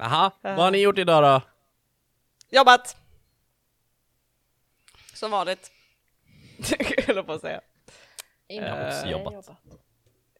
[0.00, 1.42] Jaha, vad har ni gjort idag då?
[2.56, 2.96] Jobbat!
[5.14, 5.70] Som vanligt.
[6.96, 7.60] Jag höll på att säga.
[8.48, 9.34] Inte Eh, jobbat.
[9.34, 9.46] jobbat.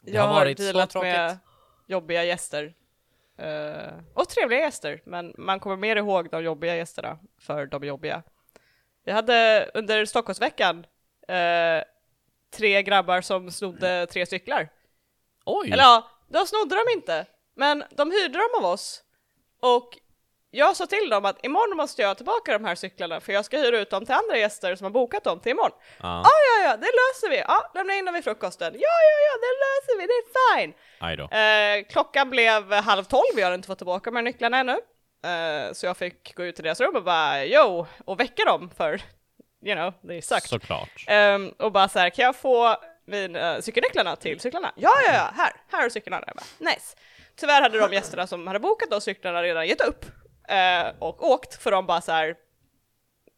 [0.01, 1.39] Det Jag har har varit dealat med
[1.87, 2.75] jobbiga gäster.
[3.39, 7.87] Eh, och trevliga gäster, men man kommer mer ihåg de jobbiga gästerna för de är
[7.87, 8.23] jobbiga.
[9.05, 10.87] Jag hade under Stockholmsveckan
[11.29, 11.83] eh,
[12.51, 14.69] tre grabbar som snodde tre cyklar.
[15.45, 15.71] Oj!
[15.73, 19.03] Eller ja, de snodde dem inte, men de hyrde dem av oss.
[19.61, 19.99] Och
[20.51, 23.45] jag sa till dem att imorgon måste jag ha tillbaka de här cyklarna för jag
[23.45, 25.79] ska hyra ut dem till andra gäster som har bokat dem till imorgon.
[26.01, 27.39] Ja, Ja, ja, ja, det löser vi!
[27.49, 28.73] Ja, lämna in dem vid frukosten.
[28.75, 30.75] Ja, ja, ja, det löser vi, det är fine!
[31.33, 34.79] Eh, klockan blev halv tolv, jag hade inte fått tillbaka de här nycklarna ännu.
[35.25, 38.71] Eh, så jag fick gå ut till deras rum och bara yo, och väcka dem
[38.77, 39.03] för,
[39.63, 40.43] you know, they sucked.
[40.49, 41.05] Såklart.
[41.07, 44.73] Ehm, och bara så här, kan jag få min, uh, cykelnycklarna till cyklarna?
[44.77, 46.25] Ja, ja, ja, här, här är cyklarna.
[46.27, 46.97] Jag bara, nice.
[47.37, 50.05] Tyvärr hade de gästerna som hade bokat de cyklarna redan gett upp
[50.49, 52.37] eh, och åkt för de bara så här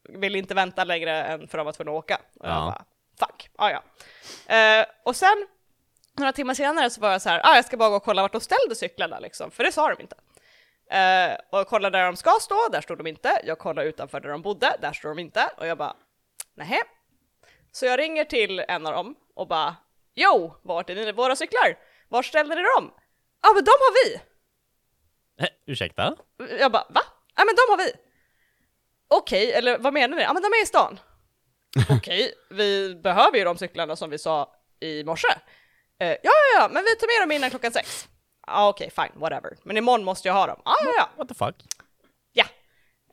[0.09, 2.15] vill inte vänta längre än för de var tvungna att åka.
[2.39, 2.65] Och jag Ja.
[2.65, 2.85] bara,
[3.27, 3.83] fuck, ja ja.
[4.55, 5.47] Eh, och sen
[6.17, 8.21] några timmar senare så var jag så här, ah, jag ska bara gå och kolla
[8.21, 10.15] vart de ställde cyklarna liksom, för det sa de inte.
[10.91, 13.41] Eh, och jag kollade där de ska stå, där stod de inte.
[13.43, 15.49] Jag kollade utanför där de bodde, där står de inte.
[15.57, 15.95] Och jag bara,
[16.55, 16.81] nähä.
[17.71, 19.75] Så jag ringer till en av dem och bara,
[20.15, 21.77] jo, vart är ni, våra cyklar?
[22.09, 22.91] Var ställde ni dem?
[23.43, 24.21] Ja, men de har vi!
[25.39, 26.15] Eh, ursäkta?
[26.59, 27.01] Jag bara, va?
[27.35, 27.93] Ja men de har vi!
[29.07, 30.23] Okej, eller vad menar ni?
[30.23, 30.99] Ja men de är i stan.
[31.97, 35.27] Okej, vi behöver ju de cyklarna som vi sa i morse.
[35.99, 38.07] Eh, ja, ja, ja, men vi tar med dem innan klockan sex.
[38.47, 39.57] Ja, okej, fine, whatever.
[39.63, 40.61] Men imorgon måste jag ha dem.
[40.65, 41.09] Ja, ja, ja.
[41.17, 41.55] What the fuck?
[42.33, 42.45] Ja.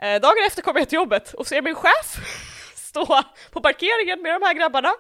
[0.01, 2.17] Eh, dagen efter kommer jag till jobbet och ser min chef
[2.75, 4.93] stå på parkeringen med de här grabbarna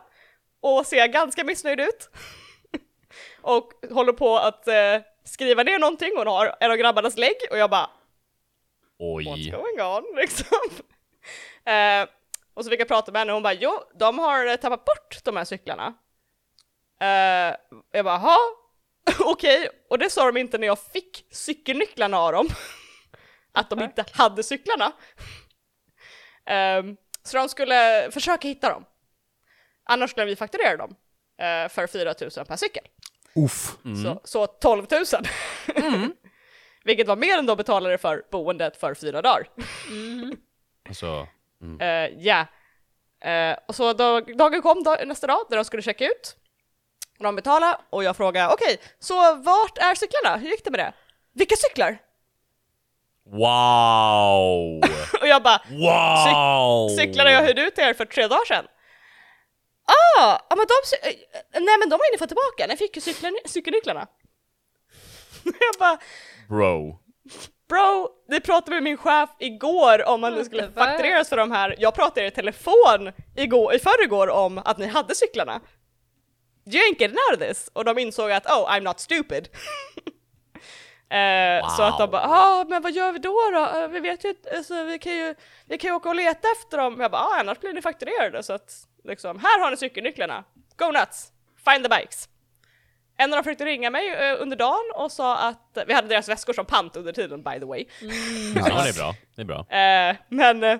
[0.60, 2.10] och ser ganska missnöjd ut.
[3.42, 4.74] och håller på att eh,
[5.24, 7.90] skriva ner någonting, hon har en av grabbarnas lägg och jag bara
[8.98, 9.50] What's Oj.
[9.50, 10.70] going on liksom?
[11.64, 12.08] eh,
[12.54, 14.84] och så fick jag prata med henne och hon bara jo, de har eh, tappat
[14.84, 15.94] bort de här cyklarna.
[17.00, 17.56] Eh,
[17.92, 18.36] jag bara jaha,
[19.20, 22.48] okej, och det sa de inte när jag fick cykelnycklarna av dem.
[23.52, 24.92] att de inte hade cyklarna.
[26.46, 28.84] Ehm, så de skulle försöka hitta dem.
[29.84, 30.94] Annars skulle vi fakturera dem
[31.38, 32.84] eh, för 4 000 per cykel.
[33.36, 33.76] Uff.
[34.04, 35.04] Så, så 12 000.
[36.84, 39.46] Vilket var mer än de betalade för boendet för fyra dagar.
[40.88, 41.26] Alltså,
[41.80, 42.46] Eh, Ja.
[43.24, 46.36] Eh, och så dag, dagen kom dag, nästa dag där de skulle checka ut.
[47.18, 50.36] Och de betalade och jag frågade okej, så vart är cyklarna?
[50.36, 50.92] Hur gick det med det?
[51.32, 51.98] Vilka cyklar?
[53.26, 54.80] wow!
[55.20, 56.88] Och jag bara Wow!
[56.96, 58.64] cyklarna jag hyrde ut till er för tre dagar sedan.
[60.18, 62.96] Ah, ja men de, cy- eh, nej men de har ni fått tillbaka, ni fick
[62.96, 63.02] ju
[63.46, 64.06] cykelnycklarna.
[65.44, 65.98] jag bara,
[66.48, 66.98] Bro.
[67.68, 71.74] bro, vi pratade med min chef igår om att det skulle faktureras för de här.
[71.78, 75.60] Jag pratade i telefon igår, i förrgår om att ni hade cyklarna.
[76.66, 77.70] You ain't getting out of this.
[77.72, 79.48] Och de insåg att oh, I'm not stupid.
[81.12, 83.78] Eh, Så att de bara, ah, men vad gör vi då då?
[83.78, 85.34] Eh, vi vet ju inte, alltså, vi kan ju,
[85.66, 87.00] vi kan ju åka och leta efter dem.
[87.00, 88.70] Jag bara, ah, annars blir ni fakturerade så att
[89.04, 90.44] liksom, här har ni cykelnycklarna.
[90.76, 91.32] Go nuts!
[91.64, 92.28] Find the bikes!
[93.16, 96.28] En av dem försökte ringa mig eh, under dagen och sa att, vi hade deras
[96.28, 97.84] väskor som pant under tiden by the way.
[98.54, 99.14] Ja, det är bra.
[99.34, 99.58] Det är bra.
[99.58, 100.78] Eh, men eh,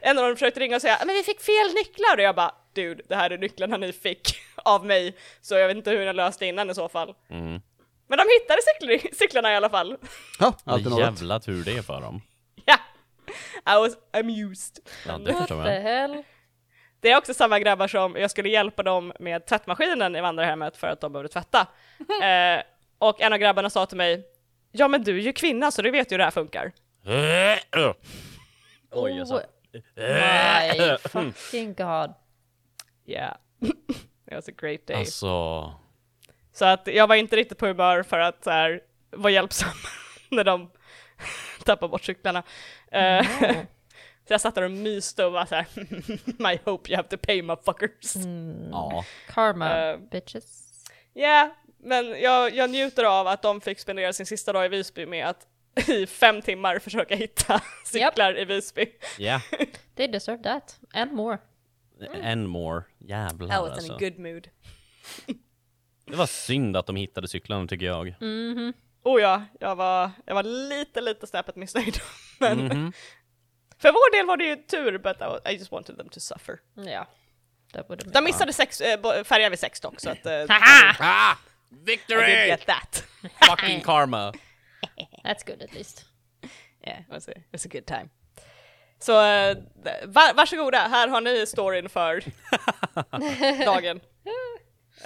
[0.00, 2.54] en av dem försökte ringa och säga men vi fick fel nycklar och jag bara
[2.74, 6.12] dude det här är nycklarna ni fick av mig så jag vet inte hur ni
[6.12, 7.14] löste innan i så fall.
[7.30, 7.60] Mm.
[8.08, 9.96] Men de hittade cykl- cyklarna i alla fall.
[10.38, 11.00] Ja, alltid något.
[11.00, 12.22] Jävla tur det är för dem.
[12.64, 12.76] Ja!
[13.66, 14.78] I was amused.
[15.06, 16.22] Ja, det What the hell?
[17.02, 20.86] Det är också samma grabbar som jag skulle hjälpa dem med tvättmaskinen i vandrarhemmet för
[20.86, 21.66] att de behövde tvätta.
[22.22, 22.62] Eh,
[22.98, 24.26] och en av grabbarna sa till mig
[24.72, 26.72] Ja men du är ju kvinna så du vet ju hur det här funkar.
[28.90, 29.40] Oj, jag sa...
[29.96, 32.14] My fucking god.
[33.06, 33.36] Yeah.
[33.60, 34.96] It was a great day.
[34.96, 35.74] Alltså...
[36.52, 38.80] Så att jag var inte riktigt på humör för att så här,
[39.10, 39.74] vara hjälpsam
[40.30, 40.70] när de
[41.64, 42.42] tappade bort cyklarna.
[42.92, 43.26] Eh,
[44.32, 45.66] så jag satt där och myste och var så här
[46.42, 48.14] My hope you have to pay motherfuckers.
[48.70, 49.04] Ja.
[49.28, 50.62] Karma, Eh, bitches.
[51.12, 55.06] Ja, men jag, jag njuter av att de fick spendera sin sista dag i Visby
[55.06, 55.46] med att
[55.88, 58.86] i fem timmar försöka hitta cyklar i Visby.
[59.18, 59.40] Ja.
[59.96, 60.80] They deserve that.
[60.94, 61.38] And more.
[62.22, 62.82] En more.
[62.98, 63.92] Jävlar I was in alltså.
[63.94, 64.48] a good mood.
[66.06, 68.14] Det var synd att de hittade cyklarna tycker jag.
[69.04, 71.96] Oh ja, jag var, jag var lite, lite snäppet missnöjd.
[72.40, 72.92] Men Mhm.
[73.82, 76.20] För vår del var det ju tur, but I, was, I just wanted them to
[76.20, 76.60] suffer.
[77.74, 80.26] Have De missade sex, äh, färjan vid sex dock, så att...
[80.26, 80.32] Uh!
[80.32, 81.34] I
[81.70, 82.46] did Victory!
[82.48, 83.04] get that.
[83.48, 84.32] Fucking karma!
[85.24, 86.04] That's good at least.
[86.86, 88.08] Yeah, it was a, it was a good time.
[88.98, 89.56] Så eh,
[90.04, 92.24] var, varsågoda, här har ni storyn för
[93.64, 94.00] dagen.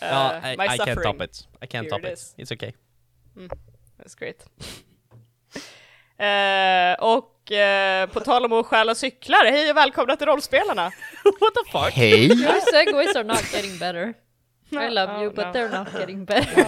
[0.00, 1.02] Ja, Eh, I, my I can't suffering.
[1.18, 1.48] top it.
[1.62, 2.34] I can't Here top it it.
[2.38, 2.72] It's okay.
[3.98, 4.44] That's great.
[6.18, 10.84] Eh, och eh, på tal om att stjäla cyklar, hej och välkomna till rollspelarna!
[11.40, 11.92] What the fuck?
[11.94, 12.26] Hej!
[12.42, 14.14] Your segways are not getting better.
[14.86, 15.52] I love Oh, you, but no.
[15.52, 16.66] they're not getting better.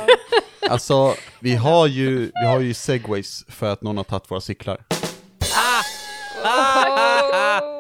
[0.71, 4.79] Alltså, vi har ju, vi har ju segways för att någon har tagit våra cyklar.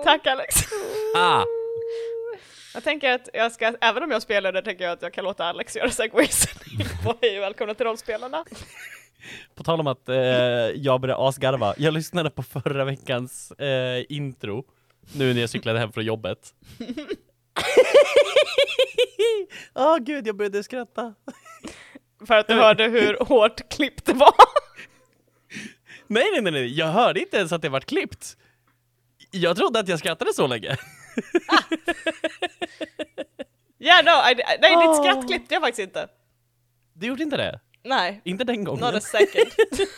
[0.04, 0.56] Tack Alex!
[1.16, 1.44] Ah,
[2.74, 5.24] Jag tänker att jag ska, även om jag spelar det, tänker jag att jag kan
[5.24, 6.46] låta Alex göra segways
[7.04, 8.44] på hej och välkomna till rollspelarna.
[9.54, 10.16] På tal om att eh,
[10.74, 11.74] jag började asgarva.
[11.76, 14.64] Jag lyssnade på förra veckans eh, intro,
[15.12, 16.54] nu när jag cyklade hem från jobbet.
[19.74, 21.14] Åh gud, jag började skratta.
[22.26, 24.34] För att du hörde hur hårt klippt det var.
[26.06, 28.36] Nej, nej, nej, nej, jag hörde inte ens att det vart klippt.
[29.30, 30.76] Jag trodde att jag skrattade så länge.
[33.80, 35.02] Yeah no, I, nej ditt Åh.
[35.02, 36.08] skratt klippte jag faktiskt inte.
[36.92, 37.60] Du gjorde inte det?
[37.82, 38.94] Nej, Inte den not gången.
[38.96, 39.52] a second.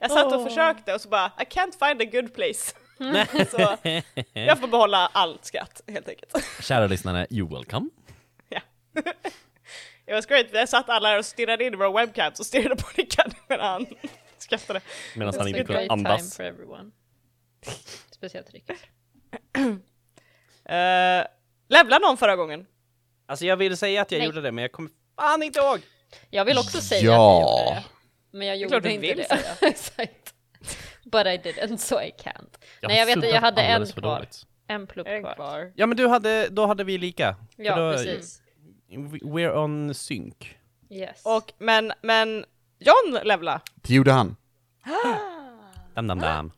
[0.00, 0.48] jag satt och Åh.
[0.48, 2.74] försökte och så bara, I can't find a good place.
[3.50, 3.76] så
[4.32, 6.32] jag får behålla allt skratt helt enkelt.
[6.60, 7.88] Kära lyssnare, you welcome.
[8.48, 8.60] Ja.
[10.06, 12.88] It was great, vi satt alla och stirrade in i våra webcams och stirrade på
[12.94, 13.86] Rickard medan han
[14.38, 14.80] skrattade.
[15.16, 16.36] Medan han inte kunde great time andas.
[16.36, 16.90] for everyone.
[18.10, 18.76] Speciellt Rickard.
[20.70, 21.24] Uh,
[21.68, 22.66] levlade någon förra gången?
[23.26, 24.26] Alltså jag ville säga att jag Nej.
[24.26, 25.80] gjorde det, men jag kommer fan inte ihåg.
[26.30, 27.42] Jag vill också säga Ja.
[27.42, 27.84] att jag gjorde det.
[28.38, 29.24] Men jag är klart gjorde du inte vill det.
[29.24, 29.56] säga.
[29.70, 30.34] Exakt.
[31.04, 32.58] But I didn't, so I can't.
[32.80, 34.02] Jag Nej, jag vet inte, jag hade en kvar.
[34.02, 34.42] dåligt.
[34.66, 35.72] En plupp kvar.
[35.76, 37.36] Ja men du hade, då hade vi lika.
[37.56, 38.42] Ja, då, precis.
[39.22, 40.34] We're on sync.
[40.90, 41.22] Yes.
[41.24, 42.44] Och, men, men
[42.78, 43.60] John levla.
[43.74, 44.36] Det gjorde han.
[45.94, 46.52] Dam, dam, dam.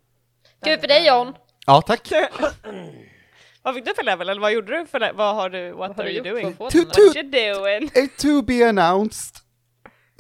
[0.65, 1.35] Kul för dig John!
[1.67, 2.09] Ja, tack.
[3.63, 5.17] vad fick du för level, eller vad gjorde du för level?
[5.17, 6.57] Vad har du, what Vad har are du you doing?
[6.59, 6.69] den?
[6.71, 6.87] tut.
[6.87, 7.91] What you doing?
[8.19, 9.37] To be announced.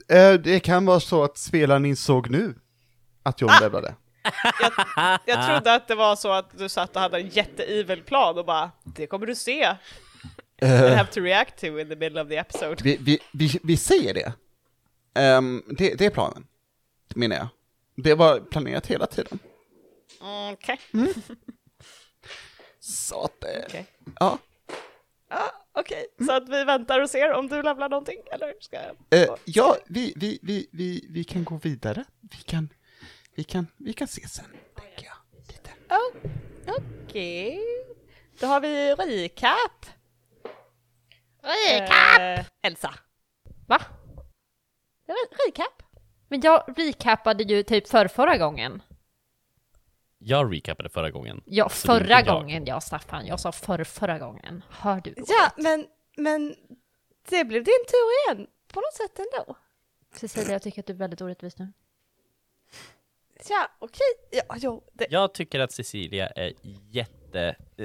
[0.08, 2.54] Eh, det kan vara så att spelaren insåg nu
[3.22, 3.94] att John levlade.
[5.26, 8.44] Jag trodde att det var så att du satt och hade en jätte-evil plan och
[8.44, 9.62] bara, det kommer du se.
[10.56, 12.76] Eh, have to react to in the middle of the episode.
[12.82, 14.32] vi, vi, vi, vi säger det.
[15.14, 15.94] Ehm, det.
[15.94, 16.46] Det är planen,
[17.14, 17.48] menar jag.
[17.96, 19.38] Det var planerat hela tiden.
[20.22, 20.78] Mm, Okej.
[22.80, 23.86] Så att, eh, Okej.
[24.20, 24.38] ja.
[25.28, 29.22] Ah, Okej, så att vi väntar och ser om du levlar någonting, eller ska jag?
[29.22, 32.04] Eh, ja, vi, vi, vi, vi, vi kan gå vidare.
[32.20, 32.68] Vi kan,
[33.34, 34.44] vi kan, vi kan se sen,
[34.80, 35.16] tänker jag.
[35.48, 35.70] Lite.
[35.90, 36.30] Oh,
[37.08, 37.60] Okej.
[38.40, 39.86] Då har vi recap.
[41.42, 42.94] Eh, Elsa.
[43.66, 43.80] Va?
[45.06, 45.82] Det var recap.
[46.28, 48.82] Men jag recapade ju typ för förra gången.
[50.24, 51.42] Jag recapade förra gången.
[51.46, 52.26] Ja, förra jag.
[52.26, 53.26] gången jag Staffan.
[53.26, 54.62] Jag sa för förra gången.
[54.70, 55.14] Hör du?
[55.16, 55.86] Ja, men,
[56.16, 56.56] men
[57.28, 58.46] det blev din tur igen.
[58.68, 59.56] På något sätt ändå.
[60.14, 61.72] Cecilia, jag tycker att du är väldigt orättvis nu.
[63.48, 64.06] Ja, okej.
[64.30, 66.52] Ja, jo, det, Jag tycker att Cecilia är
[66.90, 67.84] jätte eh,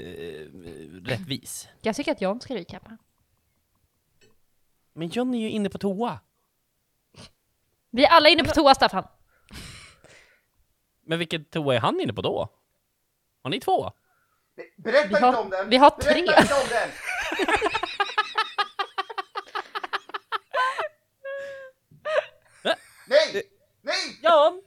[1.05, 1.67] rättvis.
[1.81, 2.97] Jag tycker att John ska recapa.
[4.93, 6.19] Men John är ju inne på toa.
[7.89, 9.07] Vi är alla inne på toa, Staffan.
[11.07, 12.49] Men vilken toa är han inne på då?
[13.43, 13.91] Har ni två?
[14.77, 16.19] Berätta Vi har, vi har tre.
[16.21, 16.25] om
[16.69, 16.89] den!
[23.07, 23.43] Nej!
[23.81, 24.19] Nej!
[24.23, 24.61] John!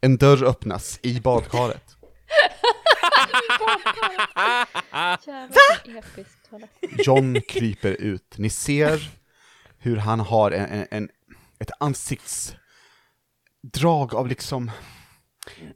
[0.00, 1.96] En dörr öppnas i badkaret.
[7.04, 8.38] John kryper ut.
[8.38, 9.10] Ni ser
[9.78, 11.08] hur han har en, en, en,
[11.58, 11.70] ett
[13.62, 14.70] ansiktsdrag av liksom...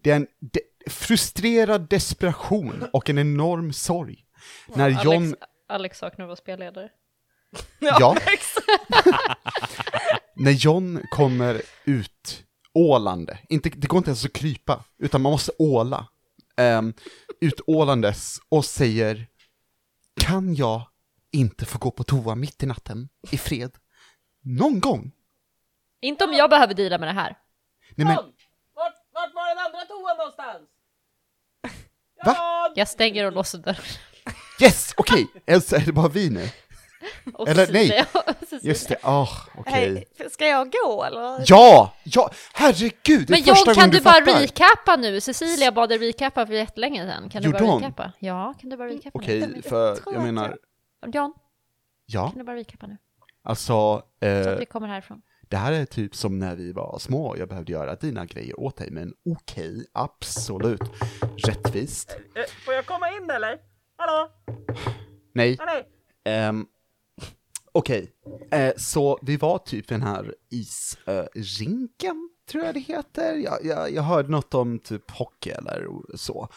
[0.02, 4.24] Det är en de, frustrerad desperation och en enorm sorg.
[4.74, 5.24] När John...
[5.24, 6.90] Alex, Alex saknar att vara spelledare.
[7.80, 8.16] Ja.
[10.34, 15.52] När John kommer ut ålande, inte, det går inte ens att krypa, utan man måste
[15.58, 16.06] åla,
[16.56, 16.94] um,
[17.40, 19.26] utålandes och säger
[20.20, 20.82] Kan jag
[21.32, 23.70] inte få gå på toa mitt i natten, i fred?
[24.42, 25.12] Någon gång?
[26.00, 27.36] Inte om jag behöver deala med det här.
[27.96, 28.16] Nej men,
[28.74, 30.68] Vart, vart var den andra toan någonstans?
[32.24, 32.72] Va?
[32.74, 33.76] Jag stänger och låser dörren.
[34.60, 36.48] yes, okej, Elsa är det bara vi nu?
[37.34, 37.88] Och Eller nej.
[37.88, 38.60] Cecilia- Cecilia.
[38.62, 40.06] Just det, ah, okej.
[40.18, 41.44] Hej, ska jag gå eller?
[41.46, 44.40] Ja, ja, herregud, det är Men första John, kan du du bara fattar.
[44.40, 45.20] recappa nu?
[45.20, 47.28] Cecilia bad dig recappa för jättelänge sedan.
[47.30, 47.82] Kan du Gjorde bara hon?
[47.82, 48.12] recappa?
[48.18, 49.62] Ja, kan du bara recappa Okej, nu?
[49.62, 50.58] för tror jag att menar,
[51.06, 51.34] John,
[52.06, 52.96] ja, kan du bara recappa nu?
[53.42, 53.64] alltså,
[54.20, 55.22] Så eh, att vi kommer härifrån.
[55.48, 58.60] Det här är typ som när vi var små och jag behövde göra dina grejer
[58.60, 60.80] åt dig, men okej, absolut,
[61.36, 62.16] rättvist.
[62.34, 63.58] Eh, Får jag komma in eller?
[63.96, 64.30] Hallå?
[65.32, 65.82] Nej, Hallå?
[66.24, 66.66] Ehm,
[67.72, 68.12] Okej,
[68.50, 70.34] eh, så vi var typ den här
[71.34, 73.34] isrinken, tror jag det heter.
[73.34, 76.48] Jag, jag, jag hörde något om typ hockey eller så.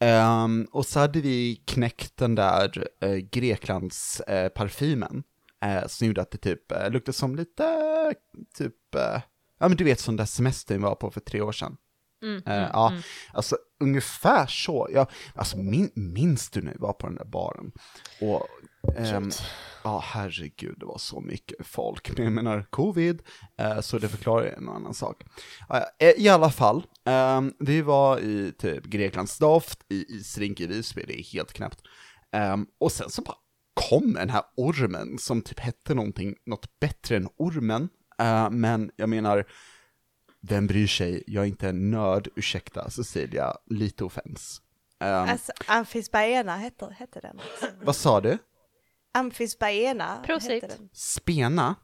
[0.00, 5.22] Ehm, och så hade vi knäckt den där eh, Greklands eh, parfymen.
[5.64, 8.14] Eh, som gjorde att det typ eh, luktade som lite,
[8.58, 9.20] typ, eh,
[9.60, 11.76] ja men du vet som där semestern var på för tre år sedan.
[12.24, 13.02] Mm, Eh, mm, ja, mm.
[13.32, 14.88] alltså ungefär så.
[14.92, 17.72] Jag, alltså min, minns du när vi var på den där baren?
[18.20, 18.48] Och,
[18.96, 19.30] ehm,
[19.84, 22.16] ja herregud, det var så mycket folk.
[22.16, 23.22] Men jag menar, covid,
[23.58, 25.24] eh, så det förklarar en annan sak.
[25.68, 30.66] Ja, eh, I alla fall, ehm, vi var i typ Greklands doft, i isrink i
[30.66, 31.80] Visby, det är helt knäppt.
[32.32, 33.36] Ehm, och sen så bara
[33.74, 37.88] kom den här ormen som typ hette någonting, något bättre än ormen.
[38.18, 39.44] Eh, men jag menar,
[40.40, 41.24] vem bryr sig?
[41.26, 44.62] Jag är inte en nörd, ursäkta Cecilia, lite offens.
[45.00, 47.40] Ehm, Alltså, amfisbaena hette, hette den.
[47.82, 48.38] vad sa du?
[49.14, 50.50] Amfisbaena Prosit.
[50.62, 50.88] hette den.
[50.92, 51.74] Spena?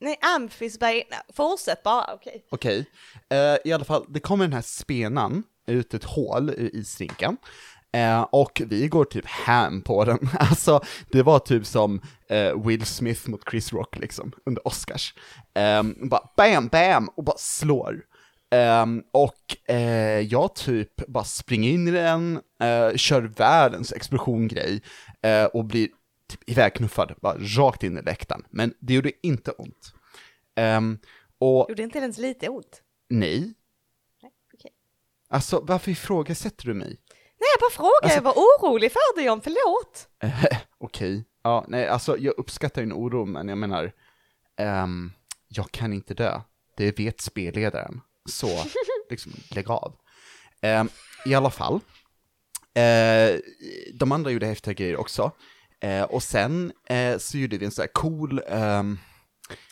[0.00, 1.16] Nej, amfisbaena.
[1.34, 2.46] Fortsätt bara, okej.
[2.50, 2.86] Okej,
[3.30, 7.36] Eh, i alla fall, det kommer den här spenan ut ett hål i isrinken.
[7.92, 10.18] Eh, och vi går typ ham på den.
[10.38, 10.80] Alltså,
[11.10, 15.14] det var typ som eh, Will Smith mot Chris Rock liksom, under Oscars.
[15.54, 18.02] Eh, bara bam, bam, och bara slår.
[18.50, 24.82] Ehm, och eh, jag typ bara springer in i den, eh, kör världens explosion-grej
[25.22, 25.88] eh, och blir
[26.28, 28.44] typ ivägknuffad, bara rakt in i läktaren.
[28.50, 29.92] Men det gjorde inte ont.
[30.56, 30.98] Ehm,
[31.38, 32.82] och Gjorde inte ens lite ont?
[33.08, 33.54] nej,
[34.22, 34.70] Nej, okej.
[35.28, 36.96] alltså varför ifrågasätter du mig?
[37.40, 40.08] Nej, jag bara frågar, Alltså- jag var orolig för dig John, förlåt.
[40.22, 43.92] Eh, Okej, ja, nej, alltså jag uppskattar din oro, men jag menar,
[44.56, 45.12] ehm,
[45.48, 46.40] jag kan inte dö.
[46.76, 48.00] Det vet spelledaren.
[48.28, 48.64] Så,
[49.10, 49.96] liksom, lägg av.
[50.62, 50.88] Ehm,
[51.26, 51.74] I alla fall,
[52.74, 53.38] eh,
[53.94, 55.32] de andra gjorde häftiga grejer också.
[55.80, 58.98] Eh, och sen eh, så gjorde vi en sån här cool, ehm,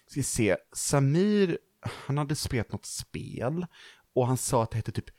[0.06, 1.58] ska se, Samir,
[2.06, 3.66] han hade spelat något spel
[4.14, 5.10] och han sa att det hette typ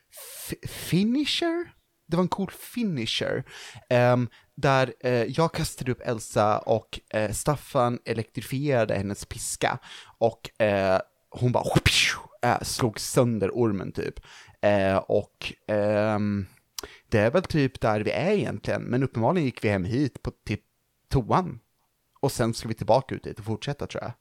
[0.68, 1.74] Finisher?
[2.10, 3.44] Det var en cool finisher.
[3.90, 9.80] ehm, där eh, jag kastade upp Elsa och eh, Staffan elektrifierade hennes piska.
[10.18, 11.64] Och eh, hon bara
[12.42, 14.20] äh, slog sönder ormen typ.
[14.62, 16.46] Eh, och ehm,
[17.10, 20.32] det är väl typ där vi är egentligen, men uppenbarligen gick vi hem hit på,
[20.46, 20.58] till
[21.10, 21.60] toan.
[22.20, 24.12] Och sen ska vi tillbaka ut dit och fortsätta tror jag.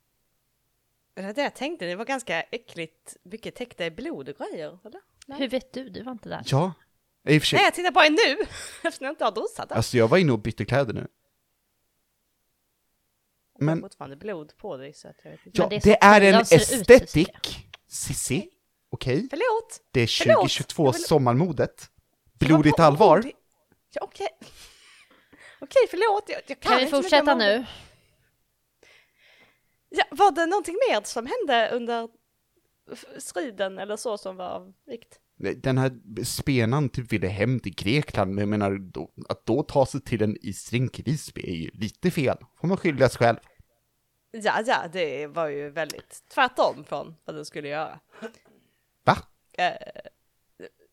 [1.14, 4.78] Det var det jag tänkte, det var ganska äckligt mycket täckta i blod och grejer,
[4.84, 5.00] eller?
[5.38, 5.88] Hur vet du?
[5.88, 6.42] Du var inte där.
[6.44, 6.72] Ja,
[7.28, 7.56] i och för sig.
[7.56, 8.42] Nej, jag tittar på er nu,
[8.82, 9.72] eftersom jag inte har duschat.
[9.72, 11.06] Alltså jag var inne och bytte kläder nu.
[13.58, 15.60] Jag har men- fortfarande blod på dig, så att jag vet inte.
[15.62, 17.58] Ja, det är det, så är en estetik,
[17.88, 18.50] Sissi.
[18.90, 19.26] Okej?
[19.30, 19.80] Förlåt!
[19.90, 21.90] Det är Förlåt, 2022 jag vill- sommarmodet.
[22.38, 23.22] Blodigt allvar.
[23.22, 23.32] det-
[23.92, 24.28] Ja, okej.
[25.60, 26.24] Okej, förlåt.
[26.28, 27.64] Jag, jag kan Kan vi fortsätta nu?
[29.88, 32.08] Ja, var det någonting mer som hände under
[33.18, 35.20] striden eller så som var av vikt?
[35.38, 39.86] Den här spenan typ ville hem till Grekland, men jag menar, då, att då ta
[39.86, 42.36] sig till en isrink i Visby är ju lite fel.
[42.60, 43.36] Får man skylla sig själv.
[44.30, 48.00] Ja, ja, det var ju väldigt tvärtom från vad den skulle göra.
[49.04, 49.16] Va?
[49.58, 49.72] Eh,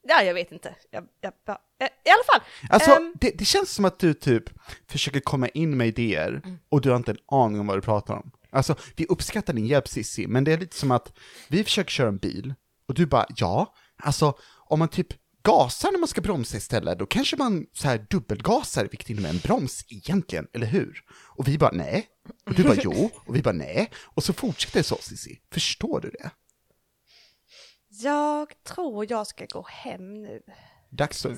[0.08, 0.76] ja, jag vet inte.
[0.92, 2.48] Jag, jag, ja, eh, I alla fall.
[2.70, 4.44] Alltså, ehm, det, det känns som att du typ
[4.88, 8.14] försöker komma in med idéer och du har inte en aning om vad du pratar
[8.14, 8.32] om.
[8.50, 12.08] Alltså, vi uppskattar din hjälp Cissi, men det är lite som att vi försöker köra
[12.08, 12.54] en bil
[12.88, 14.38] och du bara, ja, alltså
[14.70, 15.08] om man typ
[15.44, 19.38] gasar när man ska bromsa istället, då kanske man så här dubbelgasar, vilket innebär en
[19.40, 21.04] broms egentligen, eller hur?
[21.10, 22.08] Och vi bara, nej.
[22.46, 23.10] Och du bara, jo.
[23.26, 23.92] Och vi bara, nej.
[24.04, 25.42] Och så fortsätter det så, Cissi.
[25.52, 26.30] Förstår du det?
[27.90, 30.42] jag tror jag ska gå hem nu.
[30.90, 31.36] Dags så.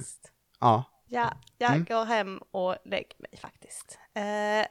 [0.59, 0.83] Ja.
[1.09, 1.85] Ja, jag Mm.
[1.85, 3.97] går hem och lägger mig faktiskt.
[4.13, 4.67] Eh,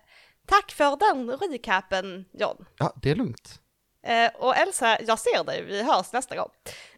[0.47, 2.65] tack för den recapen, John.
[2.79, 3.61] Ja, det är lugnt.
[4.03, 6.51] Eh, och Elsa, jag ser dig, vi hörs nästa gång.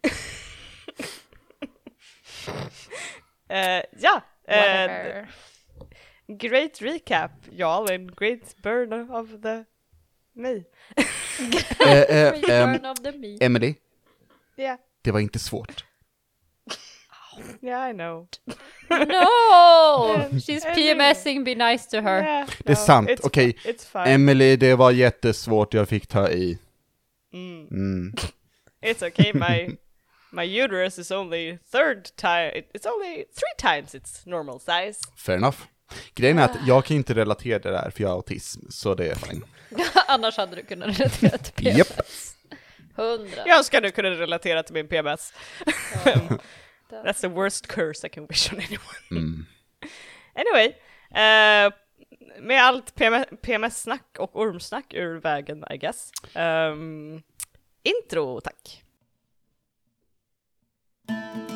[3.48, 5.28] eh, ja, Whatever.
[6.28, 9.64] great recap, y'all, and great burn of the
[10.34, 10.64] me.
[11.86, 13.36] Eh, Return ehm, of the me.
[13.40, 13.74] Emily,
[14.56, 15.84] Yeah, det var inte svårt.
[17.62, 18.28] yeah, I know.
[18.90, 20.38] No!
[20.38, 20.64] She's.
[20.64, 22.22] PMSing, be nice to her.
[22.22, 23.56] Yeah, Det är sant, it's okej.
[23.92, 24.06] fine.
[24.06, 26.58] Emily, det var jättesvårt, jag fick ta i.
[27.32, 27.66] Mm.
[27.70, 28.12] Mm.
[28.82, 29.76] It's okay, my
[30.30, 32.50] my uterus is only third time.
[32.74, 35.00] It's only three times its normal size.
[35.16, 35.56] Fair enough.
[36.14, 39.06] Grejen är att jag kan inte relatera det där för jag har autism, så det
[39.06, 39.44] är fine.
[40.08, 41.64] Annars hade du kunnat relatera till.
[41.64, 42.34] PMS.
[42.94, 43.42] Hundra.
[43.46, 45.32] Jag önskar du kunde relatera till min PMS.
[46.90, 48.98] That's the worst curse I can wish on anyone.
[49.10, 49.46] Mm.
[50.34, 50.66] Anyway,
[51.10, 51.72] eh,
[52.40, 52.94] med allt
[53.42, 56.10] PMS-snack och ormsnack ur vägen I guess.
[56.34, 57.22] Ehm,
[57.82, 58.84] intro, tack.
[61.08, 61.47] Thank you.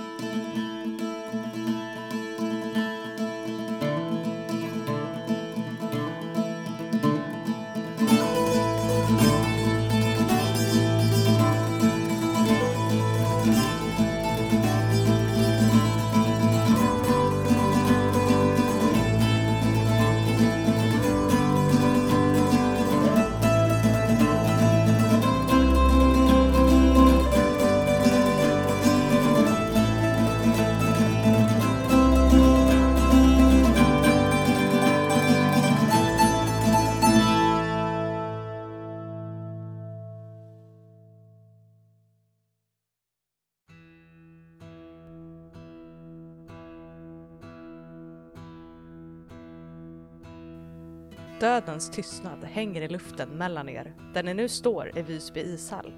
[51.42, 55.92] Dödens tystnad hänger i luften mellan er, där ni nu står i Visby ishall.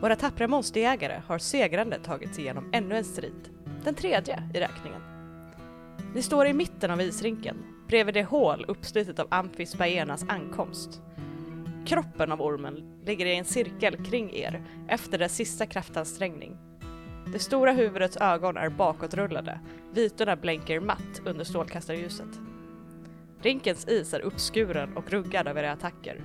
[0.00, 3.48] Våra tappra monsterjägare har segrande tagit sig igenom ännu en strid,
[3.84, 5.02] den tredje i räkningen.
[6.14, 7.56] Ni står i mitten av isrinken,
[7.88, 11.02] bredvid det hål uppslutet av Amphis Baenas ankomst.
[11.86, 16.56] Kroppen av ormen ligger i en cirkel kring er efter dess sista kraftansträngning.
[17.32, 19.60] Det stora huvudets ögon är bakåtrullade,
[19.92, 22.47] vitorna blänker matt under strålkastarljuset.
[23.42, 26.20] Rinkens is är uppskuren och ruggad av era attacker,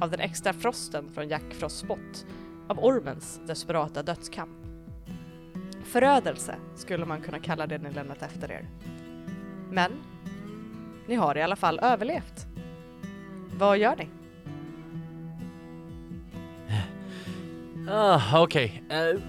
[0.00, 2.26] av den extra frosten från Jack Frosts spott,
[2.68, 4.50] av ormens desperata dödskamp.
[5.84, 8.68] Förödelse skulle man kunna kalla det ni lämnat efter er.
[9.70, 9.92] Men,
[11.06, 12.46] ni har i alla fall överlevt.
[13.58, 14.08] Vad gör ni?
[17.90, 18.82] Ah, okej.
[18.90, 19.20] Eh,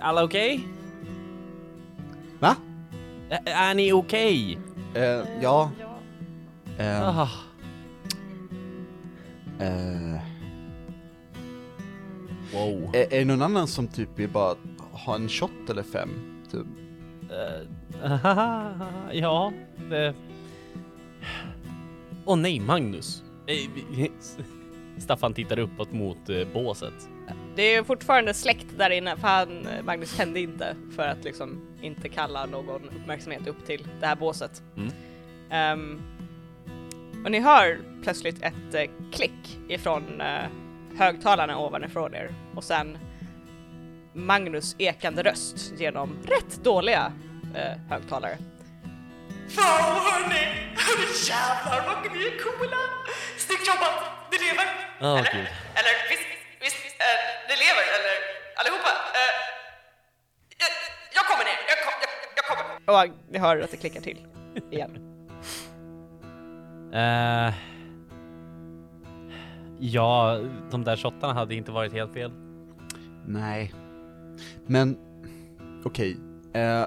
[0.00, 0.68] alla okej?
[2.38, 2.56] Va?
[3.30, 4.58] Ä- är ni okej?
[4.94, 5.70] Eh, ja.
[6.78, 7.28] Eh, Ah,
[9.60, 10.20] eh,
[12.52, 12.90] wow.
[12.94, 14.54] är, är det någon annan som typ vill bara
[14.92, 16.08] ha en shot eller fem?
[16.50, 16.66] Typ?
[17.30, 18.12] Eh,
[19.12, 19.52] ja,
[19.90, 20.14] det...
[22.24, 23.22] Åh nej, Magnus.
[23.46, 24.12] Eh, vi-
[24.98, 27.08] Staffan tittar uppåt mot eh, båset.
[27.56, 32.08] Det är fortfarande släckt där inne för han, Magnus tände inte för att liksom inte
[32.08, 34.62] kalla någon uppmärksamhet upp till det här båset.
[34.76, 34.90] Mm.
[35.50, 36.00] Ehm,
[37.28, 40.48] och ni hör plötsligt ett eh, klick ifrån uh,
[40.98, 42.98] högtalarna ovanifrån er och sen
[44.12, 47.12] Magnus ekande röst genom rätt dåliga
[47.56, 48.38] eh, högtalare.
[49.48, 50.42] Fan hörni!
[50.76, 52.82] Hörni jävlar vad ni är coola!
[53.36, 53.94] Snyggt jobbat!
[54.32, 54.66] Ni lever!
[55.00, 55.32] Åh eller?
[55.32, 55.48] gud.
[55.78, 56.26] Eller visst,
[56.60, 58.16] visst, visst eh, ni lever eller
[58.60, 58.90] allihopa?
[59.18, 59.34] Eh,
[60.62, 60.70] jag,
[61.16, 62.64] jag kommer ner, jag, kom, jag, jag kommer.
[62.92, 64.26] Och ni hör att det klickar till
[64.70, 65.07] igen.
[66.98, 67.54] Eh,
[69.78, 72.32] ja, de där shottarna hade inte varit helt fel.
[73.26, 73.74] Nej.
[74.66, 74.96] Men,
[75.84, 76.16] okej.
[76.52, 76.86] Eh,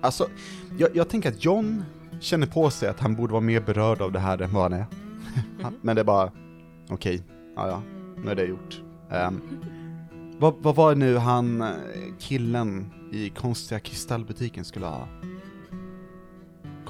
[0.00, 0.26] alltså,
[0.78, 1.84] jag, jag tänker att John
[2.20, 4.72] känner på sig att han borde vara mer berörd av det här än vad han
[4.72, 4.86] är.
[5.62, 6.32] Han- Men det är bara,
[6.88, 7.22] okej,
[7.56, 7.82] ja ja,
[8.24, 8.82] nu är det gjort.
[9.10, 9.40] Ehm,
[10.38, 11.68] vad, vad var det nu han, eh,
[12.18, 15.08] killen i konstiga kristallbutiken skulle ha?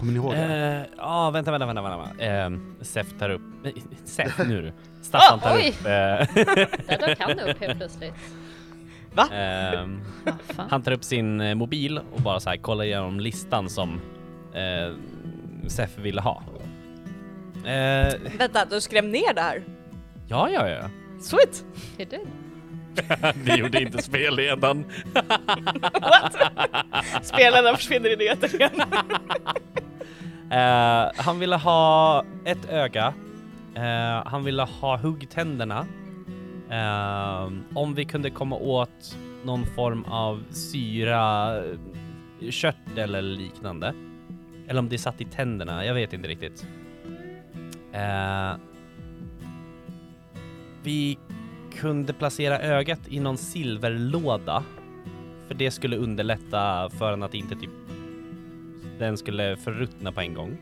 [0.00, 0.86] Kommer ni ihåg det?
[0.90, 2.24] Eh, Ja, vänta, vänta, vänta, vänta.
[2.24, 3.42] Eh, Sef tar upp...
[3.62, 4.72] nej, Sef nu du.
[5.02, 5.68] Staffan tar oj.
[5.68, 5.86] upp...
[5.86, 8.14] eh, Där dök han upp helt plötsligt.
[9.32, 10.66] ehm, Vad fan?
[10.70, 14.00] han tar upp sin eh, mobil och bara så här kollar igenom listan som
[14.54, 14.94] eh,
[15.68, 16.42] Sef ville ha.
[17.64, 19.62] Eh, Vänta, du skrev ner det här?
[20.28, 20.82] ja, ja, ja.
[21.20, 21.64] Sweet!
[21.98, 22.18] Är du?
[23.44, 24.84] Det gjorde inte spelledaren.
[25.92, 26.36] What?
[27.22, 28.70] Spelarna försvinner i nyheter igen.
[30.52, 33.14] Eh, han ville ha ett öga.
[33.74, 35.86] Eh, han ville ha huggtänderna.
[36.70, 41.54] Eh, om vi kunde komma åt någon form av syra,
[42.50, 43.94] körtel eller liknande.
[44.68, 46.66] Eller om det satt i tänderna, jag vet inte riktigt.
[47.92, 48.52] Eh,
[50.82, 51.18] vi
[51.72, 54.64] kunde placera ögat i någon silverlåda.
[55.48, 57.70] För det skulle underlätta för en att inte typ
[58.98, 60.58] den skulle förruttna på en gång.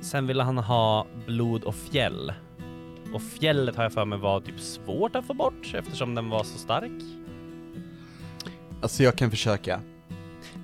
[0.00, 2.32] Sen ville han ha blod och fjäll.
[3.12, 6.44] Och fjället har jag för mig var typ svårt att få bort eftersom den var
[6.44, 7.02] så stark.
[8.82, 9.80] Alltså jag kan försöka.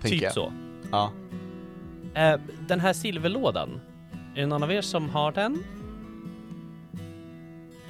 [0.03, 0.33] typ jag.
[0.33, 0.53] så.
[0.91, 1.13] Ja.
[2.15, 3.81] Eh, den här silverlådan,
[4.35, 5.65] är det någon av er som har den?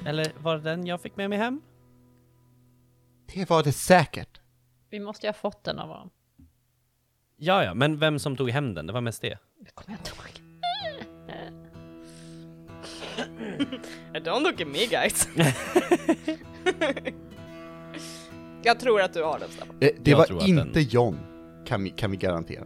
[0.05, 1.61] Eller var det den jag fick med mig hem?
[3.33, 4.39] Det var det säkert.
[4.89, 6.09] Vi måste ju ha fått den av honom.
[7.37, 9.37] Ja, ja, men vem som tog hem den, det var mest det.
[9.65, 10.39] Det kommer jag inte ihåg.
[14.23, 15.29] Don't look at me guys.
[18.63, 19.75] jag tror att du har den Staffan.
[19.81, 21.19] Eh, det Jag tror var inte den- John,
[21.65, 22.63] kan vi, kan vi garantera.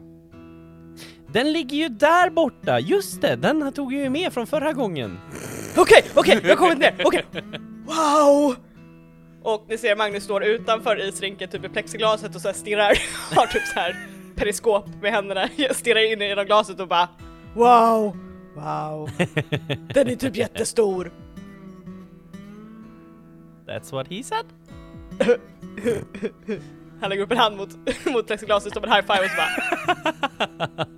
[1.33, 5.19] Den ligger ju där borta, just det, den tog jag ju med från förra gången.
[5.77, 7.25] Okej, okej, jag har kommit ner, okej!
[7.85, 8.55] Wow!
[9.43, 12.97] Och ni ser Magnus står utanför isrinken typ i plexiglaset och så här stirrar,
[13.35, 13.95] har typ så här
[14.35, 17.09] periskop med händerna, stirrar in genom glaset och bara
[17.53, 18.17] Wow!
[18.55, 19.09] Wow!
[19.93, 21.11] Den är typ jättestor!
[23.67, 24.45] That's what he said.
[27.01, 27.69] Han lägger upp en hand mot,
[28.05, 29.49] mot plexiglaset som en high five och så bara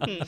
[0.08, 0.28] mm.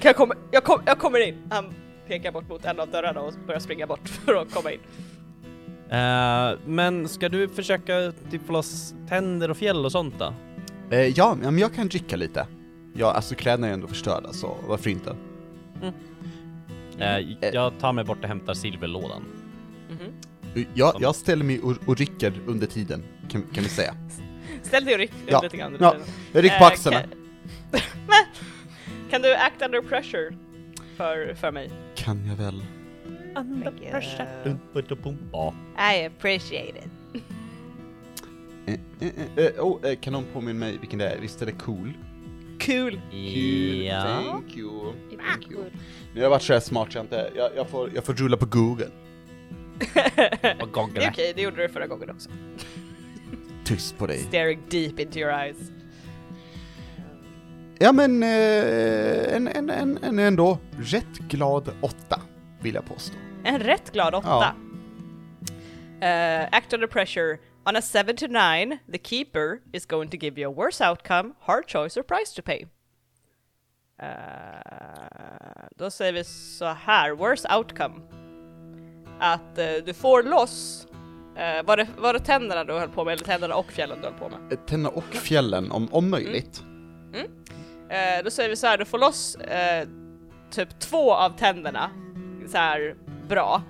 [0.00, 1.42] Kan jag komma, jag, kom, jag kommer in!
[1.50, 1.74] Han
[2.08, 4.80] pekar bort mot en av dörrarna och börjar springa bort för att komma in.
[5.90, 10.34] Eh, men ska du försöka typ få loss tänder och fjäll och sånt då?
[10.90, 12.46] Eh, ja, men jag kan dricka lite.
[12.94, 15.16] Ja, alltså kläderna är ändå förstörda, så varför inte?
[16.98, 17.18] Eh,
[17.52, 19.24] jag tar mig bort och hämtar silverlådan.
[19.90, 20.12] Mhm.
[20.74, 23.94] Jag, jag ställer mig och, och rycker under tiden, kan, kan vi säga.
[24.62, 25.76] Ställ dig och ryck Ja, lite grann.
[25.80, 25.94] ja.
[26.32, 27.00] Jag rycker på axlarna.
[27.00, 27.80] Kan,
[29.10, 30.34] kan du act under pressure
[30.96, 31.70] för, för mig?
[32.06, 32.62] Kan jag väl?
[33.36, 33.90] Under Thank you.
[33.90, 34.58] pressure.
[35.32, 35.54] Ja.
[35.94, 37.22] I appreciate it.
[38.66, 41.18] Eh, eh, eh, eh, oh, eh, kan någon påminna mig vilken det är?
[41.20, 41.92] Visst är det cool?
[42.58, 43.00] Kul!
[43.86, 44.02] Ja.
[44.02, 44.92] Thank you.
[45.30, 45.64] Thank you.
[46.14, 48.14] Nu har jag varit så här smart så jag inte, jag, jag, får, jag får
[48.14, 48.86] rulla på google.
[49.80, 49.80] Och
[50.42, 51.08] Det är goggla.
[51.08, 52.30] okej, det gjorde du förra gången också.
[53.64, 54.18] Tyst på dig.
[54.18, 55.56] Staring deep into your eyes.
[57.78, 62.20] Ja men, eh, en, en, en, en ändå rätt glad åtta,
[62.60, 63.16] vill jag påstå.
[63.44, 64.54] En rätt glad åtta.
[66.02, 67.38] Uh, act under pressure.
[67.66, 71.32] On a 7 to 9, the keeper is going to give you a worse outcome,
[71.40, 72.66] hard choice or price to pay.
[74.02, 74.08] Eh,
[75.76, 77.94] då säger vi så här, worse outcome.
[79.20, 80.86] Att eh, du får loss,
[81.64, 84.18] var, det, var det tänderna du höll på med, eller tänderna och fjällen du höll
[84.18, 84.66] på med?
[84.66, 86.62] Tänna och fjällen, om, om möjligt.
[87.90, 89.88] Eh, då säger vi så här, du får loss eh,
[90.50, 91.90] typ två av tänderna,
[92.48, 92.94] så här
[93.28, 93.62] bra.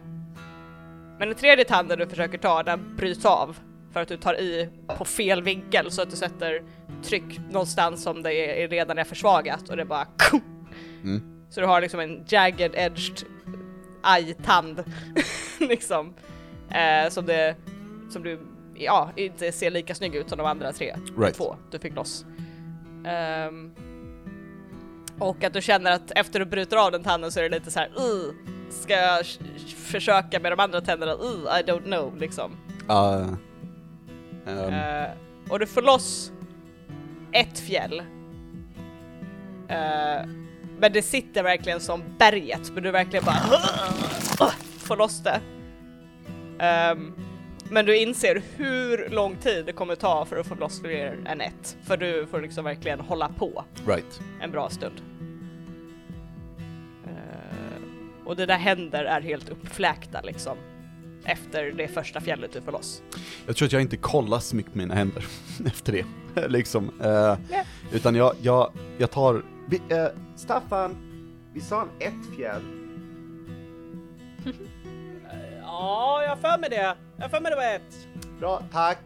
[1.19, 3.57] Men den tredje tanden du försöker ta, den bryts av
[3.93, 6.63] för att du tar i på fel vinkel så att du sätter
[7.03, 10.07] tryck någonstans som det är, redan är försvagat och det bara
[11.05, 11.23] Mm.
[11.51, 13.23] Så du har liksom en jagged edged
[14.03, 14.85] aj-tand
[15.61, 16.15] liksom.
[16.71, 17.57] Eh, som det,
[18.11, 18.41] som du,
[18.75, 20.97] ja, inte ser lika snygg ut som de andra tre.
[21.19, 21.35] Right.
[21.35, 22.25] Två du fick loss.
[23.07, 23.75] Ehm,
[25.19, 27.71] och att du känner att efter du bryter av den tanden så är det lite
[27.71, 28.35] så här, "Ugh,
[28.71, 29.27] ska jag
[29.77, 31.13] försöka med de andra tänderna?
[31.13, 32.57] Ugh, I don't know liksom.
[32.91, 33.29] Uh,
[34.47, 35.09] ehm, Eh,
[35.51, 36.33] och du får loss
[37.33, 37.99] ett fjäll.
[39.69, 40.27] Eh,
[40.79, 45.41] men det sitter verkligen som berget, men du verkligen bara får loss det.
[46.59, 47.13] Ehm,
[47.71, 51.41] men du inser hur lång tid det kommer ta för att få loss fler än
[51.41, 51.77] ett.
[51.83, 54.21] För du får liksom verkligen hålla på right.
[54.41, 55.01] en bra stund.
[57.05, 60.57] Eh, och där händer är helt uppfläkta liksom.
[61.25, 63.03] Efter det första fjället du får loss.
[63.47, 65.27] Jag tror att jag inte kollar så mycket på mina händer
[65.67, 66.05] efter det.
[66.49, 66.91] liksom.
[67.01, 67.37] eh,
[67.93, 69.43] Utan jag, jag, jag tar...
[69.69, 70.97] Vi, eh, Staffan,
[71.55, 72.63] vi sa en ett fjäll.
[75.79, 76.97] Ja, jag har för mig det.
[77.17, 78.09] Jag har för mig det var ett.
[78.41, 78.99] Bra, tack.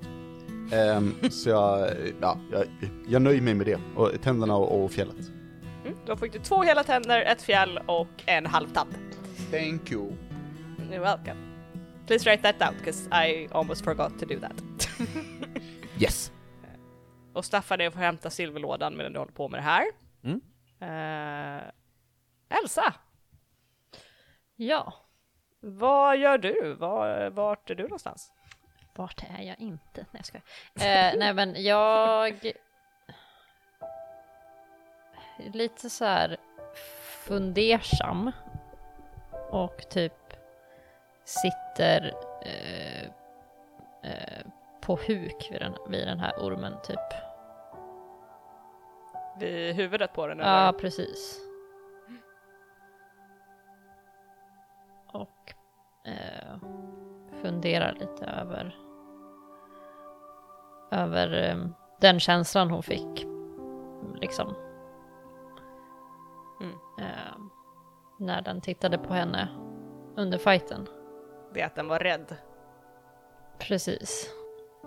[0.72, 2.64] Ehm, så jag, ja, jag,
[3.08, 3.80] jag nöjer mig med det.
[3.96, 5.16] Och tänderna och, och fjället.
[5.84, 5.98] Mm.
[6.06, 8.94] Då fick du två hela tänder, ett fjäll och en halvtand.
[9.50, 10.12] Thank you.
[10.90, 11.36] You're welcome.
[12.06, 14.88] Please write that down because I almost forgot to do that.
[15.98, 16.32] Yes.
[17.32, 19.84] och Staffan är får hämta silverlådan medan du håller på med det här.
[20.24, 20.40] Mm.
[20.80, 21.62] Eh,
[22.62, 22.94] Elsa,
[24.56, 24.94] Ja,
[25.60, 26.74] vad gör du?
[26.74, 28.32] Var, vart är du någonstans?
[28.94, 30.06] vart är jag inte?
[30.10, 30.44] Nej, jag skojar.
[30.74, 32.52] Eh, nej, men jag...
[35.38, 36.36] Lite så här
[37.24, 38.32] fundersam.
[39.50, 40.12] Och typ
[41.24, 43.02] sitter eh,
[44.10, 44.46] eh,
[44.80, 46.98] på huk vid den, vid den här ormen typ.
[49.38, 50.78] Vid huvudet på den Ja, eller?
[50.78, 51.40] precis.
[56.04, 56.58] Eh,
[57.42, 58.76] funderar lite över
[60.90, 61.56] över eh,
[62.00, 63.26] den känslan hon fick.
[64.14, 64.54] Liksom.
[66.60, 66.74] Mm.
[66.98, 67.36] Eh,
[68.18, 69.48] när den tittade på henne
[70.16, 70.88] under fighten.
[71.54, 72.36] Det att den var rädd.
[73.58, 74.30] Precis.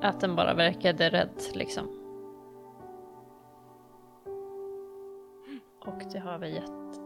[0.02, 2.00] Att den bara verkade rädd liksom.
[5.86, 7.00] Och det har väl gett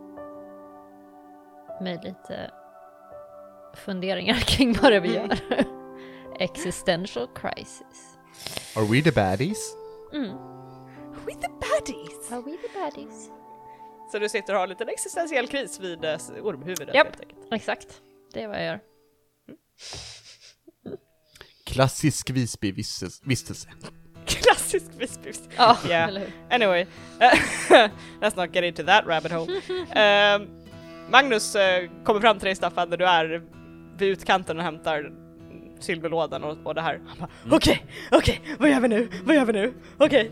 [1.82, 2.52] mig lite
[3.74, 5.40] funderingar kring vad det vi gör.
[6.40, 8.18] Existential crisis.
[8.76, 9.76] Are we the baddies?
[10.14, 10.38] Mm.
[11.26, 12.32] We the baddies!
[12.32, 13.30] Are we the baddies?
[14.12, 17.08] Så du sitter och har en liten existentiell kris vid eh, ormhuvudet Japp.
[17.08, 17.54] helt enkelt.
[17.54, 18.02] Exakt.
[18.34, 18.80] Det är vad jag gör.
[21.66, 23.70] Klassisk Visby-vistelse.
[24.26, 25.42] Klassisk visbys.
[25.58, 26.08] Ja, Yeah.
[26.08, 26.32] eller hur?
[26.50, 26.86] Anyway,
[28.22, 29.62] let's not get into that rabbit hole.
[29.92, 30.48] Ehm,
[31.10, 33.44] Magnus eh, kommer fram till dig Staffan när du är
[33.98, 35.12] vid utkanten och hämtar
[35.80, 37.00] silverlådan och, och det här.
[37.08, 39.08] Han bara okej, okej, vad gör vi nu?
[39.26, 39.74] Vad gör vi nu?
[39.98, 40.32] Okej,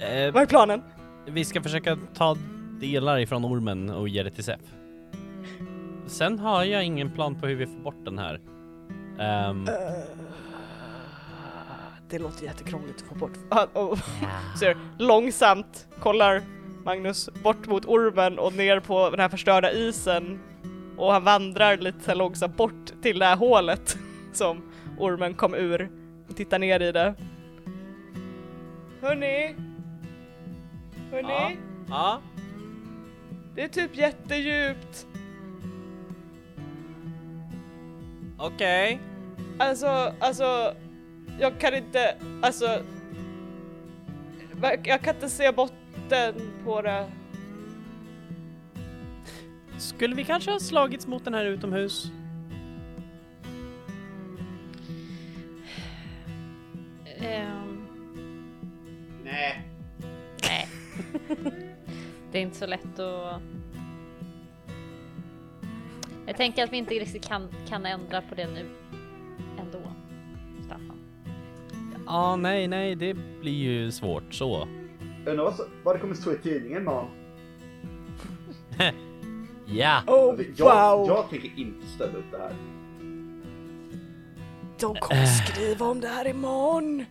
[0.00, 0.82] Eh, vad är planen?
[1.26, 2.36] vi ska försöka ta
[2.80, 4.60] delar ifrån ormen och ge det till Sepp.
[6.06, 8.40] Sen har jag ingen plan på hur vi får bort den här.
[9.20, 9.64] Ehm,
[12.10, 13.32] Det låter jättekrångligt att få bort.
[13.50, 13.66] Ah,
[14.60, 16.42] ser långsamt kollar
[16.84, 20.40] Magnus bort mot ormen och ner på den här förstörda isen
[20.98, 23.98] och han vandrar lite så långsamt bort till det här hålet
[24.32, 24.62] som
[24.98, 25.90] ormen kom ur
[26.28, 27.14] och tittar ner i det.
[29.00, 29.56] Hörni?
[31.10, 31.58] Hörni?
[31.88, 32.20] ja.
[33.54, 35.06] Det är typ jättedjupt.
[38.38, 39.00] Okej.
[39.58, 40.74] Alltså, alltså,
[41.40, 42.82] jag kan inte, alltså,
[44.84, 46.34] jag kan inte se botten
[46.64, 47.06] på det.
[49.78, 52.12] Skulle vi kanske ha slagits mot den här utomhus?
[57.20, 57.86] Ehm,
[59.24, 59.62] Nej.
[60.42, 60.68] nej.
[62.32, 63.42] det är inte så lätt att...
[66.26, 68.66] Jag tänker att vi inte riktigt kan, kan ändra på det nu
[69.58, 69.92] ändå.
[70.66, 70.98] Staffan.
[72.06, 74.68] Ja, nej, nej, det blir ju svårt så.
[75.26, 77.17] Undrar vad, vad det kommer stå i tidningen man.
[79.70, 80.02] Ja!
[80.06, 82.54] Oh Jag, jag tänker inte ställa upp det här.
[84.80, 87.04] De kommer skriva om det här imorgon!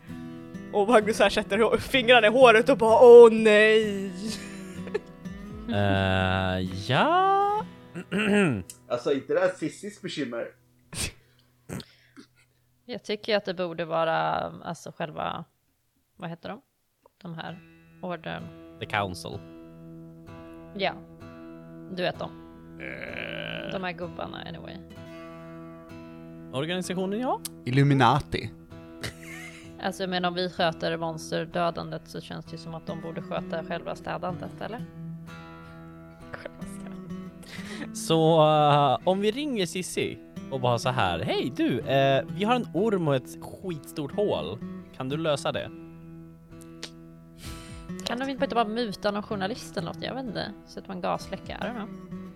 [0.74, 4.12] Och Magnus här sätter fingrarna i håret och bara åh nej!
[5.70, 7.66] Eh, ja.
[8.88, 10.48] Alltså inte det här Sissis bekymmer.
[12.86, 15.46] Jag tycker att det borde vara alltså själva,
[16.16, 16.62] vad heter de?
[17.22, 17.60] De här
[18.02, 18.44] orden.
[18.80, 19.40] The Council.
[20.78, 20.94] Ja,
[21.96, 22.47] du vet dem.
[23.72, 24.76] De här gubbarna anyway.
[26.54, 27.40] Organisationen, ja.
[27.66, 28.52] Illuminati.
[29.82, 33.22] Alltså jag menar om vi sköter monsterdödandet så känns det ju som att de borde
[33.22, 34.86] sköta själva städandet eller?
[36.32, 37.98] Själva städandet.
[37.98, 40.20] Så eh, om vi ringer Sissi
[40.52, 41.20] och bara så här.
[41.20, 44.60] Hej du, eh, vi har en orm och ett skitstort hål.
[44.98, 45.72] Kan du lösa det?
[48.06, 50.04] Kan de inte bara muta någon journalist eller något?
[50.04, 50.52] Jag vet inte.
[50.66, 51.54] Sätta en gasläcka?
[51.54, 52.27] I don't know.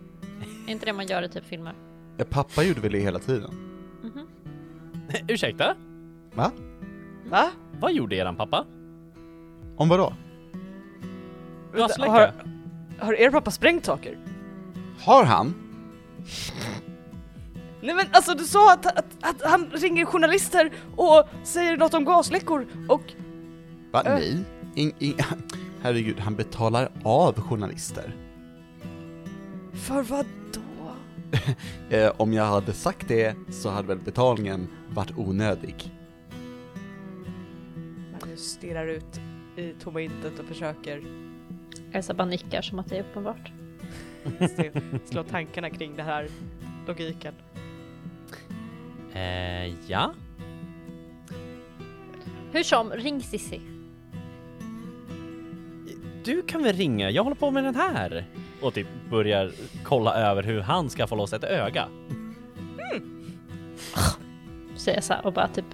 [0.72, 1.74] Är inte det man gör i typ filmer?
[2.18, 3.52] Ja, pappa gjorde väl det hela tiden?
[4.04, 4.28] Mhm.
[5.28, 5.76] Ursäkta?
[6.34, 6.52] Va?
[7.30, 7.52] Va?
[7.80, 8.66] Vad gjorde eran pappa?
[9.78, 10.14] Om vad då?
[11.76, 12.12] Gasläcka?
[12.12, 12.34] Har,
[13.00, 14.18] har er pappa sprängt saker?
[15.00, 15.54] Har han?
[17.82, 22.06] Nej men alltså du sa att, att, att han ringer journalister och säger något om
[22.06, 23.14] gasläckor och
[23.92, 24.04] Va?
[24.06, 24.14] Äh.
[24.14, 24.40] Nej.
[24.76, 25.16] In, in,
[25.82, 28.16] herregud, han betalar av journalister.
[29.74, 30.61] för vad då?
[31.90, 35.92] Eh, om jag hade sagt det så hade väl betalningen varit onödig.
[38.12, 39.20] Magnus stirrar ut
[39.56, 41.04] i tomma intet och försöker
[41.92, 43.52] Elsa bara nickar som att det är uppenbart.
[45.06, 46.28] slå tankarna kring det här
[46.88, 47.34] logiken.
[49.14, 50.14] Eh, ja.
[52.52, 53.62] Hur som, ring Sissi.
[56.24, 58.26] Du kan väl ringa, jag håller på med den här.
[58.62, 59.52] Och typ börjar
[59.84, 61.88] kolla över hur han ska få loss ett öga.
[64.76, 65.66] Säger jag så här och bara typ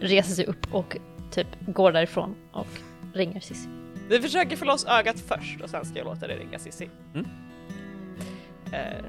[0.00, 0.96] reser sig upp och
[1.30, 2.66] typ går därifrån och
[3.14, 3.68] ringer Sissi.
[4.08, 6.90] Vi försöker få loss ögat först och sen ska jag låta dig ringa Cissi.
[7.14, 7.26] Mm.
[8.66, 9.04] Uh,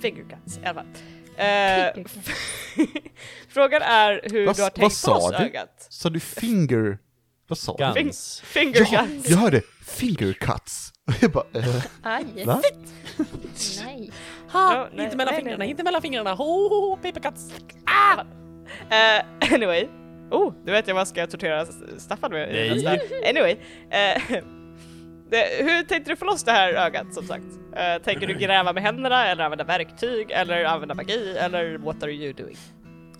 [0.00, 0.86] finger guns i alla fall.
[1.36, 2.10] Eh, Finger
[3.48, 5.44] Frågan är hur Vad- du har vad tänkt få sa loss du?
[5.44, 5.86] ögat.
[5.90, 6.98] Sa du finger...
[7.48, 8.00] Vad sa du?
[8.02, 8.40] Guns.
[8.44, 9.30] Finger Ja, guns.
[9.30, 10.92] jag hörde finger cuts.
[11.06, 12.44] Och jag bara, eh, Aj!
[12.46, 12.62] va?
[13.84, 14.10] Nej.
[14.50, 15.70] Ha, Ja, nej, inte mellan nej, fingrarna, nej.
[15.70, 16.34] inte mellan fingrarna.
[16.34, 17.50] Ho, ho, ho, paper cuts.
[18.90, 19.88] Eh, anyway.
[20.30, 21.68] Oh, du vet jag vad ska jag tortera S-
[21.98, 22.70] Staffan med i Nej.
[22.74, 23.28] nästa.
[23.28, 23.56] Anyway.
[23.90, 24.22] eh,
[25.30, 27.44] det, hur tänkte du få loss det här ögat som sagt?
[27.76, 32.12] Eh, tänker du gräva med händerna eller använda verktyg eller använda magi eller what are
[32.12, 32.56] you doing?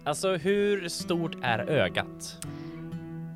[0.05, 2.37] Alltså hur stort är ögat?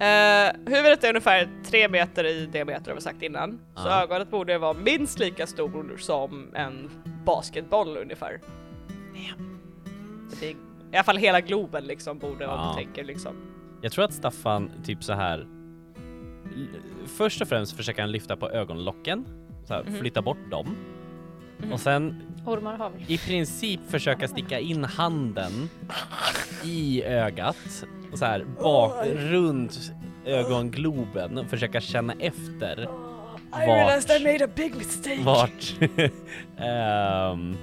[0.01, 3.61] Eh, huvudet är ungefär tre meter i diameter har vi sagt innan.
[3.77, 4.03] Så Ja.
[4.03, 6.91] ögonet borde vara minst lika stor som en
[7.27, 8.41] basketboll ungefär.
[10.31, 10.57] Så det är, I
[10.97, 12.75] alla fall hela globen liksom borde om Ja.
[12.77, 13.33] du tänker liksom.
[13.83, 15.47] Jag tror att Staffan typ så här.
[17.07, 19.25] Först och främst försöker han lyfta på ögonlocken,
[19.67, 19.99] så här, Mhm.
[19.99, 20.77] flytta bort dem.
[21.63, 21.73] Mhm.
[21.73, 23.15] Och sen Ormar har vi.
[23.15, 25.71] i princip försöka sticka in handen
[26.65, 29.93] i ögat, så här bak, runt
[30.25, 32.89] ögongloben och försöka känna efter
[33.51, 35.23] vart, made a big mistake!
[35.23, 35.75] vart
[36.59, 37.57] ehm,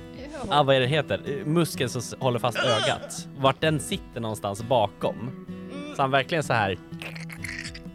[0.50, 1.46] ah, vad är det heter?
[1.46, 3.28] Muskeln som håller fast ögat.
[3.38, 5.46] Vart den sitter någonstans bakom.
[5.96, 6.78] Så han verkligen så här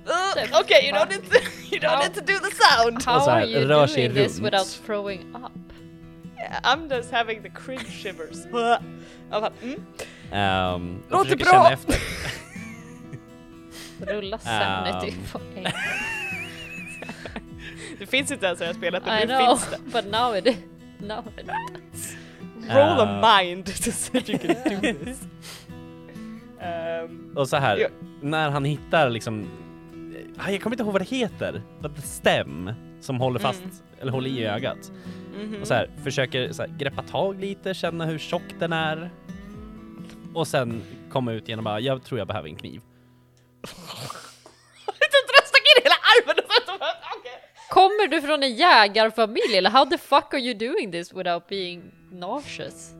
[0.07, 1.38] Uh, okay, you don't need to,
[1.71, 3.03] you don't need to do the sound!
[3.05, 4.47] How så här, are you rör sig doing this runt.
[4.47, 5.71] without throwing up?
[6.62, 8.46] I'm just having the cringe shivers.
[9.62, 9.81] Mm.
[10.33, 11.70] ehm, och Låter bra.
[14.00, 15.24] Rulla sanity Um.
[15.33, 15.66] på en.
[17.98, 19.78] Det finns inte ens i det här spelet, I men nu know, finns det.
[20.02, 20.44] but now it
[20.98, 22.16] now it does.
[22.68, 23.44] Roll a Uh.
[23.44, 25.20] mind to see if you can do this.
[26.61, 27.88] Ehm, Och så här, Ja.
[28.20, 29.46] när han hittar liksom,
[30.38, 31.62] ah, jag kommer inte ihåg vad det heter,
[31.96, 33.74] the stem som håller fast, Mm.
[34.00, 34.92] eller håller i ögat.
[35.33, 35.61] Mhm.
[35.61, 39.11] Och så här, försöker så här, greppa tag lite, känna hur tjock den är.
[40.35, 42.81] Och sen komma ut genom bara, jag tror jag behöver en kniv.
[45.35, 46.53] Jag stack in hela armen och.
[47.71, 51.83] Kommer du från en jägarfamilj eller how the fuck are you doing this without being
[52.11, 52.95] nauseous?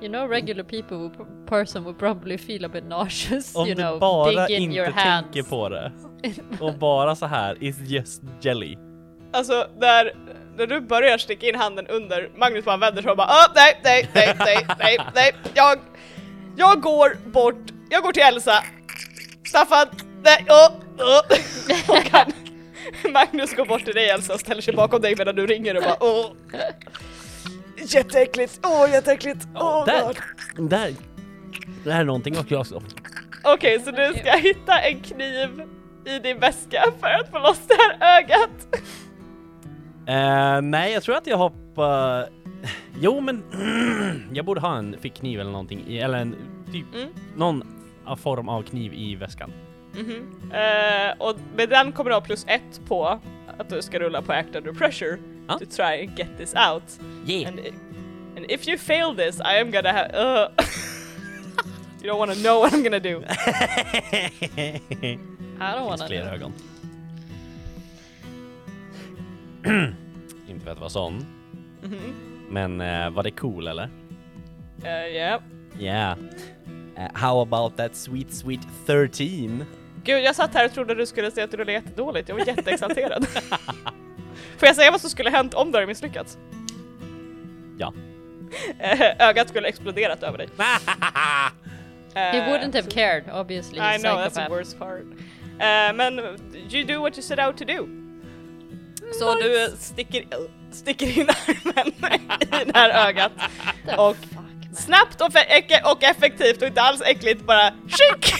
[0.00, 3.82] You know regular people would, person would probably feel a bit nauseous, Om you du
[3.82, 5.24] know, bara dig in inte your hands.
[5.32, 5.92] tänker på det.
[6.60, 8.78] Och bara så här, it's just jelly.
[9.32, 10.12] Alltså när,
[10.56, 13.80] när du börjar sticka in handen under, Magnus bara vänder sig och bara Åh, nej,
[13.84, 15.78] nej, nej, nej, nej, nej, jag,
[16.56, 18.64] jag går bort, jag går till Elsa.
[19.48, 19.86] Staffan,
[20.22, 21.38] nej, åh, åh.
[21.96, 22.32] Och han,
[23.12, 25.82] Magnus går bort till dig Elsa och ställer sig bakom dig medan du ringer och
[25.82, 26.26] bara åh.
[27.76, 30.02] Jätteäckligt, åh jätteäckligt, åh där,
[30.56, 30.70] God.
[30.70, 30.94] där,
[31.84, 32.56] det här är någonting också.
[32.56, 32.82] också.
[33.44, 35.62] Okej, så du ska hitta en kniv
[36.06, 38.50] i din väska för att få loss det här ögat.
[40.06, 42.28] Eh, nej, jag tror att jag hoppar...
[43.00, 43.42] Jo, men
[44.32, 46.36] jag borde ha en fickkniv eller någonting, i, eller en
[46.72, 47.08] typ Mm.
[47.36, 47.62] någon
[48.18, 49.52] form av kniv i väskan.
[49.92, 50.50] Mhm.
[50.52, 53.20] Eh, och med den kommer du ha plus ett på
[53.58, 55.58] att du ska rulla på act under pressure Ja.
[55.58, 56.82] to try and get this out.
[57.26, 57.48] Yeah.
[57.48, 57.60] And,
[58.36, 60.08] and if you fail this I am gonna have...
[60.14, 60.48] Uh,
[62.02, 63.22] you don't wanna know what I'm gonna do.
[65.60, 66.34] I don't wanna Fler know.
[66.34, 66.52] ögon.
[70.48, 71.26] Inte för att vara sån,
[71.82, 71.98] Mhm.
[72.50, 73.88] men eh, var det cool eller?
[74.84, 75.40] Eh, yeah.
[75.80, 76.18] Yeah.
[76.96, 79.64] Eh, how about that sweet sweet 13?
[80.04, 82.28] Gud, jag satt här och trodde du skulle säga att du rullade jättedåligt.
[82.28, 83.26] Jag var jätteexalterad.
[84.58, 86.38] Får jag säga vad som skulle hänt om du hade misslyckats?
[87.78, 87.92] Ja.
[89.18, 90.48] Ögat skulle exploderat över dig.
[92.14, 93.78] He wouldn't have cared, obviously.
[93.78, 94.50] I know, that's the psychopath.
[94.50, 95.04] worst part.
[95.96, 96.18] Men
[96.70, 97.88] you do what you set out to do.
[99.18, 100.26] Så du sticker,
[100.70, 101.88] sticker in armen
[102.40, 103.32] i det här ögat
[103.98, 104.16] och
[104.76, 105.26] snabbt och,
[105.92, 108.34] och effektivt och inte alls äckligt bara skick!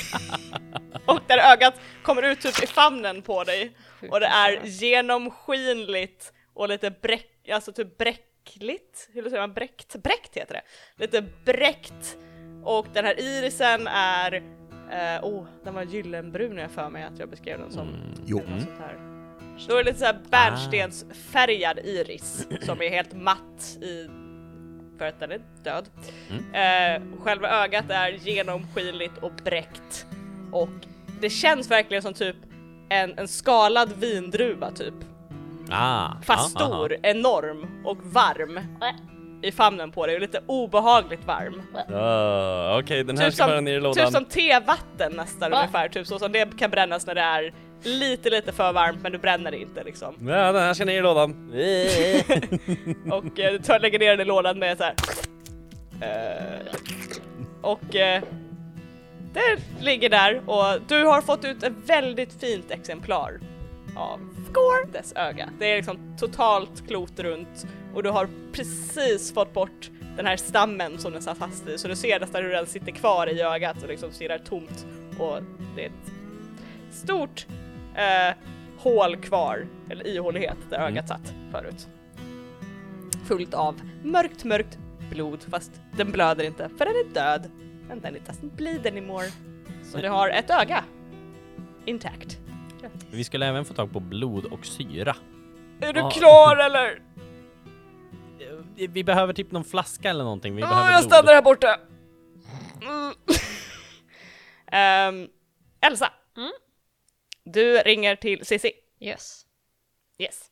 [1.07, 3.77] och där ögat kommer ut typ i famnen på dig
[4.11, 9.97] och det är genomskinligt och lite bräck, alltså typ bräckligt, hur säger man bräckt?
[9.97, 10.63] Bräckt heter det!
[11.05, 12.17] Lite bräckt
[12.65, 14.35] och den här irisen är,
[14.93, 18.15] eh, oh den var gyllenbrun jag för mig att jag beskrev den som.
[18.27, 18.39] Jo.
[18.39, 19.14] Eller något sånt här.
[19.69, 24.09] Då är det lite såhär bärnstensfärgad iris som är helt matt i
[24.99, 25.89] för att den är död.
[26.53, 30.07] Eh, själva ögat är genomskinligt och bräckt.
[30.53, 30.69] Och
[31.21, 32.37] det känns verkligen som typ
[32.89, 34.95] en, en skalad vindruva typ.
[35.71, 38.61] Ah, Fast ja, stor, enorm och varm
[39.45, 41.63] i famnen på dig och lite obehagligt varm.
[41.95, 44.05] Ah, Okej, den här Typ ska vara ner i lådan.
[44.05, 45.59] typ som tevatten nästan Va?
[45.59, 49.13] ungefär, typ så som det kan brännas när det är lite lite för varmt men
[49.13, 50.15] du bränner det inte liksom.
[50.29, 51.53] Ja, den här ska ner i lådan.
[53.11, 54.95] Och eh, du tar, lägger ner den i lådan med så här.
[56.01, 56.75] Eh,
[57.63, 58.23] och eh,
[59.33, 63.41] det ligger där och du har fått ut ett väldigt fint exemplar
[63.97, 64.21] av
[64.93, 65.49] dess öga.
[65.59, 70.99] Det är liksom totalt klot runt och du har precis fått bort den här stammen
[70.99, 73.83] som den satt fast i så du ser nästan hur den sitter kvar i ögat
[73.83, 74.87] och liksom stirrar tomt
[75.19, 75.39] och
[75.77, 76.13] det är ett
[76.95, 77.47] stort
[77.95, 78.35] eh,
[78.79, 80.89] hål kvar, eller ihålighet där Mm.
[80.93, 81.89] ögat satt förut
[83.27, 84.79] fullt av mörkt, mörkt
[85.11, 87.51] blod fast den blöder inte för den är död.
[87.93, 89.27] And then it doesn't bleed anymore.
[89.85, 90.85] Så du har ett öga.
[91.87, 92.39] intact.
[93.11, 95.17] Vi skulle även få tag på blod och syra.
[95.81, 96.11] Är du Ja.
[96.11, 96.99] klar eller?
[98.77, 100.57] Vi behöver typ någon flaska eller någonting.
[100.57, 101.13] Vi Åh, behöver jag blod.
[101.13, 101.81] stannar här borta!
[102.83, 103.15] Mm.
[104.73, 105.29] Ehm,
[105.81, 106.53] Elsa, Mm.
[107.45, 108.73] du ringer till Cissi.
[109.01, 109.47] Yes.
[110.19, 110.51] Yes.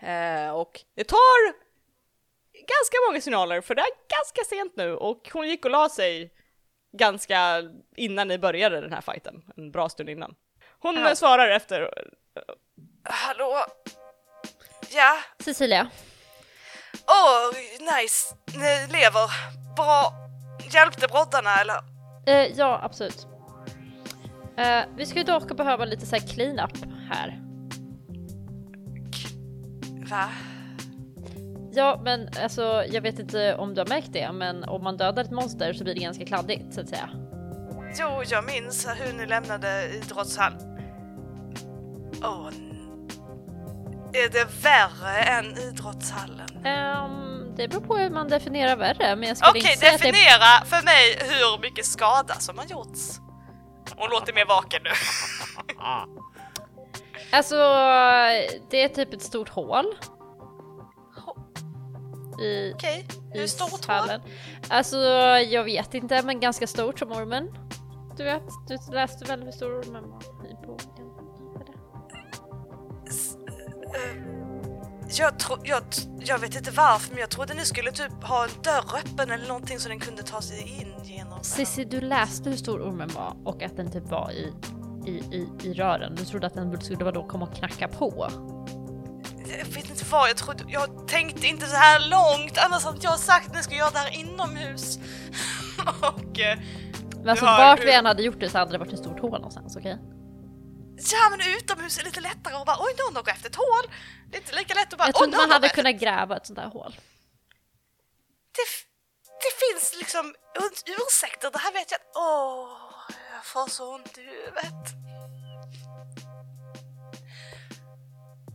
[0.00, 1.64] Eh, och det tar
[2.52, 6.32] ganska många signaler för det är ganska sent nu och hon gick och la sig
[6.92, 7.62] ganska
[7.96, 10.34] innan ni började den här fighten, en bra stund innan.
[10.78, 12.42] Hon eh, svarar efter eh,
[13.04, 13.64] Hallå?
[14.90, 15.16] Ja?
[15.38, 15.90] Cecilia.
[17.06, 18.34] Åh, nice.
[18.54, 19.30] Ni lever.
[19.76, 20.12] Bra.
[20.70, 21.80] Hjälpte broddarna eller?
[22.26, 23.26] Eh, ja, absolut.
[24.56, 26.76] Eh, vi skulle dock behöva lite så här clean-up
[27.10, 27.40] här.
[30.10, 30.28] Va?
[31.72, 35.24] Ja, men alltså jag vet inte om du har märkt det, men om man dödar
[35.24, 37.10] ett monster så blir det ganska kladdigt så att säga.
[37.98, 40.52] Jo, jag minns hur ni lämnade idrottshall.
[42.22, 42.48] Åh,
[44.14, 46.64] är det värre än idrottshallen?
[46.64, 50.00] Ehm, det beror på hur man definierar värre, men jag skulle Okej, inte säga att
[50.00, 53.20] det definiera för mig hur mycket skada som har gjorts.
[53.96, 54.90] Hon låter mer vaken nu.
[57.32, 57.56] Alltså,
[58.70, 59.84] det är typ ett stort hål.
[62.42, 64.20] I Okej, hur stort ishallen.
[64.68, 64.96] Alltså,
[65.38, 67.48] jag vet inte, men ganska stort som ormen.
[68.16, 70.33] Du vet, du läste väl hur stor ormen var
[75.08, 75.82] Jag, tro, jag,
[76.20, 79.48] jag vet inte varför, men jag trodde ni skulle typ ha en dörr öppen eller
[79.48, 81.42] någonting så den kunde ta sig in genom.
[81.44, 84.52] Cissi, du läste hur stor ormen var och att den typ var i,
[85.06, 86.14] i, i, i rören.
[86.14, 88.28] Du trodde att den skulle vadå komma och knacka på.
[89.58, 90.64] Jag vet inte vad jag trodde.
[90.68, 93.98] Jag tänkte inte så här långt, annars hade jag sagt att ni ska göra det
[93.98, 94.98] här inomhus.
[96.00, 96.40] Och...
[96.40, 96.58] eh,
[97.20, 99.30] Men alltså vart vi än hade gjort det så hade det varit ett stort hål
[99.30, 99.98] någonstans, okej?
[100.96, 103.84] Ja men utomhus är lite lättare att bara oj någon har grävt ett hål.
[104.30, 106.46] Det är inte lika lätt att bara Jag tror inte man hade kunnat gräva ett
[106.46, 106.92] sånt där hål.
[108.56, 108.66] Det,
[109.44, 110.26] det finns liksom
[110.60, 112.00] ur- ursäkter, det här vet jag.
[112.14, 112.68] Åh,
[113.34, 114.84] jag får så ont i huvudet.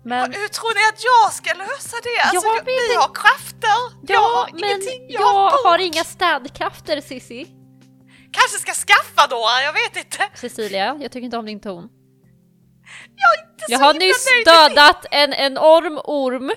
[0.04, 2.20] Men Hur tror ni att jag ska lösa det?
[2.22, 3.00] Alltså, Jag jag, vi inte.
[3.00, 3.80] har krafter.
[4.02, 5.06] jag ja, har men ingenting.
[5.10, 7.46] Jag, jag har, har inga städkrafter Cissi.
[8.32, 10.30] Kanske ska skaffa några, jag vet inte.
[10.36, 11.90] Cecilia, jag tycker inte om din ton.
[13.22, 16.52] Jag är inte Jag så har nyss dödat en enorm orm.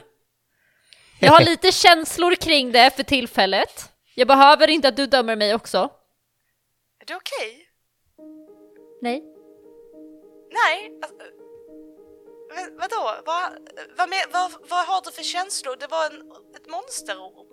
[1.20, 3.92] Jag har lite känslor kring det för tillfället.
[4.14, 5.78] Jag behöver inte att du dömer mig också.
[7.00, 7.68] Är det okej?
[9.02, 9.22] Nej.
[10.52, 11.00] Nej.
[11.02, 11.16] Alltså,
[12.54, 13.22] vad, vadå?
[13.26, 13.42] Vad,
[13.98, 15.76] vad, med, vad, vad har du för känslor?
[15.80, 17.46] Det var en, ett monsterorm.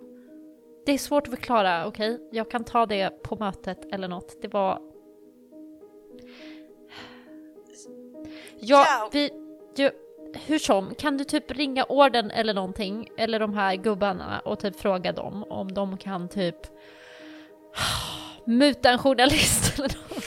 [0.86, 2.28] Det är svårt att förklara, okej?
[2.32, 4.42] Jag kan ta det på mötet eller något.
[4.42, 4.89] Det var...
[8.60, 9.30] Ja, vi...
[9.76, 9.90] Du,
[10.46, 14.80] hur som, kan du typ ringa orden eller någonting, eller de här gubbarna och typ
[14.80, 16.56] fråga dem om de kan typ
[18.44, 20.24] muta en journalist eller något?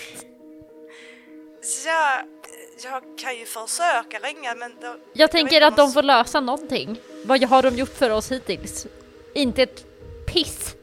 [1.86, 2.24] Ja,
[2.84, 6.98] jag kan ju försöka ringa men då, Jag tänker inte att de får lösa någonting.
[7.26, 8.88] Vad har de gjort för oss hittills?
[9.36, 9.86] Inte ett
[10.26, 10.76] piss.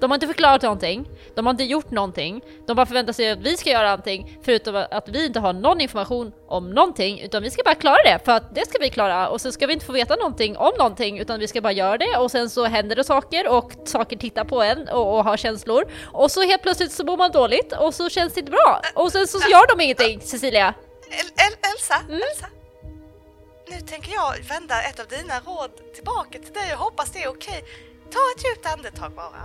[0.00, 1.08] De har inte förklarat någonting.
[1.36, 2.40] De har inte gjort någonting.
[2.66, 5.80] De bara förväntar sig att vi ska göra någonting förutom att vi inte har någon
[5.80, 9.28] information om någonting utan vi ska bara klara det för att det ska vi klara
[9.28, 11.98] och så ska vi inte få veta någonting om någonting utan vi ska bara göra
[11.98, 15.36] det och sen så händer det saker och saker tittar på en och, och har
[15.36, 18.80] känslor och så helt plötsligt så mår man dåligt och så känns det inte bra
[18.94, 20.74] och sen så gör de ingenting Cecilia.
[21.10, 22.22] El, El, Elsa, Mm.
[22.32, 22.46] Elsa.
[23.70, 27.28] Nu tänker jag vända ett av dina råd tillbaka till dig och hoppas det är
[27.28, 27.64] okej.
[28.12, 29.42] Ta ett djupt andetag bara.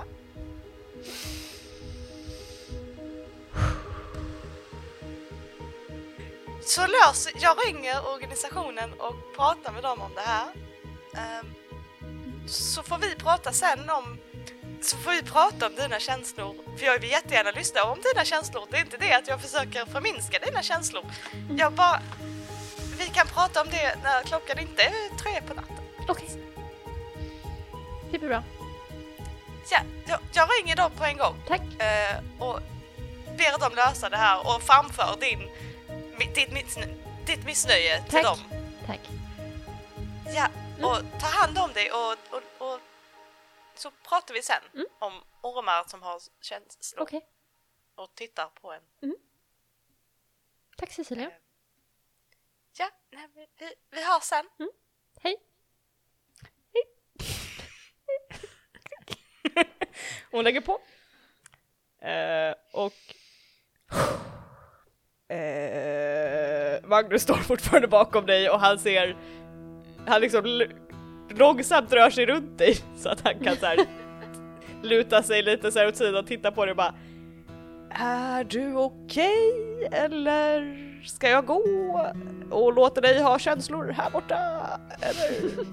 [6.62, 10.48] Så löser, jag ringer organisationen och pratar med dem om det här.
[11.18, 11.54] Ehm,
[12.48, 14.18] så får vi prata sen om
[14.82, 18.68] så får vi prata om dina känslor, för jag vill jättegärna lyssna om dina känslor.
[18.70, 21.06] Det är inte det att jag försöker förminska dina känslor.
[21.58, 22.02] Jag bara...
[22.98, 25.76] Vi kan prata om det när klockan inte är tre på natten.
[26.08, 26.30] Okej.
[28.12, 28.44] Det blir bra.
[29.72, 31.62] Ja, jag, jag ringer dem på en gång Tack.
[31.62, 32.60] eh, och
[33.42, 35.40] ber dem lösa det här och framför din,
[36.36, 38.24] ditt, missnö- ditt missnöje till Tack.
[38.24, 38.40] dem.
[38.88, 39.00] Tack.
[40.36, 40.48] Ja,
[40.88, 42.80] och ta hand om dig och, och, och
[43.76, 44.86] så pratar vi sen Mm.
[45.00, 47.22] om ormar som har känslor Okej.
[47.96, 48.82] och tittar på en.
[50.78, 51.32] Tack Cecilia.
[52.78, 54.46] Ja, nej, vi, vi, vi hörs sen.
[55.22, 55.38] Hej.
[60.32, 60.82] Hon lägger på.
[62.06, 62.94] Eh, och...
[65.32, 69.16] Eh, Magnus står fortfarande bakom dig och han ser,
[70.06, 70.64] han liksom
[71.30, 73.80] långsamt rör sig runt dig så att han kan så här
[74.82, 76.94] luta sig lite så här åt sidan och titta på dig och bara
[77.90, 81.64] Är du okej eller ska jag gå
[82.52, 84.38] och låta dig ha känslor här borta?
[85.02, 85.66] Eller?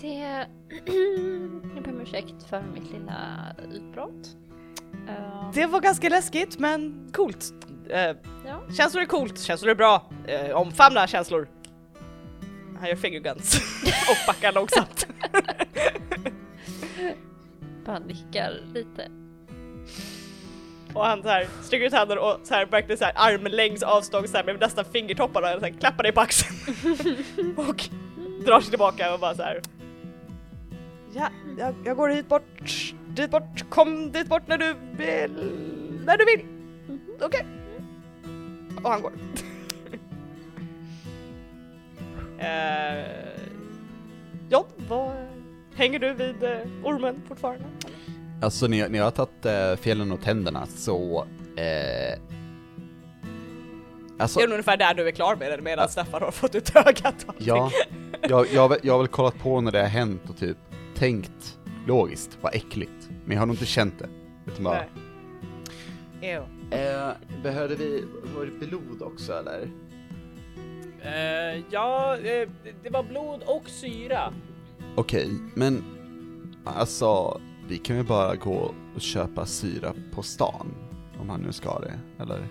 [0.00, 0.46] Det...
[1.74, 4.36] jag ber om ursäkt för mitt lilla utbrott.
[5.08, 7.52] Ehm, Det var ganska läskigt men coolt.
[7.90, 8.00] Eh,
[8.46, 8.62] ja.
[8.76, 10.10] Känslor är coolt, känslor är bra.
[10.26, 11.48] Eh, omfamna känslor.
[12.80, 15.06] Han gör fingerguns och backar långsamt.
[17.86, 19.08] Bara nickar lite.
[20.94, 24.30] Och han så här sträcker ut handen och så här verkligen så här armlängds avstånd
[24.30, 26.56] så här med nästan fingertopparna och så här klappar dig på axeln.
[27.56, 27.84] och
[28.44, 29.60] drar sig tillbaka och bara så här.
[31.14, 31.28] Ja,
[31.58, 35.32] jag, jag går hit bort, dit bort, kom dit bort när du vill,
[36.06, 36.46] när du vill.
[37.20, 37.46] Okej.
[38.82, 39.12] Och han går.
[42.38, 43.24] uh,
[44.50, 45.12] John, vad,
[45.74, 47.64] hänger du vid eh, ormen fortfarande?
[48.42, 51.26] Alltså när jag, när jag har tagit äh, fjällen och tänderna så...
[51.56, 52.18] Eh,
[54.18, 56.54] alltså, Det är nog ungefär där du är klar med den medan Staffan har fått
[56.54, 57.70] ut ögat ja,
[58.28, 60.56] jag, jag, jag har väl kollat på när det har hänt och typ
[60.96, 63.10] tänkt logiskt, vad äckligt.
[63.24, 64.08] Men jag har nog inte känt det.
[64.46, 64.84] Utan bara,
[66.20, 66.32] Nej.
[66.32, 66.44] Ew.
[66.70, 67.12] eh,
[67.42, 68.04] behövde vi,
[68.36, 69.68] var det blod också eller?
[71.02, 72.48] Eh, ja, eh,
[72.82, 74.32] det var blod och syra.
[74.96, 75.84] Okej, men
[76.64, 80.74] alltså, vi kan ju bara gå och köpa syra på stan.
[81.20, 82.46] Om han nu ska det, eller?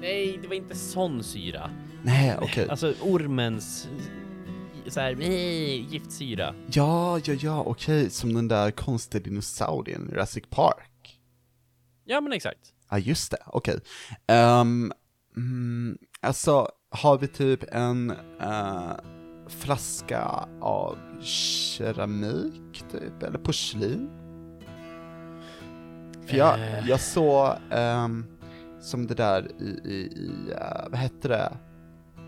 [0.00, 1.70] Nej, det var inte sån syra.
[2.02, 2.68] Nej, okej.
[2.68, 3.88] Alltså ormens
[4.88, 6.54] så här, eh, giftsyra.
[6.72, 11.18] Ja, ja, ja, okej, som den där konstiga dinosaurien i Jurassic Park.
[12.04, 12.60] Ja, men exakt.
[12.90, 13.80] Ja, just det, okej.
[14.26, 14.92] Ehm,
[15.36, 18.10] mm, alltså, har vi typ en
[18.40, 18.92] eh,
[19.48, 24.10] flaska av keramik, typ, eller porslin?
[26.26, 26.88] För jag, Eh.
[26.88, 28.26] jag såg, ehm,
[28.80, 31.52] som det där i, i, i eh, vad hette det?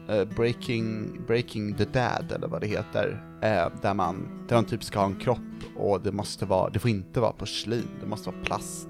[0.09, 3.25] Eh, breaking, breaking the Dad, eller vad det heter.
[3.43, 5.39] eh, där man, där man typ ska ha en kropp
[5.77, 8.89] och det måste vara, det får inte vara porslin, det måste vara plast.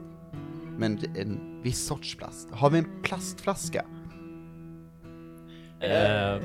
[0.78, 2.48] Men en viss sorts plast.
[2.50, 3.84] Har vi en plastflaska?
[5.80, 6.42] Eh,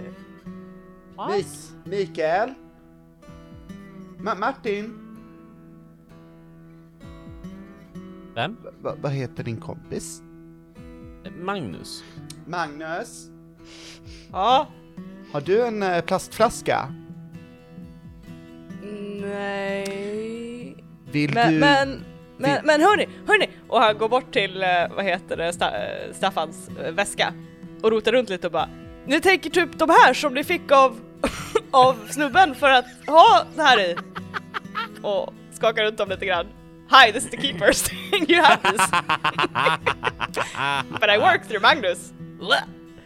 [1.17, 2.53] Mik- Mikael?
[4.17, 4.93] Ma- Martin?
[8.35, 8.57] vem?
[8.63, 10.21] Va- va- vad heter din kompis?
[11.41, 12.03] Magnus.
[12.45, 13.29] Magnus?
[14.31, 14.67] Ja.
[15.31, 16.93] Har du en eh, plastflaska?
[19.21, 20.75] Nej.
[21.11, 21.59] Vill Men, du...
[21.59, 22.03] men,
[22.37, 23.49] men, vill- men hörni, hörni!
[23.67, 27.33] Och han går bort till, eh, vad heter det, eh, Staffans väska
[27.81, 28.69] och rotar runt lite och bara
[29.05, 30.99] Ni tänker typ de här som ni fick av,
[31.71, 33.95] av snubben för att ha det här i?
[35.01, 36.45] Och skakar runt dem lite grann.
[36.89, 37.83] Hi, this is the keepers.
[38.29, 38.91] you have this.
[40.99, 42.13] But I work through Magnus.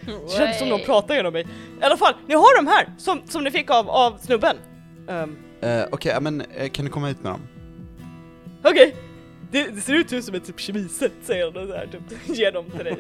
[0.06, 1.48] Det känns som de pratar genom mig.
[1.82, 4.56] I alla fall, ni har de här som, som ni fick av, av snubben.
[5.08, 7.42] Um, Eh, Okej, ja, men eh, kan du komma hit med dem?
[8.64, 8.96] Okej,
[9.52, 12.52] det, det ser ut som ett typ kemiset säger han och så här, typ, ger
[12.52, 12.98] dem till dig.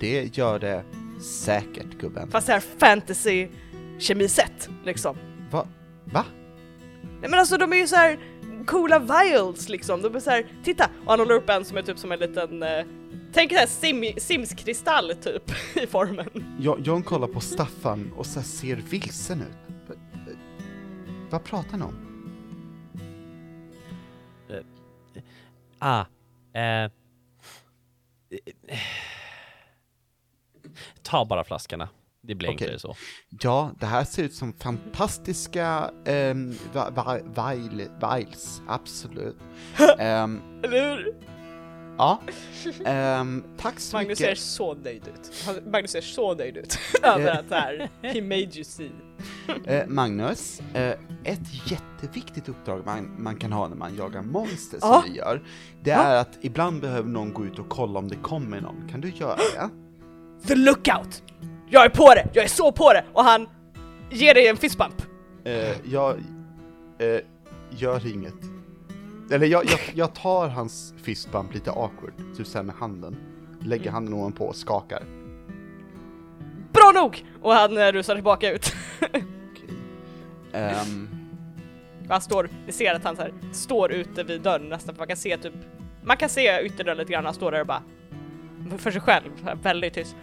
[0.00, 0.82] Det gör det
[1.22, 2.30] säkert, gubben.
[2.30, 3.48] Fast det här fantasy
[3.98, 5.16] kemiset liksom.
[5.50, 5.66] Va?
[6.04, 6.24] Va?
[7.20, 8.18] Nej men alltså de är ju så här
[8.66, 10.90] coola vials liksom, de är så här, titta!
[11.04, 12.84] Och han håller upp en som är typ som en liten, eh,
[13.32, 15.42] tänk dig sim, Sims-kristall typ
[15.76, 16.56] i formen.
[16.60, 19.78] Jag, John kollar på Staffan och så ser vilsen ut.
[19.88, 20.32] Va- va-
[21.30, 21.94] Vad pratar ni om?
[25.78, 26.04] Ah.
[26.60, 26.90] Eh,
[31.02, 31.88] ta bara flaskorna.
[32.26, 32.54] Det blir Okej.
[32.68, 32.94] enklare så.
[33.40, 36.54] Ja, det här ser ut som fantastiska um,
[37.34, 39.36] vial, vials, absolut.
[39.98, 41.14] Ehm, Eller hur?
[41.98, 42.20] ja,
[42.84, 44.38] Ehm, tack så Magnus ser mycket.
[44.38, 45.32] så nöjd ut.
[45.46, 48.90] Han- Magnus ser så nöjd ut över att här, he made you see.
[49.64, 55.02] Eh, Magnus, eh, ett jätteviktigt uppdrag man, man kan ha när man jagar monster som
[55.06, 55.42] vi gör,
[55.82, 58.88] det är att ibland behöver någon gå ut och kolla om det kommer någon.
[58.88, 59.68] Kan du göra det?
[60.48, 61.22] The lookout!
[61.68, 62.28] Jag är på det!
[62.32, 63.04] Jag är så på det!
[63.12, 63.48] Och han
[64.10, 65.02] ger dig en fistbump.
[65.44, 66.16] Eh, jag
[66.98, 67.20] eh,
[67.70, 68.34] gör inget.
[69.30, 73.16] Eller jag, jag, jag tar hans fistbump lite awkward, typ såhär med handen.
[73.60, 75.02] Lägger handen ovanpå och skakar.
[76.72, 77.24] Bra nog!
[77.42, 78.74] Och han eh, rusar tillbaka ut.
[80.52, 81.08] Ehm,
[82.08, 85.08] han står, ni ser att han så här, står ute vid dörren nästan, för man
[85.08, 85.54] kan se typ,
[86.02, 87.82] man kan se ytterdörren lite grann, han står där och bara
[88.78, 89.30] för sig själv,
[89.62, 90.16] väldigt tyst.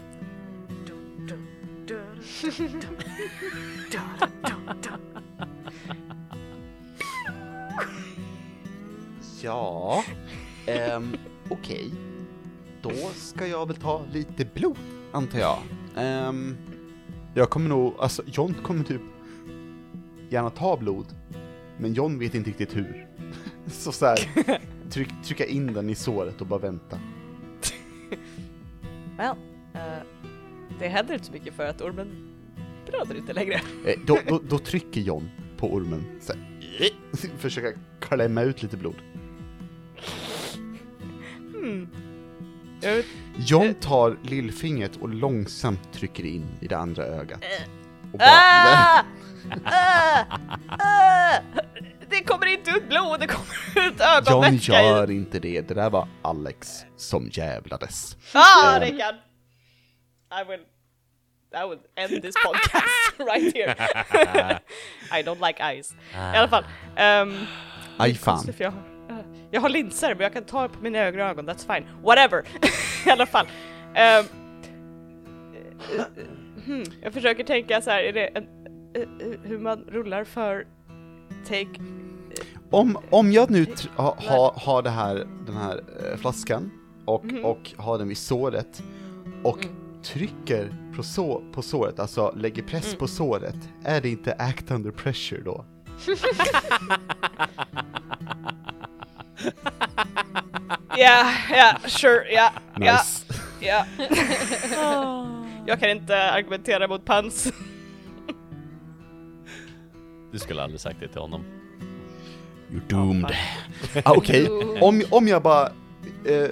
[9.41, 10.03] Ja,
[10.65, 11.17] ehm,
[11.49, 11.91] okej.
[12.81, 14.77] Då ska jag väl ta lite blod,
[15.11, 15.57] antar jag.
[15.95, 16.57] Ehm,
[17.33, 19.01] jag kommer nog, alltså John kommer typ
[20.29, 21.05] gärna ta blod,
[21.77, 23.07] men John vet inte riktigt hur.
[23.67, 24.19] Så så här,
[24.89, 26.99] tryck, trycka in den i såret och bara vänta.
[29.17, 29.35] Well,
[29.73, 30.03] eh,
[30.79, 32.29] det händer inte så mycket för att ormen
[32.87, 33.61] blöder inte längre.
[33.85, 36.41] Eh, då, då, då trycker John på ormen, så här,
[37.37, 38.95] försöka klämma ut lite blod.
[42.81, 43.05] Jag vet,
[43.37, 47.43] John tar lillfingret och långsamt trycker in i det andra ögat.
[48.13, 49.03] Och ah!
[49.65, 50.23] Ah!
[50.67, 51.39] Ah!
[52.09, 54.85] Det kommer inte ut blod, det kommer ut John ögonvätska i.
[54.85, 58.17] gör inte det, det där var Alex som jävlades.
[58.33, 58.81] Ah, Eh.
[58.81, 59.15] Rickard!
[60.41, 60.59] I will...
[61.55, 63.75] I will end this podcast right here.
[65.11, 65.93] I don't like eyes.
[66.15, 66.63] I alla fall.
[66.97, 67.47] Um,
[67.99, 68.53] Aj fan.
[68.57, 68.79] jag, har-
[69.09, 71.87] eh, jag har linser men jag kan ta på mina egna ögon, that's fine.
[72.03, 72.43] Whatever!
[73.07, 73.47] I alla fall.
[73.95, 74.25] Ehm,
[75.97, 76.05] eh,
[76.65, 78.43] hmm, jag försöker tänka så här, är det en,
[78.95, 80.67] eh, eh, hur man rullar för
[81.47, 81.69] take...
[82.71, 85.15] Om, om jag nu tr- ha, ha, har det här,
[85.45, 85.81] den här
[86.11, 86.71] eh, flaskan
[87.05, 87.45] och, Mhm.
[87.45, 88.83] och har den vid såret
[89.43, 89.75] och Mm.
[90.03, 92.97] Trycker på, så, på såret, alltså lägger press Mm.
[92.99, 95.65] på såret, är det inte act under pressure då?
[100.97, 102.99] Ja, ja, sure, ja, ja,
[103.59, 103.85] ja.
[105.65, 107.53] Jag kan inte argumentera mot pans.
[110.31, 111.43] Du skulle aldrig sagt det till honom.
[112.71, 113.35] You're doomed.
[114.05, 114.49] ah, Okej,
[114.81, 115.65] om, om jag bara...
[116.25, 116.49] Eh,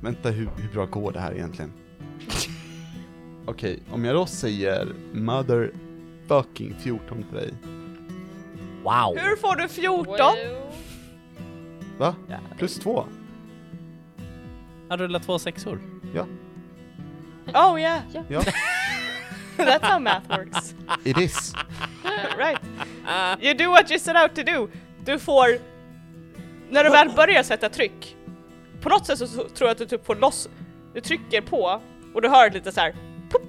[0.00, 1.72] vänta, hur, hur bra går det här egentligen?
[3.46, 5.72] Okej, om jag då säger mother
[6.28, 7.54] fucking 14 till dig.
[8.82, 9.18] Wow!
[9.18, 10.06] Hur får du 14?
[10.06, 10.34] Wow.
[11.98, 12.14] Va?
[12.58, 13.04] Plus två?
[14.88, 15.80] Han rullar två sexor.
[16.14, 16.26] Ja,
[17.54, 18.42] Oh yeah, ja.
[19.56, 20.74] that's how math works.
[21.04, 21.54] It is.
[22.36, 22.58] right.
[23.40, 24.68] You do what you set out to do.
[25.04, 25.58] Du får,
[26.70, 28.16] när du väl börjar sätta tryck,
[28.80, 30.48] på något sätt så tror jag att du typ får loss,
[30.94, 31.80] du trycker på
[32.14, 32.94] och du hör lite så här
[33.30, 33.42] pop,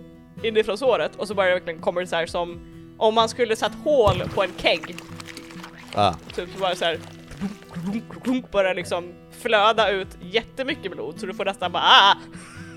[0.43, 2.59] inifrån såret och så börjar det verkligen kommer det så här som
[2.97, 4.95] om man skulle satt hål på en kegg.
[5.93, 6.13] Ah.
[6.35, 6.99] Typ så bara så här
[8.51, 12.15] börjar liksom flöda ut jättemycket blod så du får nästan bara ah!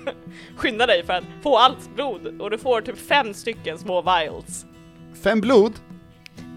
[0.57, 4.65] skynda dig för att få allt blod och du får typ fem stycken små vials.
[5.23, 5.73] Fem blod?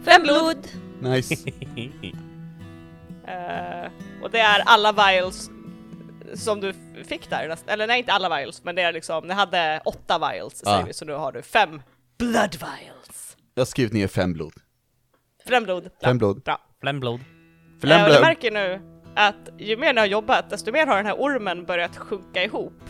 [0.04, 0.68] Fem blod!
[1.00, 1.34] Nice.
[3.28, 3.90] Eh,
[4.22, 5.50] och det är alla vials
[6.34, 6.74] som du
[7.04, 10.62] fick där, eller nej inte alla vials, men det är liksom, ni hade åtta vials
[10.66, 10.70] Ah.
[10.70, 11.82] säger vi, så nu har du fem
[12.18, 13.36] blood vials.
[13.54, 14.52] Jag har skrivit ner fem blod.
[15.48, 15.82] Fem blod.
[15.82, 15.90] Bra.
[16.04, 16.42] Fem blod.
[16.42, 16.58] Bra.
[16.80, 17.20] Flemblod.
[17.80, 18.22] För Eh, och du blod.
[18.22, 18.80] märker nu
[19.16, 22.82] att ju mer ni har jobbat, desto mer har den här ormen börjat sjunka ihop.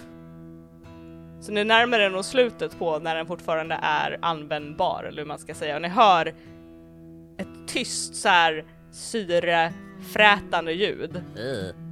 [1.40, 5.38] Så ni närmar er nog slutet på när den fortfarande är användbar, eller hur man
[5.38, 6.26] ska säga, och ni hör
[7.38, 11.87] ett tyst så här syrefrätande ljud Uh.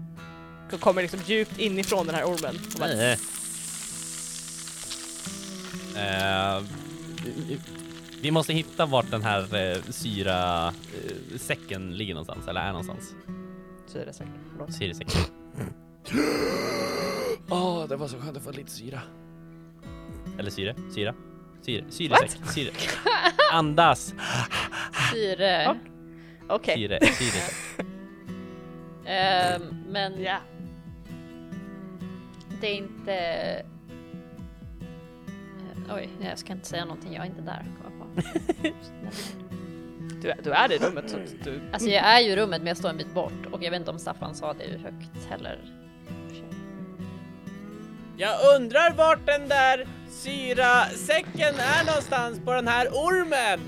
[0.71, 2.57] Som kommer liksom djupt inifrån den här ormen.
[2.75, 3.19] Och bara, Eh.
[5.97, 6.62] Eh,
[8.21, 13.14] vi- måste hitta vart den här eh, syra eh, säcken ligger någonstans, eller är någonstans.
[13.87, 14.75] Syresäck, förlåt.
[14.75, 15.21] Syresäcken.
[17.51, 19.01] Åh, det var så skönt att få lite syra.
[20.39, 21.14] Eller syre, syra,
[21.62, 22.71] syre, syresäck, syre.
[23.53, 24.14] Andas!
[25.12, 25.69] Syre.
[25.69, 25.77] Och-
[26.57, 26.77] Okej.
[26.77, 27.55] Syre, syresäck.
[29.07, 30.39] Ehm, men Ja.
[32.61, 33.15] Det är inte...
[33.15, 33.67] Eh,
[35.95, 37.65] Oj, nej, jag ska inte säga någonting, jag är inte där.
[40.23, 41.61] Du, du är i rummet så du...
[41.73, 43.81] Alltså jag är ju i rummet men jag står en bit bort och jag vet
[43.81, 45.59] inte om Staffan sa det högt heller.
[48.17, 53.61] Jag undrar vart den där syrasäcken är någonstans på den här ormen.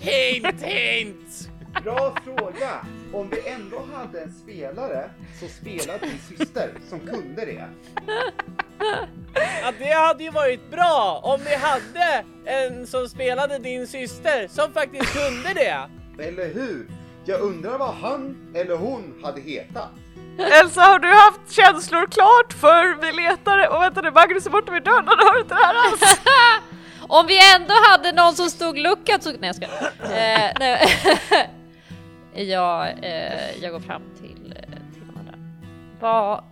[0.00, 1.50] Hint, hint!
[1.84, 2.86] Bra fråga!
[3.12, 7.64] Om vi ändå hade en spelare som spelade din syster som kunde det.
[9.62, 14.72] Ja, det hade ju varit bra om vi hade en som spelade din syster som
[14.72, 15.88] faktiskt kunde det.
[16.18, 16.86] Eller hur?
[17.24, 19.90] Jag undrar vad han eller hon hade hetat.
[20.38, 24.72] Elsa, har du haft känslor klart för vi letar och vänta nu, Magnus är borta
[24.72, 26.20] vid dörren du har inte det här alls.
[27.08, 29.30] Om vi ändå hade någon som stod luckad så...
[29.30, 29.64] Nej jag ska.
[30.14, 30.88] Eh, nej.
[32.42, 35.34] jag, eh, jag går fram till, eh, till de andra.
[36.00, 36.44] Vad...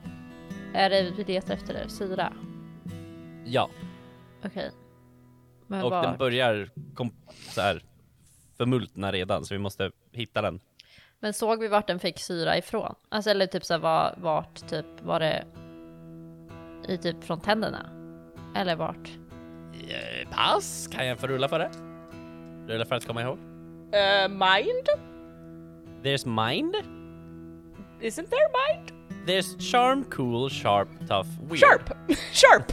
[0.75, 2.33] Är det vi letar efter syra?
[3.45, 3.71] Ja,
[4.45, 4.71] Okej.
[5.67, 6.03] Men och var?
[6.03, 7.13] den börjar kom,
[7.51, 7.83] så här
[8.57, 10.61] förmultna redan, så vi måste hitta den.
[11.21, 12.95] Men såg vi vart den fick syra ifrån?
[13.09, 15.45] Alltså eller typ såhär var, vart typ var det
[16.89, 17.91] i typ från tänderna?
[18.57, 19.11] Eller vart?
[19.89, 21.71] Eh, pass, kan jag få rulla för det?
[22.73, 23.39] Rulla för att komma ihåg.
[23.93, 25.14] Eh, mind?
[26.05, 26.75] There's mind,
[28.01, 28.93] Isn't there mind?
[29.27, 31.61] there's charm, cool, sharp, tough, weird.
[31.61, 31.91] Sharp!
[32.33, 32.73] Sharp!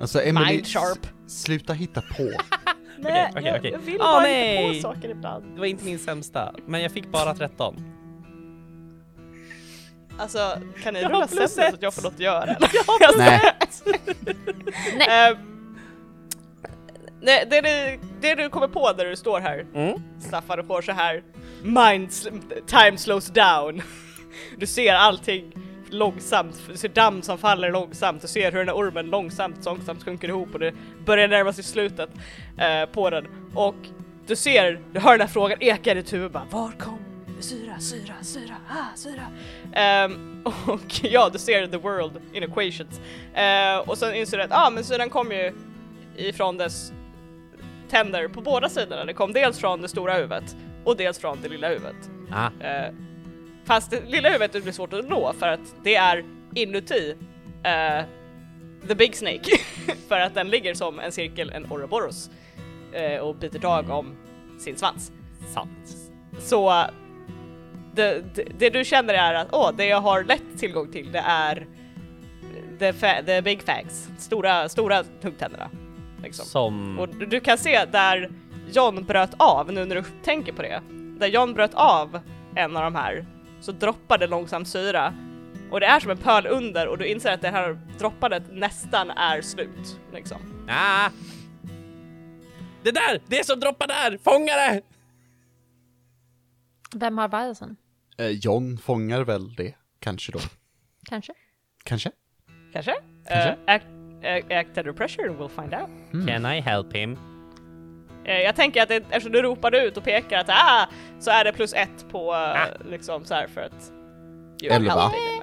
[0.00, 1.06] Alltså Emily, Mind sharp.
[1.26, 2.22] sluta hitta på.
[2.98, 3.70] Nej, okej, jag, okej.
[3.72, 4.72] jag vill Åh, bara nej.
[4.72, 5.44] hitta på saker ibland.
[5.54, 7.76] Det var inte min sämsta, men jag fick bara 13.
[10.18, 10.38] Alltså,
[10.82, 11.70] kan ni Jag har rulla plus sämre ett.
[11.70, 12.44] så att jag får något att göra?
[13.18, 13.40] Nej.
[14.96, 15.30] Nej!
[15.30, 15.36] Ehm,
[17.20, 20.02] nej, det, du, det du kommer på när du står här, Mm.
[20.20, 21.22] Staffan, och får så här
[21.62, 23.82] mind, sl- time slows down.
[24.56, 25.52] Du ser allting
[25.90, 30.04] långsamt, du ser damm som faller långsamt, du ser hur den här ormen långsamt, långsamt
[30.04, 32.10] sjunker ihop och det börjar närma sig slutet
[32.58, 33.26] eh, på den.
[33.54, 33.74] Och
[34.26, 36.98] du ser, du hör den här frågan eka i ditt huvud bara Var kom
[37.40, 39.22] syra, syra, syra, ah, syra?
[40.04, 43.00] Um, och ja, du ser the world in equations.
[43.36, 45.52] Uh, och sen inser du att ah, men syran kom ju
[46.16, 46.92] ifrån dess
[47.90, 49.04] tänder på båda sidorna.
[49.04, 50.56] Det kom dels från det stora huvudet
[50.88, 52.10] och dels från det lilla huvudet.
[52.32, 52.92] Ah, Eh,
[53.64, 56.24] fast det lilla huvudet blir svårt att nå för att det är
[56.54, 57.14] inuti
[57.62, 58.04] eh,
[58.88, 59.50] the big snake.
[60.08, 62.30] för att den ligger som en cirkel, en Ouroboros,
[62.92, 64.16] eh, och biter tag om
[64.58, 65.12] sin svans.
[65.54, 65.96] sant.
[66.38, 66.84] Så
[67.94, 71.22] det, det, det du känner är att åh, det jag har lätt tillgång till det
[71.26, 71.66] är
[72.78, 75.70] the, fa- the big fags, stora, stora huggtänderna.
[76.22, 76.44] Liksom.
[76.46, 76.98] Som...
[76.98, 78.30] Och du, du kan se där
[78.72, 80.82] John bröt av, nu när du tänker på det,
[81.18, 82.20] där John bröt av
[82.54, 83.26] en av de här
[83.60, 85.14] så droppade långsamt syra
[85.70, 89.10] och det är som en pöl under och du inser att det här droppandet nästan
[89.10, 90.00] är slut.
[90.12, 90.66] Liksom.
[90.68, 91.10] Ah!
[92.82, 93.20] Det där!
[93.26, 94.18] Det som droppar där!
[94.24, 94.82] Fånga det!
[96.94, 97.76] Vem har virusen?
[98.18, 100.38] Eh, John fångar väl det, kanske då.
[101.08, 101.32] Kanske?
[101.84, 102.10] Kanske?
[102.72, 102.94] Kanske?
[103.28, 103.50] Kanske.
[103.50, 103.86] Eh, act,
[104.22, 105.90] eh, act under pressure and we'll find out.
[106.28, 107.18] Can I help him?
[108.28, 110.86] Eh, jag tänker att det, eftersom du ropade ut och pekar att ah,
[111.18, 113.92] så är det plus ett på eh, liksom så här för att...
[114.70, 115.08] Elva.
[115.08, 115.42] him.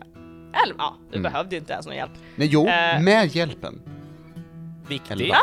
[0.66, 0.76] Elva.
[0.78, 1.32] Ja, du Mm.
[1.32, 2.12] behövde ju inte ens någon hjälp.
[2.36, 3.02] Nej, jo, Eh.
[3.02, 3.82] med hjälpen.
[4.88, 5.12] Viktigt.
[5.12, 5.38] Elva.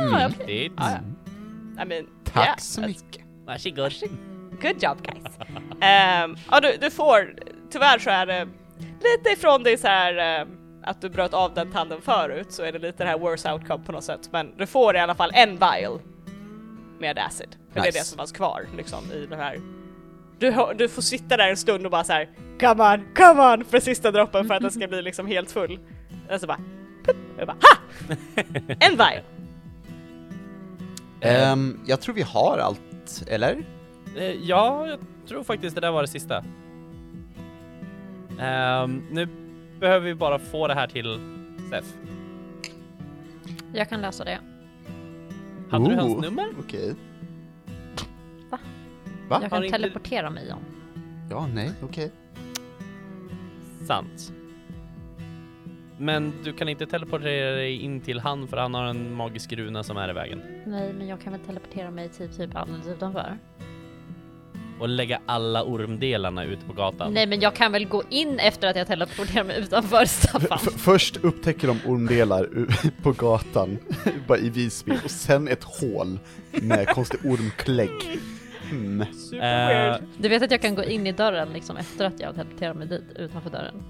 [0.00, 0.28] Mm.
[0.38, 0.72] Viktigt.
[0.76, 1.82] Ah, ja.
[1.82, 3.24] I mean, Tack yeah, så mycket.
[3.46, 3.92] Varsågod.
[4.62, 5.38] Good job guys.
[5.70, 7.34] um, ja, du, du får,
[7.70, 8.48] tyvärr så är det
[8.80, 10.48] lite ifrån det så här ehm,
[10.84, 13.84] att du bröt av den tanden förut så är det lite det här worse outcome
[13.84, 14.28] på något sätt.
[14.32, 16.00] Men du får i alla fall en vial
[17.00, 17.56] med acid.
[17.72, 17.98] För det är Nice.
[17.98, 19.60] det som fanns kvar liksom i den här.
[20.38, 22.28] Du, du får sitta där en stund och bara så här
[22.60, 25.78] come on, come on för sista droppen för att den ska bli liksom helt full.
[26.30, 26.58] Och så bara,
[27.08, 28.14] och jag bara ha!
[28.80, 29.22] En vial!
[31.20, 33.64] Ehm, jag tror vi har allt, eller?
[34.16, 36.44] Eh, ja, jag tror faktiskt det där var det sista.
[38.40, 39.28] Ehm, nu
[39.80, 41.20] behöver vi bara få det här till
[41.68, 41.88] Steph.
[43.72, 44.38] Jag kan läsa det.
[45.70, 46.46] Hade du hans Ooh, nummer?
[46.60, 46.94] Okej.
[48.50, 48.58] Va?
[48.60, 48.60] Va?
[49.28, 50.58] Jag Har kan inte- teleportera mig om.
[51.30, 52.12] Ja, nej, okej.
[53.86, 54.32] Sant.
[55.98, 59.82] Men du kan inte teleportera dig in till han för han har en magisk runa
[59.82, 60.42] som är i vägen.
[60.66, 63.38] Nej, men jag kan väl teleportera mig till typ alldeles utanför.
[64.80, 67.12] Och lägga alla ormdelarna ute på gatan.
[67.12, 70.58] Nej, men jag kan väl gå in efter att jag teleporterar mig utanför Staffan.
[70.66, 72.48] F- först upptäcker de ormdelar
[73.02, 73.78] på gatan,
[74.28, 76.18] bara i Visby, och sen ett hål
[76.50, 77.90] med konstig ormklägg.
[79.32, 80.02] Eh, weird.
[80.18, 82.86] Du vet att jag kan gå in i dörren liksom efter att jag teleporterar mig
[82.86, 83.82] dit utanför dörren.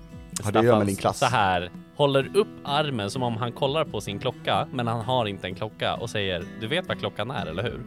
[0.44, 1.18] Ja, det gör Staffan med din klass.
[1.18, 5.26] så här håller upp armen som om han kollar på sin klocka, men han har
[5.26, 7.80] inte en klocka och säger du vet vad klockan är, eller hur?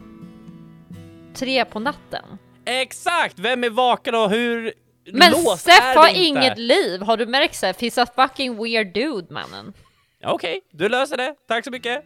[1.34, 2.24] Tre på natten.
[2.70, 3.38] Exakt!
[3.38, 4.72] Vem är vaken och hur
[5.12, 6.20] Men låst är har inte?
[6.20, 7.02] inget liv!
[7.02, 7.82] Har du märkt Steph?
[7.82, 9.72] He's a fucking weird dude mannen.
[10.20, 11.34] Ja, Okej, du löser det.
[11.48, 12.04] Tack så mycket.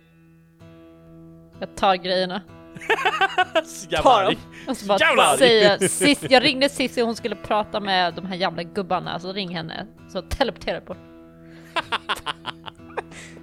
[1.60, 2.42] Jag tar grejerna.
[3.88, 4.24] Jävlar.
[4.24, 4.34] dem.
[4.68, 8.36] Och så bara säger sist, jag ringde Cissi och hon skulle prata med de här
[8.36, 9.86] jävla gubbarna, så ring henne.
[10.12, 10.98] Så teleportera bort.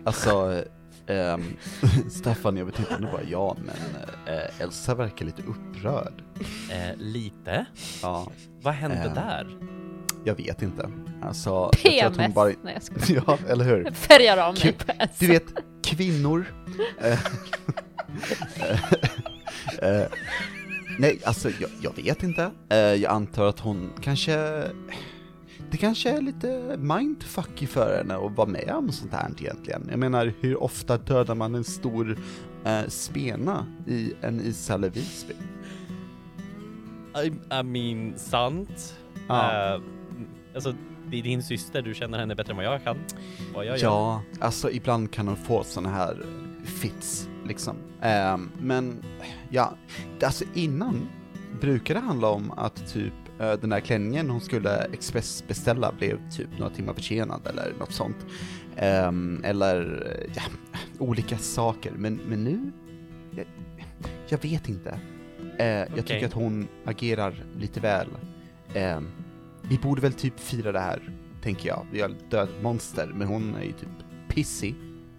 [0.05, 0.63] Alltså,
[1.11, 1.43] ehm,
[2.09, 4.03] Staffan, jag vet inte om det var jag, men
[4.35, 6.23] eh, Elsa verkar lite upprörd.
[6.71, 7.65] Eh, lite.
[8.01, 8.27] Ja,
[8.61, 9.47] Vad hände Eh, där?
[10.23, 10.89] jag vet inte.
[11.21, 12.35] Alltså, jag tror att hon PMS!
[12.35, 12.51] bara...
[12.63, 13.23] Nej jag skojar.
[13.27, 13.91] Ja, eller hur?
[13.91, 15.15] Färgar av mig på Elsa.
[15.19, 15.45] Du vet,
[15.83, 16.45] kvinnor.
[19.81, 20.03] eh,
[20.99, 22.51] nej, alltså jag, jag vet inte.
[22.69, 24.63] Jag antar att hon kanske...
[25.71, 29.87] det kanske är lite mindfucky för henne att vara med om sånt här egentligen.
[29.89, 32.17] Jag menar, hur ofta dödar man en stor
[32.65, 35.33] eh, spena i en ishall i Visby?
[37.23, 37.27] I,
[37.59, 38.95] I mean, sant.
[39.27, 39.73] Ja.
[39.75, 39.81] Eh,
[40.55, 40.75] alltså,
[41.07, 42.97] det är din syster, du känner henne bättre än vad jag kan.
[43.53, 43.83] Vad jag gör.
[43.83, 46.25] Ja, alltså ibland kan hon få såna här
[46.63, 47.75] fits, liksom.
[48.01, 49.03] Ehm, men,
[49.49, 49.73] ja,
[50.23, 51.07] alltså innan
[51.61, 53.13] brukar det handla om att typ
[53.49, 58.17] den där klänningen hon skulle expressbeställa blev typ några timmar försenad eller något sånt.
[58.75, 60.41] Ehm, eller, eh, ja,
[60.99, 61.91] olika saker.
[61.97, 62.71] Men, men nu,
[63.35, 63.45] jag,
[64.27, 64.99] jag vet inte.
[65.59, 66.03] Eh, Jag Okej.
[66.03, 68.07] tycker att hon agerar lite väl.
[68.73, 69.07] Ehm,
[69.61, 71.85] vi borde väl typ fira det här tänker jag.
[71.91, 73.89] Vi har dödat monster, men hon är ju typ
[74.27, 74.75] pissig.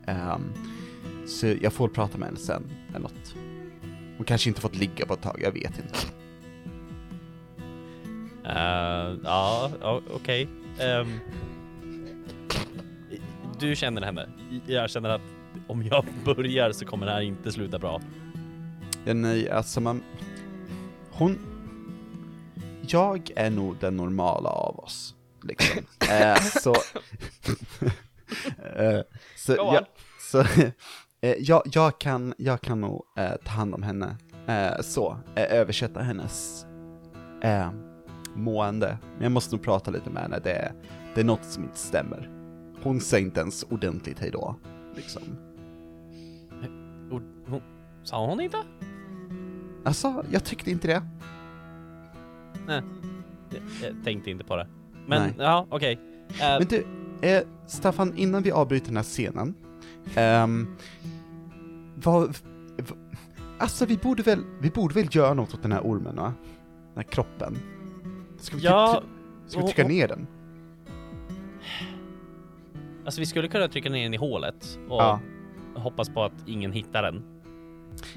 [0.07, 0.53] Ehm,
[1.27, 3.35] så jag får prata med henne sen, eller något.
[4.17, 5.95] Hon kanske inte fått ligga på ett tag, jag vet inte.
[8.45, 9.71] Eh, ja,
[10.15, 10.49] okej.
[10.79, 11.21] Ehm,
[13.61, 14.29] du känner henne.
[14.67, 15.21] Jag känner att
[15.67, 18.01] om jag börjar så kommer det här inte sluta bra.
[19.05, 20.03] Ja, nej, alltså man...
[21.11, 21.39] Hon...
[22.89, 25.83] Jag är nog den normala av oss, liksom.
[26.11, 26.75] Eh, så...
[28.77, 29.01] eh,
[29.37, 29.85] så, jag,
[30.31, 30.41] så
[31.21, 34.17] eh, jag, jag, kan, jag kan nog eh, ta hand om henne.
[34.47, 36.67] Eh, så, eh, översätta hennes
[37.43, 37.71] eh,
[38.35, 38.99] mående.
[39.15, 40.73] Men jag måste nog prata lite med henne, det, är-
[41.15, 42.31] det är något som inte stämmer.
[42.83, 44.57] Hon säger inte ens ordentligt hejdå,
[44.97, 45.23] liksom.
[47.11, 47.63] Hon,
[48.03, 48.57] sa hon inte?
[49.85, 51.03] Alltså, jag tyckte inte det.
[52.67, 52.83] Jag,
[53.83, 54.69] jag tänkte inte på det.
[55.07, 55.35] Men Nej.
[55.39, 55.99] ja, okej.
[56.29, 56.87] Eh, Men du,
[57.29, 59.55] eh, Staffan, innan vi avbryter den här scenen,
[60.15, 60.77] ehm,
[62.05, 62.29] vad,
[62.77, 62.95] v-
[63.59, 66.33] alltså vi borde väl, vi borde väl göra något åt den här ormen va?
[66.95, 67.59] Den här kroppen.
[68.43, 69.03] Ska vi, Ja,
[69.47, 70.27] ska vi och- trycka och- ner den?
[73.05, 75.21] alltså vi skulle kunna trycka ner den i hålet och Ja.
[75.75, 77.23] hoppas på att ingen hittar den.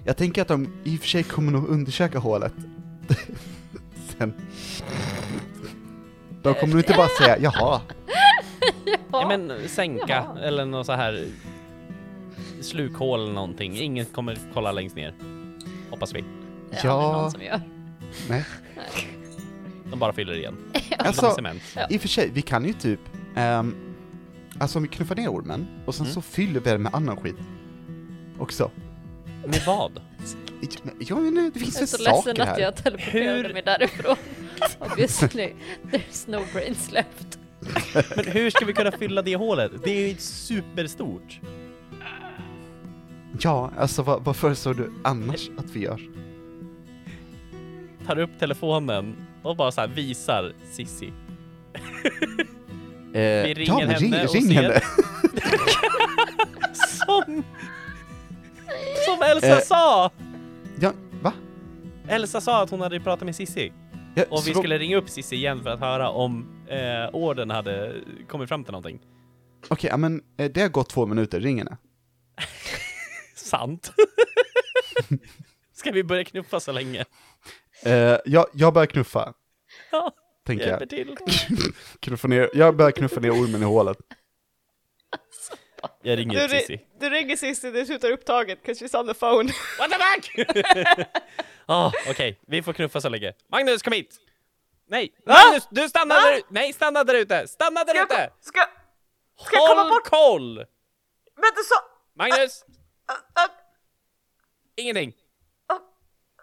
[0.03, 2.53] Jag tänker att de i och för sig kommer nog undersöka hålet.
[4.17, 4.34] Sen.
[6.41, 7.82] De kommer nog inte bara säga jaha,
[9.11, 10.39] Ja, men sänka Jaha.
[10.39, 11.26] eller något så här
[12.61, 13.78] slukhål eller någonting.
[13.78, 15.13] Ingen kommer kolla längst ner.
[15.89, 16.19] Hoppas vi.
[16.71, 16.97] Ja, Ja.
[16.97, 17.61] det är någon som gör.
[18.30, 18.45] nej.
[19.95, 20.57] De bara fyller igen.
[20.97, 21.61] Alltså, cement.
[21.89, 22.99] I och för sig, vi kan ju typ,
[23.35, 23.75] ehm,
[24.59, 26.13] alltså om vi knuffar ner ormen och sen Mm.
[26.13, 27.35] så fyller vi den med annan skit.
[28.39, 28.71] Också.
[29.45, 30.01] Med vad?
[30.99, 32.59] Ja men det finns Jag är väl så ledsen saker att här.
[32.59, 34.15] jag teleporterade Hur- mig därifrån.
[34.79, 35.53] Obviously,
[35.91, 37.39] there's no brains left.
[38.15, 39.71] Men hur ska vi kunna fylla det hålet?
[39.83, 41.39] Det är ju superstort.
[43.41, 46.01] Ja, alltså vad, vad föreslår du annars att vi gör?
[48.07, 49.15] Tar upp telefonen
[49.45, 51.13] och bara så här visar Sissi.
[53.13, 54.81] Eh, Vi ringer ja, men ring, henne och ring ser- henne!
[57.05, 57.43] Som...
[59.05, 59.59] Som Elsa Eh.
[59.61, 60.11] sa!
[60.79, 61.33] Ja, va?
[62.07, 63.73] Elsa sa att hon hade pratat med Sissi.
[64.15, 67.15] Ja, Och så vi då- skulle ringa upp Sissi igen för att höra om eh,
[67.15, 67.95] orden hade
[68.27, 68.99] kommit fram till någonting.
[69.67, 71.77] Okej, ja, men eh, det har gått två minuter, ring henne.
[73.35, 73.91] Sant.
[75.73, 77.05] Ska vi börja knuffa så länge?
[77.84, 79.34] Eh, jag, jag börjar knuffa,
[79.91, 80.11] Ja,
[80.45, 80.89] tänker jag.
[80.89, 81.15] till.
[81.99, 83.97] Knuffa ner, jag börjar knuffa ner ormen i hålet.
[86.01, 86.86] Jag Du, ringer upp ri- Sissi.
[86.99, 89.51] du ringer Cissi, det slutar upptaget 'cause she's on the phone.
[89.80, 89.97] What the
[90.45, 91.07] fuck?
[91.67, 93.34] Ah, Okej, vi får knuffa så länge.
[93.51, 94.19] Magnus, kom hit!
[94.88, 96.47] Nej, Magnus, du stannar där ute!
[96.49, 97.47] Nej, stanna där ute!
[97.47, 98.32] Stanna där ute!
[98.41, 98.61] Ska,
[99.45, 100.07] ska jag komma bort?
[100.09, 100.55] koll!
[101.36, 101.76] Men du sa...
[102.15, 102.63] Magnus!
[103.11, 103.51] Uh, uh,
[104.76, 105.13] Ingenting!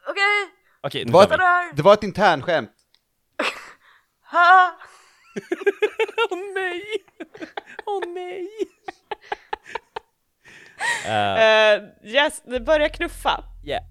[0.09, 0.51] Okej,
[0.83, 1.77] Okej, Det var, där.
[1.77, 2.71] det var ett internskämt.
[4.33, 4.77] ha.
[6.31, 6.83] Åh nej!
[7.87, 8.49] Åh nej!
[11.07, 13.45] Uh, Eh, yes, det börjar knuffa.
[13.65, 13.83] yeah.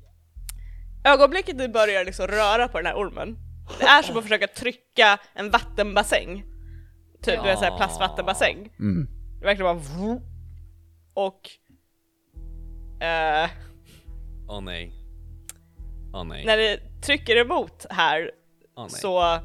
[1.05, 3.37] Ögonblicket du börjar liksom röra på den här ormen,
[3.79, 6.43] det är som att försöka trycka en vattenbassäng.
[7.23, 8.69] Typ du vet såhär plastvattenbassäng.
[8.79, 9.07] Mm.
[9.39, 10.19] Det verkligen bara.
[11.13, 11.49] Och...
[13.03, 13.53] eh, Åh nej.
[14.49, 14.93] Åh nej.
[16.45, 18.31] När det trycker emot här
[18.77, 18.89] nej.
[18.89, 19.39] så...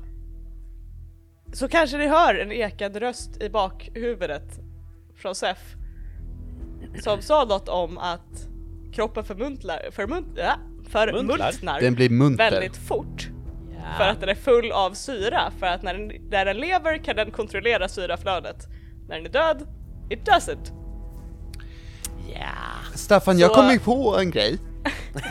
[1.53, 4.61] Så kanske ni hör en ekande röst i bakhuvudet
[5.17, 5.59] från Sef.
[7.03, 8.49] Som sa något om att
[8.93, 10.55] kroppen förmuntlar, förmunt, ja,
[10.89, 12.51] förmultnar Den blir munter.
[12.51, 13.29] väldigt fort.
[13.73, 13.99] Ja.
[13.99, 17.17] För att den är full av syra, för att när den, när den lever kan
[17.17, 18.67] den kontrollera syraflödet.
[19.09, 19.67] När den är död,
[20.11, 20.73] it doesn't.
[22.35, 22.95] Ja.
[22.95, 24.59] Staffan, jag Så- kom ju på en grej.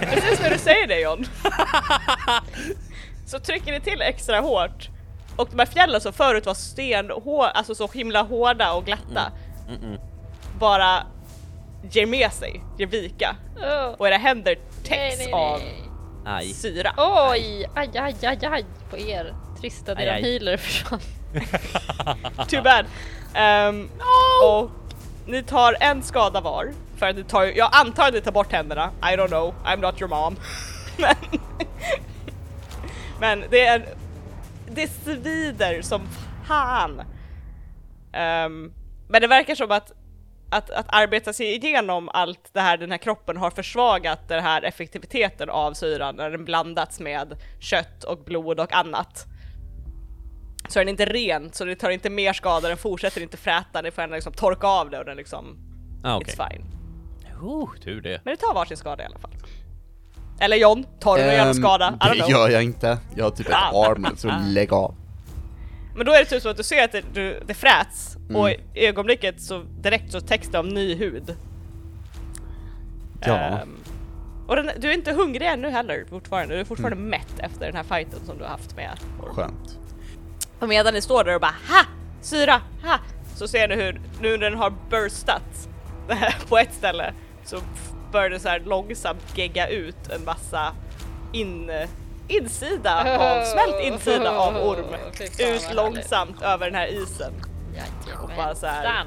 [0.01, 1.25] Precis när du säger det John.
[3.25, 4.89] så trycker ni till extra hårt
[5.35, 9.31] Och de här fjällen som förut var stenhårda, alltså så himla hårda och glatta,
[9.69, 9.99] Mm-mm.
[10.59, 11.03] bara
[11.91, 13.35] ger med sig, ger vika.
[13.57, 15.61] Åh, Och era händer täcks nej, nej, av.
[16.25, 16.53] Aj.
[16.53, 16.93] syra.
[16.97, 19.35] Oj, aj, aj, aj, aj på er.
[19.61, 20.21] Trist att Aj, era aj.
[20.23, 20.99] healer försvann.
[22.49, 22.85] Too bad.
[23.33, 23.89] Ehm,
[24.43, 24.69] Och
[25.25, 28.51] ni tar en skada var, för att ni tar, jag antar att ni tar bort
[28.51, 30.35] händerna, I don't know, I'm not your mom.
[30.97, 31.15] men,
[33.19, 33.85] men det är,
[34.71, 36.01] det svider som
[36.47, 37.01] fan.
[38.13, 38.73] Ehm,
[39.07, 39.91] men det verkar som att,
[40.49, 44.61] att, att arbeta sig igenom allt det här, den här kroppen har försvagat den här
[44.61, 49.25] effektiviteten av syran när den blandats med kött och blod och annat.
[50.69, 53.81] Så den är inte ren, så det tar inte mer skada, den fortsätter inte fräta,
[53.81, 55.57] det får ändå liksom torka av det och den liksom,
[56.03, 56.35] Ah, okej.
[56.35, 56.74] it's fine.
[57.41, 58.21] Oh, tur det.
[58.23, 59.31] Men det tar varsin skada i alla fall.
[60.39, 61.97] Eller John, tar du någon jävla Ehm, skada?
[62.01, 62.29] I don't Det know.
[62.29, 62.97] gör jag inte.
[63.15, 63.91] Jag har typ ett Ah.
[63.91, 64.95] arm, så lägg av.
[65.95, 68.49] Men då är det typ så att du ser att det, du, det fräts och
[68.49, 68.61] Mm.
[68.73, 71.35] i ögonblicket så direkt så täcks det av ny hud.
[73.21, 73.33] Ja.
[73.37, 73.77] Ehm,
[74.47, 77.75] och den, du är inte hungrig ännu heller fortfarande, du är fortfarande mätt efter den
[77.75, 78.99] här fighten som du har haft med.
[79.23, 79.79] Skönt.
[80.59, 81.81] Och medan ni står där och bara ha!
[82.21, 82.61] Syra!
[82.83, 82.99] Ha!
[83.35, 85.69] Så ser ni hur nu när den har burstat
[86.49, 87.13] på ett ställe
[87.45, 87.61] så
[88.29, 90.73] det så här långsamt gegga ut en massa
[91.33, 91.71] in,
[92.27, 94.95] insida av, smält insida av orm
[95.39, 97.33] ut långsamt över den här isen.
[98.23, 99.05] Och bara så här.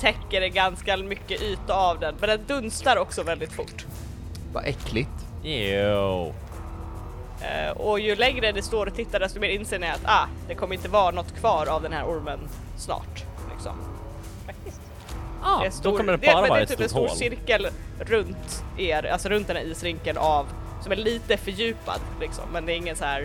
[0.00, 3.86] Täcker det ganska mycket yta av den men den dunstar också väldigt fort.
[4.52, 5.10] Vad äckligt.
[5.42, 6.34] Jo.
[7.40, 10.54] Eh, och ju längre det står och tittar desto mer inser ni att ah, det
[10.54, 12.38] kommer inte vara något kvar av den här ormen
[12.78, 13.24] snart.
[13.52, 13.93] Liksom.
[15.46, 16.88] Ah, Det är stor- då kommer det det, bara men vara det är typ en
[16.88, 17.10] stor hål.
[17.10, 17.66] cirkel
[18.00, 20.46] runt er, alltså runt den här isrinken av,
[20.82, 23.22] som är lite fördjupad liksom, men det är ingen så här.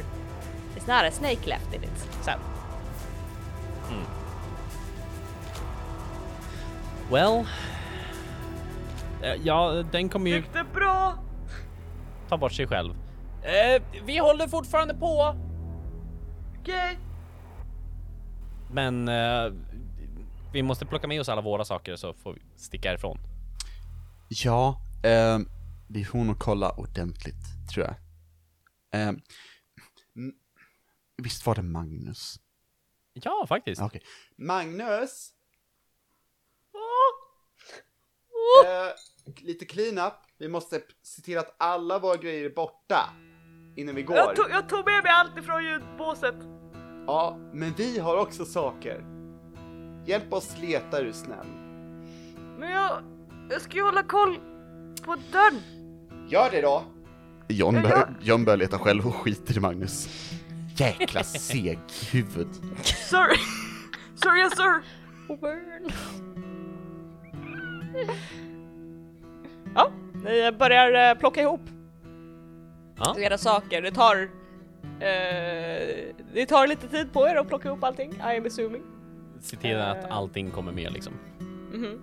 [0.75, 2.07] It's not a snake left in it.
[2.21, 2.39] Sen.
[7.11, 7.45] Well.
[9.23, 11.13] Eh, Ja, den kommer ju Gick det bra?
[12.29, 12.93] ta bort sig själv.
[13.43, 15.35] Eh, vi håller fortfarande på.
[16.61, 16.99] Okej.
[18.71, 19.51] Men eh,
[20.53, 23.17] vi måste plocka med oss alla våra saker så får vi sticka ifrån.
[24.29, 25.45] Ja, ehm,
[25.89, 27.95] vi får nog kolla ordentligt, tror jag.
[30.15, 30.33] M-
[31.17, 32.39] visst var det Magnus?
[33.13, 33.81] Ja, faktiskt.
[33.81, 34.01] Okej.
[34.37, 35.31] Magnus?
[38.65, 38.93] Eh,
[39.43, 40.13] lite clean-up.
[40.37, 43.09] Vi måste se till att alla våra grejer är borta
[43.75, 44.15] innan vi går.
[44.17, 46.35] Jag, tog, jag tog med mig allt ifrån ljudbåset.
[47.07, 49.18] Ja, men vi har också saker.
[50.09, 51.47] Hjälp oss leta är du snäll.
[52.57, 53.01] Men jag,
[53.49, 54.37] jag ska ju hålla koll
[55.05, 55.61] på dörren.
[56.29, 56.83] Gör det då.
[57.47, 57.81] John, Ja.
[57.81, 60.09] bör, John börjar leta själv och skiter i Magnus.
[60.75, 62.47] Jäkla seghuvud.
[62.83, 63.37] Sorry.
[64.15, 64.81] Sorry yes sir.
[65.41, 65.91] Burn.
[69.75, 69.91] Ja,
[70.23, 71.61] ni börjar eh, plocka ihop
[72.97, 73.15] Ja.
[73.19, 73.81] era saker.
[73.81, 74.15] Det tar,
[74.99, 78.83] eh, det tar lite tid på er att plocka ihop allting, I am assuming.
[79.41, 80.15] Se till att Eh.
[80.17, 81.13] allting kommer med liksom.
[81.71, 82.01] Mhm.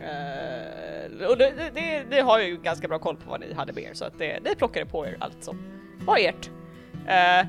[0.00, 3.82] Eh, och det, det- det, har ju ganska bra koll på vad ni hade med
[3.84, 5.58] er så att det, det plockade på er allt som
[6.06, 6.50] var ert.
[7.06, 7.46] Eh,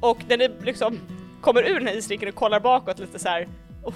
[0.00, 0.98] och när ni liksom
[1.40, 3.48] kommer ur den här isrinken och kollar bakåt lite så här.
[3.82, 3.94] "Oh,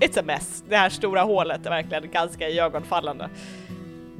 [0.00, 0.64] it's a mess.
[0.68, 3.24] Det här stora hålet är verkligen ganska iögonfallande.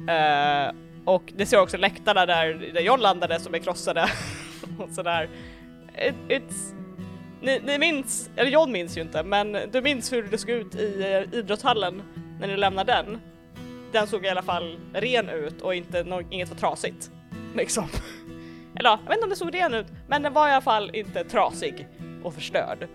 [0.09, 4.09] Eh, och det ser också läktarna där, där jag landade som är krossade
[4.79, 5.29] och sådär.
[6.07, 6.73] It, it's
[7.45, 10.75] ni, ni minns, eller John minns ju inte, men du minns hur det såg ut
[10.75, 12.01] i eh, idrottshallen
[12.39, 13.21] när ni lämnade den.
[13.91, 17.11] Den såg i alla fall ren ut och inte, no, inget var trasigt.
[17.55, 17.87] Liksom.
[18.75, 20.91] Eller jag vet inte om det såg ren ut, men den var i alla fall
[20.93, 21.87] inte trasig
[22.23, 22.87] och förstörd.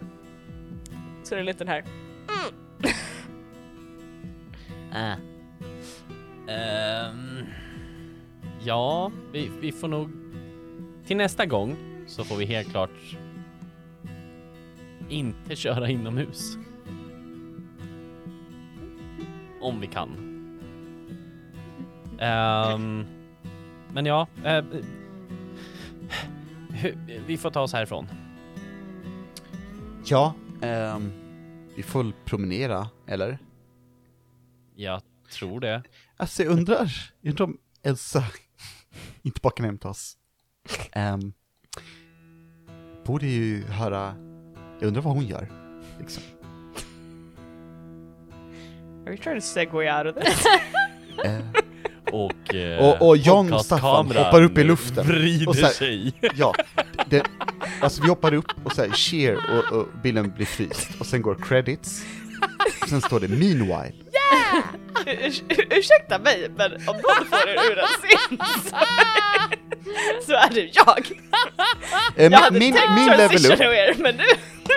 [1.22, 1.84] Så det är lite den här,
[4.92, 5.12] Äh.
[7.11, 7.46] um,
[8.64, 10.11] ja, vi, vi får nog...
[11.07, 11.76] Till nästa gång
[12.07, 12.90] så får vi helt klart
[15.11, 16.56] inte köra inomhus.
[19.61, 20.08] Om vi kan.
[22.20, 23.04] Ehm,
[23.92, 24.28] men ja,
[26.70, 28.06] hu- vi får ta oss härifrån.
[30.04, 31.12] Ja, ehm,
[31.76, 33.38] vi får promenera, eller?
[34.74, 35.02] Jag
[35.32, 35.82] tror det.
[36.16, 38.24] Alltså jag undrar, jag undrar om Elsa
[39.22, 40.16] inte bara kan hämta oss.
[40.96, 41.32] Um,
[43.06, 44.14] borde ju höra,
[44.81, 45.49] jag undrar vad hon gör,
[45.99, 46.22] liksom.
[49.07, 50.45] are you trying to segway out of this?
[51.24, 51.39] Eh,
[52.12, 53.64] Och, eh, Och- och John podcastkameran
[54.09, 55.07] Staffan hoppar upp i luften.
[55.07, 56.14] vrider Och så här- sig.
[56.37, 56.55] ja,
[57.07, 57.22] det,
[57.81, 60.89] alltså vi hoppar upp och säger cheer och, och bilden blir fryst.
[61.01, 62.03] Och sen går credits.
[62.83, 63.93] Och sen står det meanwhile.
[65.07, 68.76] Ur- ur- ursäkta mig, men om någon får er ur en scen så,
[70.26, 71.11] så är det jag.
[72.16, 74.24] Eh, Jag hade min, tänkt min level up, er, men nu,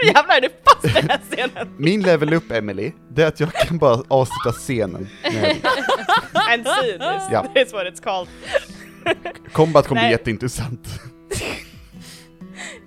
[0.06, 1.74] nu jävlar är det fast i den här scenen.
[1.78, 5.56] min level up Emily, det är att jag kan bara avsluta scenen med
[6.51, 7.45] En scene is, Ja.
[7.56, 8.28] is what it's called.
[9.51, 10.88] combat kommer bli jätteintressant.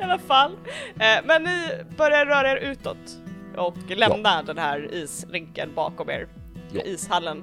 [0.01, 0.53] I alla fall.
[1.01, 2.97] Eh, men ni börjar röra er utåt
[3.57, 6.29] och lämna den här isrinken bakom er.
[6.73, 6.83] Ja.
[6.83, 7.43] Ishallen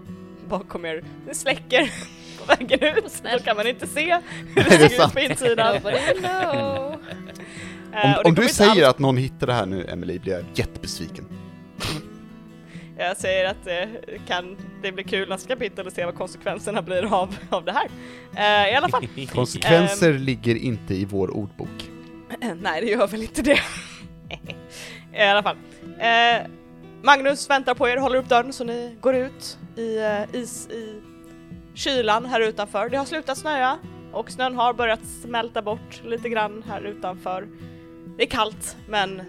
[0.49, 1.03] bakom er.
[1.27, 1.91] Ni släcker
[2.39, 4.19] på vägen ut, då kan man inte se
[4.55, 5.75] hur det ser ut på insidan.
[8.01, 8.03] Know.
[8.03, 10.33] Eh, Om, och om du säger alls- att någon hittar det här nu Emily blir
[10.33, 11.25] jag jättebesviken.
[12.97, 13.89] Jag säger att det
[14.27, 17.87] kan det blir kul nästa kapitel att se vad konsekvenserna blir av, av det här.
[18.65, 19.07] Eh, I alla fall.
[19.33, 20.17] Konsekvenser Ehm.
[20.21, 21.89] ligger inte i vår ordbok.
[22.61, 23.59] Nej, det gör väl inte det.
[25.13, 25.55] I alla fall.
[25.99, 26.47] Eh,
[27.03, 31.01] Magnus väntar på er, håller upp dörren så ni går ut i eh, is i
[31.73, 32.89] kylan här utanför.
[32.89, 33.77] Det har slutat snöa
[34.11, 37.47] och snön har börjat smälta bort lite grann här utanför.
[38.17, 39.21] Det är kallt, men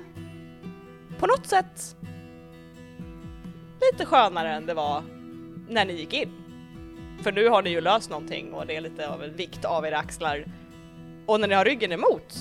[1.18, 1.96] på något sätt
[3.92, 5.02] lite skönare än det var
[5.68, 6.32] när ni gick in.
[7.22, 9.86] För nu har ni ju löst någonting och det är lite av en vikt av
[9.86, 10.44] era axlar.
[11.26, 12.34] Och när ni har ryggen emot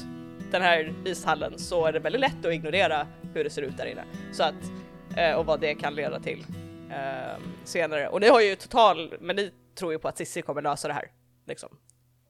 [0.52, 3.86] den här ishallen så är det väldigt lätt att ignorera hur det ser ut där
[3.86, 4.04] inne.
[4.32, 4.72] Så att,
[5.18, 6.46] eh, och vad det kan leda till
[6.92, 8.08] ehm, senare.
[8.08, 10.94] Och ni har ju total, men ni tror ju på att Sissi kommer lösa det
[10.94, 11.12] här.
[11.48, 11.70] Liksom.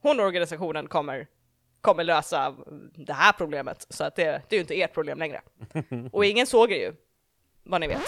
[0.02, 1.26] Hon och organisationen kommer,
[1.84, 2.54] kommer lösa
[2.94, 3.86] det här problemet.
[3.90, 5.40] Så att det, det är ju inte ert problem längre.
[6.12, 6.92] Och ingen såg er ju,
[7.64, 8.02] vad ni vet.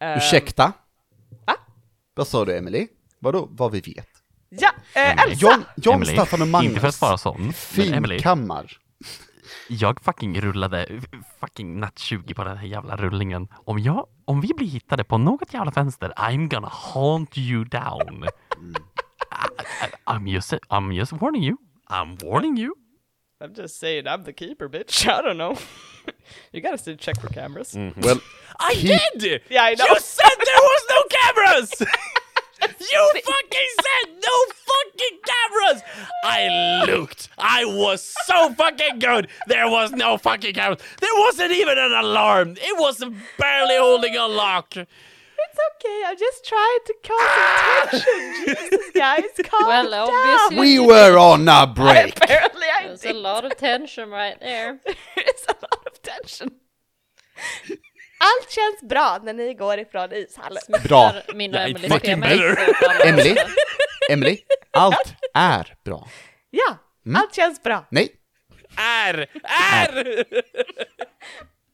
[0.00, 0.72] Eh, Ursäkta?
[1.46, 1.54] va?
[2.14, 2.88] Vad sa du Emily?
[3.18, 4.08] Vadå, vad vi vet?
[4.48, 5.46] Ja, eh, Elsa!
[5.46, 6.68] John, John Emily, Staffan och Magnus.
[6.68, 8.78] Inte för att vara sån, men Emily, Finkammar.
[9.68, 11.00] jag fucking rullade
[11.40, 13.48] fucking natt 20 på den här jävla rullningen.
[13.52, 18.24] Om jag, om vi blir hittade på något jävla fönster, I'm gonna haunt you down.
[18.24, 21.56] I, I, I'm just, I'm just warning you.
[21.90, 22.76] I'm warning you.
[23.40, 25.58] I'm just saying I'm the keeper bitch, I don't know.
[26.52, 27.72] you gotta still check for cameras.
[27.72, 28.00] Mm-hmm.
[28.00, 28.20] Well,
[28.58, 29.42] I Keep- did!
[29.50, 29.86] Yeah, I know.
[29.88, 31.72] You said there was no cameras!
[32.60, 34.36] you fucking said no
[34.66, 35.82] fucking cameras!
[36.24, 37.28] I looked.
[37.38, 39.28] I was so fucking good.
[39.46, 40.80] There was no fucking cameras.
[41.00, 42.56] There wasn't even an alarm.
[42.60, 43.02] It was
[43.38, 44.74] barely holding a lock.
[45.44, 48.44] It's okay, I'm just trying to cause attention.
[48.46, 50.08] Jesus, guys, calm Well, down.
[50.10, 52.16] obviously- we were on a break!
[52.16, 53.16] Apparently I There's a did.
[53.16, 54.78] lot of tension right there.
[55.16, 56.50] It's a lot of tension.
[58.22, 60.62] Allt känns bra när ni går ifrån ishallen.
[60.88, 61.12] Bra.
[61.34, 62.58] Min och fucking PMS
[63.04, 63.36] Emily?
[64.10, 64.38] Emily,
[64.72, 66.08] allt är bra.
[66.50, 66.76] Ja,
[67.06, 67.16] Mm.
[67.20, 67.86] allt känns bra.
[67.90, 68.08] Nej,
[68.76, 69.26] R.
[69.88, 70.24] R.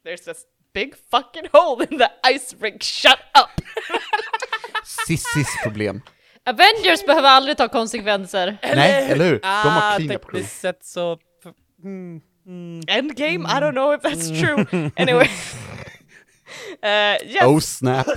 [0.05, 0.45] There's this
[0.77, 3.51] big fucking hole in the ice rink, shut up!
[5.07, 6.03] Sissis problem.
[6.45, 8.57] Avengers behöver aldrig ta konsekvenser.
[8.63, 9.39] Nej, eller hur?
[9.41, 10.33] De har Ah, clean up crew.
[10.33, 11.19] tekniskt sett så...
[11.85, 12.83] Mm, mm.
[12.89, 14.91] Endgame, I don't know if that's true.
[14.97, 15.27] Anyway.
[16.85, 17.43] uh, yes.
[17.45, 18.07] Oh snap.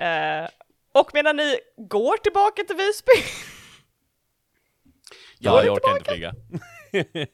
[0.00, 0.48] Eh,
[0.94, 3.12] och medan ni går tillbaka till Visby,
[5.38, 6.34] Ja, jag orkar inte flyga.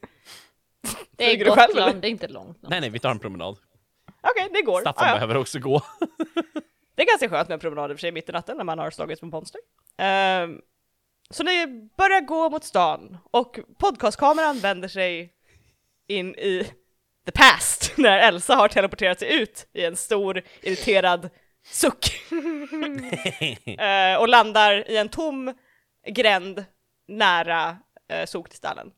[1.16, 2.58] Det är Gotland, det är inte långt.
[2.62, 3.58] Nej, nej, vi tar en promenad.
[4.22, 4.80] Okej, ni går.
[4.80, 5.14] Staffan Ah, ja.
[5.14, 5.82] behöver också gå.
[6.94, 8.64] Det är ganska skönt med en promenad i och för sig mitt i natten när
[8.64, 9.60] man har slagits med monster.
[9.98, 10.60] Ehm,
[11.30, 11.66] så ni
[11.96, 15.32] börjar gå mot stan och podcastkameran vänder sig
[16.08, 16.72] in i
[17.26, 21.30] the past när Elsa har teleporterat sig ut i en stor irriterad
[21.66, 22.12] suck.
[23.78, 25.54] Eh, och landar i en tom
[26.06, 26.64] gränd
[27.08, 27.76] nära
[28.12, 28.90] uh, sopkristallen.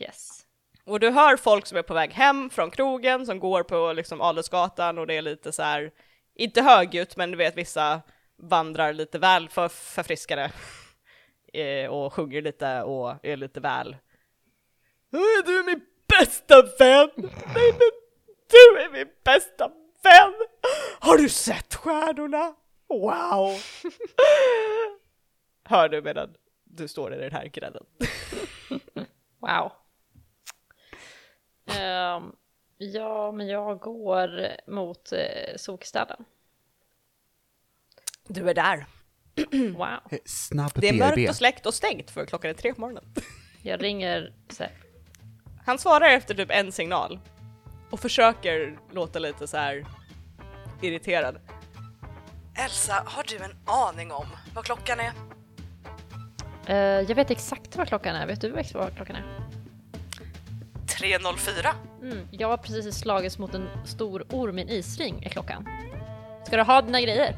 [0.00, 0.45] Yes.
[0.86, 4.20] Och du hör folk som är på väg hem från krogen som går på liksom
[4.20, 5.90] Adelsgatan och det är lite så här,
[6.34, 8.02] inte högljutt men du vet vissa
[8.42, 10.52] vandrar lite väl för förfriskade
[11.52, 13.96] eh, och sjunger lite och är lite väl
[15.10, 17.10] Du är min bästa vän!
[17.54, 17.90] Nej men
[18.50, 19.68] du är min bästa
[20.02, 20.34] vän!
[21.00, 22.54] Har du sett stjärnorna?
[22.88, 23.60] Wow!
[25.64, 26.34] Hör du medan
[26.64, 27.84] du står i den här grädden.
[29.40, 29.72] Wow.
[31.66, 32.32] Ehm,
[32.78, 34.30] ja, men jag går
[34.70, 36.24] mot uh, sopkristallen.
[38.28, 38.86] Du är där.
[39.76, 40.18] Wow.
[40.24, 43.04] Snabb Det är mörkt och släckt och stängt för klockan är tre på morgonen.
[43.62, 44.72] Jag ringer Sepp.
[45.64, 47.20] Han svarar efter typ en signal
[47.90, 49.86] och försöker låta lite så här
[50.82, 51.40] irriterad.
[52.54, 55.12] Elsa, har du en aning om vad klockan är?
[56.66, 58.26] Eh, jag vet exakt vad klockan är.
[58.26, 59.45] Vet du vad klockan är?
[60.98, 61.74] 304.
[62.02, 65.68] Mm, jag har precis slagits mot en stor orm i en isring är klockan.
[66.46, 67.36] Ska du ha dina grejer?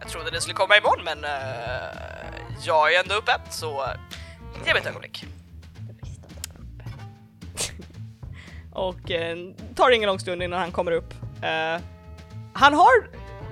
[0.00, 1.30] Jag trodde det skulle komma imorgon men eh,
[2.62, 3.86] jag är ändå uppe så
[4.66, 5.24] ge mig ett ögonblick.
[8.72, 9.36] Och eh,
[9.74, 11.14] tar ingen lång stund innan han kommer upp.
[11.42, 11.82] Eh,
[12.54, 13.10] han har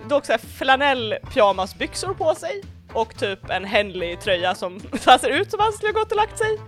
[0.09, 2.63] dock så här flanell pyjamasbyxor på sig
[2.93, 4.81] och typ en Henley tröja som
[5.21, 6.59] ser ut som han skulle gått och lagt sig.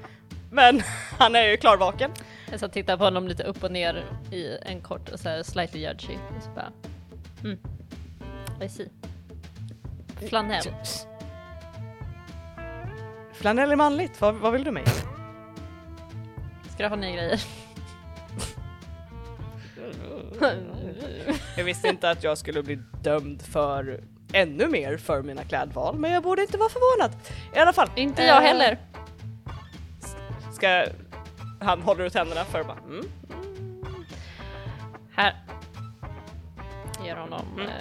[0.50, 0.82] Men
[1.18, 2.10] han är ju klarvaken.
[2.50, 5.28] Jag satt och tittade på honom lite upp och ner i en kort och så
[5.28, 6.14] här slightly judgy.
[6.36, 6.72] Och så bara,
[7.44, 7.58] mm.
[8.62, 8.88] I see.
[10.28, 10.64] Flanell.
[13.32, 14.88] Flanell är manligt, vad, vad vill du med?
[16.74, 17.40] Ska du ha nya grejer?
[21.56, 24.00] Jag visste inte att jag skulle bli dömd för
[24.32, 27.16] ännu mer för mina klädval, men jag borde inte vara förvånad.
[27.54, 27.90] I alla fall.
[27.94, 28.78] Inte jag eh, heller.
[30.58, 30.84] Ska...
[31.60, 33.04] Han håller ut händerna för bara, mm.
[35.16, 35.34] Här.
[37.04, 37.46] Ger honom.
[37.54, 37.66] Mm.
[37.66, 37.72] Eh,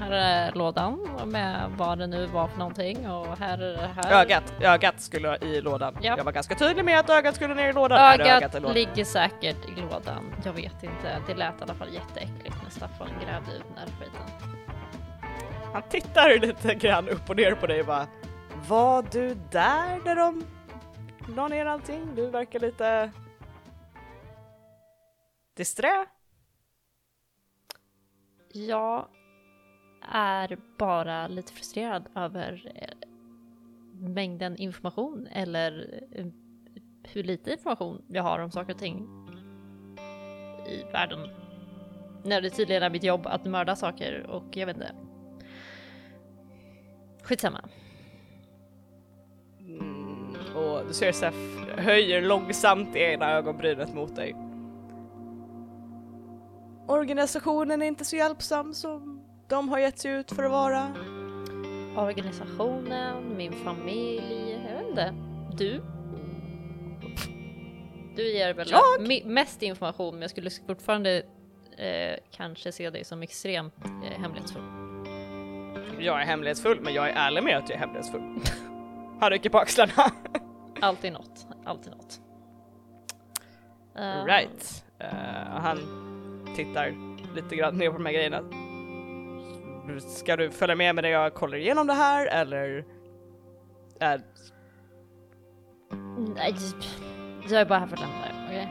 [0.00, 4.20] här är lådan med vad det nu var för någonting och här är det här.
[4.20, 5.96] Ögat, ögat skulle i lådan.
[6.02, 6.14] Ja.
[6.16, 7.98] Jag var ganska tydlig med att ögat skulle ner i lådan.
[7.98, 8.74] Här ögat i Ögat lådan.
[8.74, 10.34] ligger säkert i lådan.
[10.44, 11.22] Jag vet inte.
[11.26, 14.50] Det lät i alla fall jätteäckligt när Staffan grävde ut den här skiten.
[15.72, 18.06] Han tittar lite grann upp och ner på dig och bara
[18.68, 20.44] Var du där när de
[21.36, 22.14] la ner allting?
[22.14, 23.10] Du verkar lite
[25.54, 26.06] disträ.
[28.52, 29.08] Jag
[30.12, 33.08] är bara lite frustrerad över eh,
[33.92, 36.26] mängden information eller eh,
[37.02, 39.08] hur lite information jag har om saker och ting
[40.68, 41.28] i världen.
[42.24, 44.94] När det tydligen är mitt jobb att mörda saker och jag vet inte.
[47.22, 47.68] Skitsamma.
[50.58, 51.34] Och du ser Sef
[51.76, 54.36] höjer långsamt det ena ögonbrynet mot dig.
[56.86, 60.92] Organisationen är inte så hjälpsam som de har gett sig ut för att vara.
[61.96, 65.14] Organisationen, min familj, jag vet inte.
[65.56, 65.82] Du?
[68.16, 68.68] Du ger väl
[69.24, 71.22] mest information men jag skulle fortfarande
[71.76, 74.62] eh, kanske se dig som extremt eh, hemlighetsfull.
[76.00, 78.40] Jag är hemlighetsfull, men jag är ärlig med att jag är hemlighetsfull.
[79.20, 79.92] Han rycker på axlarna.
[80.80, 82.20] Alltid något, alltid något.
[83.96, 84.84] Eh, Right.
[84.98, 85.08] Eh,
[85.50, 85.78] han
[86.56, 86.94] tittar
[87.34, 88.40] lite grann ner på de här grejerna.
[90.00, 92.84] Ska du följa med mig när jag kollar igenom det här eller?
[94.00, 94.20] Är,
[96.36, 96.54] Nej,
[97.50, 98.68] jag är bara här för att lämna det, okej?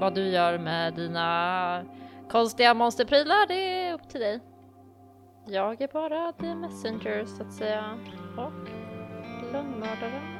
[0.00, 1.84] Vad du gör med dina
[2.30, 4.40] konstiga monsterprylar, det är upp till dig.
[5.46, 7.98] Jag är bara the messenger så att säga.
[8.36, 8.68] Och
[9.52, 10.37] lönnmördaren och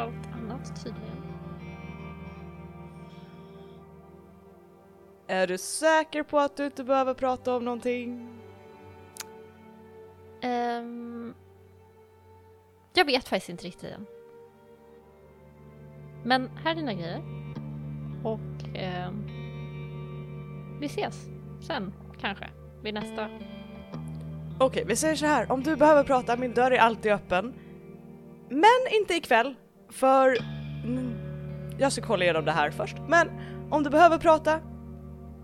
[0.00, 1.20] allt annat tydligen.
[5.30, 8.28] är du säker på att du inte behöver prata om någonting?
[10.40, 11.34] Ehm,
[12.94, 14.06] jag vet faktiskt inte riktigt än.
[16.24, 17.22] Men här är dina grejer.
[18.24, 19.26] Och ehm,
[20.80, 21.26] vi ses
[21.66, 22.50] sen kanske
[22.82, 23.28] vid nästa.
[24.58, 25.52] Okej, vi säger så här.
[25.52, 27.54] Om du behöver prata, min dörr är alltid öppen.
[28.48, 29.54] Men inte ikväll,
[29.92, 30.36] för
[30.84, 31.14] mm,
[31.78, 32.96] jag ska kolla igenom det här först.
[33.08, 33.28] Men
[33.70, 34.60] om du behöver prata,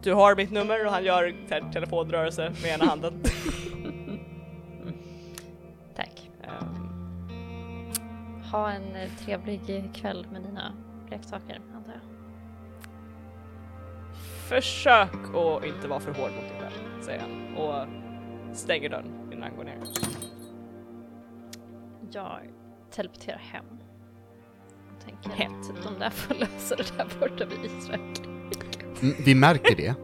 [0.02, 3.22] du har mitt nummer och han gör en telefonrörelse med ena handen.
[5.96, 6.30] Tack.
[6.42, 6.86] Ehm,
[8.52, 10.72] Ha en eh, trevlig kväll med dina
[11.10, 12.00] leksaker antar jag.
[14.48, 17.86] Försök att inte vara för hård mot dig själv, säger han och
[18.56, 19.78] stänger dörren innan han går ner.
[22.12, 22.40] Jag
[22.90, 23.64] teleporterar hem.
[25.06, 28.00] Tänker att de där får lösa det där borta vid Israel.
[29.02, 29.94] Mm, vi märker det.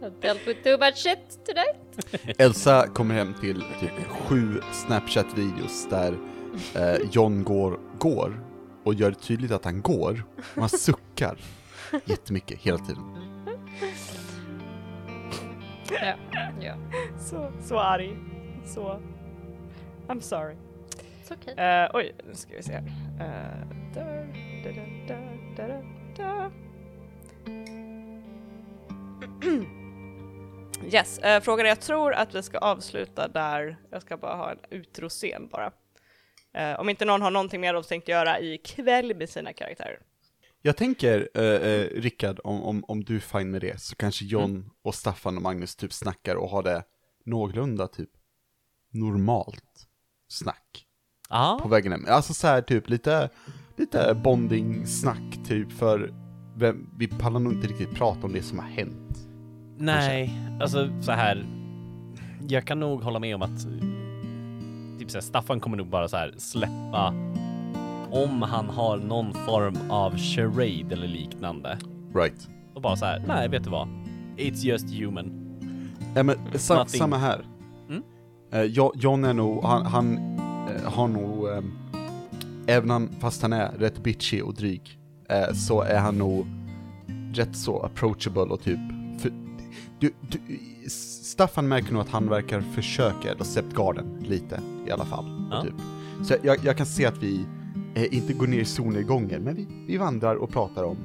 [0.00, 1.74] I've dealt with too much shit today.
[2.38, 6.18] Elsa kommer hem till typ sju Snapchat-videos där
[6.74, 8.44] eh, John går, går
[8.84, 10.24] och gör det tydligt att han går.
[10.54, 11.38] Och han suckar
[12.04, 13.04] jättemycket hela tiden.
[15.90, 16.14] Ja,
[16.60, 16.74] ja.
[17.18, 18.16] Så, så arg.
[18.64, 19.00] Så...
[20.08, 20.56] I'm sorry.
[21.28, 21.54] It's okay.
[21.54, 22.82] Eh, oj, nu ska vi se här.
[22.82, 23.68] Uh,
[25.56, 26.52] där.
[30.92, 33.76] Yes, uh, frågan är, jag tror att vi ska avsluta där.
[33.90, 35.72] Jag ska bara ha en utroscen bara.
[36.54, 39.98] Eh, om inte någon har någonting mer de tänkt göra ikväll med sina karaktärer.
[40.62, 44.24] Jag tänker, eh, eh, Rickard, om, om, om du är fine med det, så kanske
[44.24, 46.84] John och Staffan och Magnus typ snackar och har det
[47.24, 48.10] någorlunda typ
[48.90, 49.88] normalt
[50.28, 50.87] snack
[51.28, 52.04] på Ja, vägen hem.
[52.08, 53.28] Alltså så här typ lite,
[53.76, 56.12] lite bonding-snack typ för
[56.56, 59.28] vem, vi pallar nog inte riktigt prata om det som har hänt.
[59.78, 61.46] Nej, alltså så här.
[62.48, 63.58] Jag kan nog hålla med om att
[64.98, 67.14] typ så här, Staffan kommer nog bara så här släppa
[68.10, 71.78] om han har någon form av charade eller liknande.
[72.14, 72.48] Right.
[72.74, 73.88] Och bara så här, nej vet du vad?
[74.36, 75.32] It's just human.
[76.14, 77.44] Ja, men sa, samma här.
[77.88, 78.02] Mm.
[78.72, 80.18] Jo- John är nog, han, han
[80.84, 81.62] har nog, eh,
[82.66, 86.46] även han, fast han är rätt bitchy och dryg, eh, så är han nog
[87.34, 88.78] rätt så approachable och typ,
[89.18, 89.32] för,
[89.98, 90.38] du, du,
[90.88, 95.48] Staffan märker nog att han verkar försöka accept garden lite i alla fall.
[95.50, 95.62] Ja.
[95.62, 95.74] Typ.
[96.22, 97.44] Så jag, jag kan se att vi
[97.94, 100.96] eh, inte går ner i solnedgångar, men vi, vi vandrar och pratar om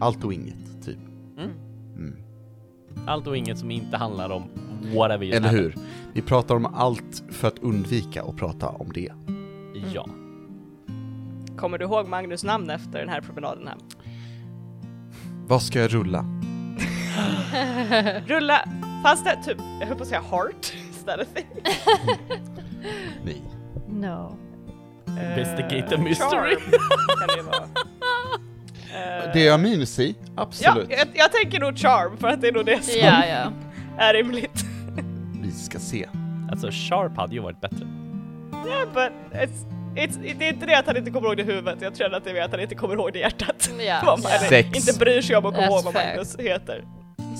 [0.00, 0.98] allt och inget, typ.
[1.38, 1.50] Mm.
[1.96, 2.16] Mm.
[3.06, 4.44] Allt och inget som inte handlar om
[4.94, 5.72] whatever just Eller happened.
[5.76, 5.82] hur?
[6.12, 9.08] Vi pratar om allt för att undvika att prata om det.
[9.94, 10.06] Ja.
[11.56, 13.78] Kommer du ihåg Magnus namn efter den här promenaden hem?
[15.46, 16.20] Vad ska jag rulla?
[18.26, 18.68] Rulla,
[19.04, 21.28] fanns det typ, jag höll på att säga heart istället.
[23.24, 23.42] Nej.
[23.88, 24.36] No.
[25.08, 26.56] Investigate the mystery.
[26.56, 27.64] charm kan det vara.
[28.94, 30.90] Eh, Det är jag minus i, Ja, absolut.
[30.90, 33.52] jag, jag tänker nog charm för att det är nog det som Ja, ja.
[33.98, 34.64] är rimligt.
[35.42, 36.06] Vi ska se.
[36.50, 37.86] Alltså Sharp hade ju varit bättre.
[38.66, 39.64] Yeah, but it's,
[39.96, 42.14] it's, det är inte det att han inte kommer ihåg det i huvudet, jag tror
[42.14, 43.70] att det är att han inte kommer ihåg det i hjärtat.
[43.86, 44.00] Ja.
[44.06, 44.88] Vad man Sex.
[44.88, 46.06] inte bryr sig om att komma That's ihåg vad fair.
[46.08, 46.84] Magnus heter.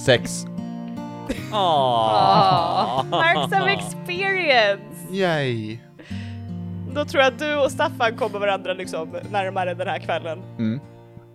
[0.06, 0.44] Sex.
[1.52, 3.04] Åh.
[3.10, 4.82] Marks of experience!
[5.12, 5.78] Yay.
[6.94, 10.42] Då tror jag att du och Staffan kommer varandra liksom närmare den här kvällen.
[10.58, 10.80] Mm.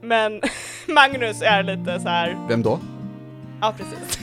[0.07, 0.41] Men
[0.87, 2.45] Magnus är lite så här.
[2.49, 2.79] Vem då?
[3.61, 4.19] ja precis.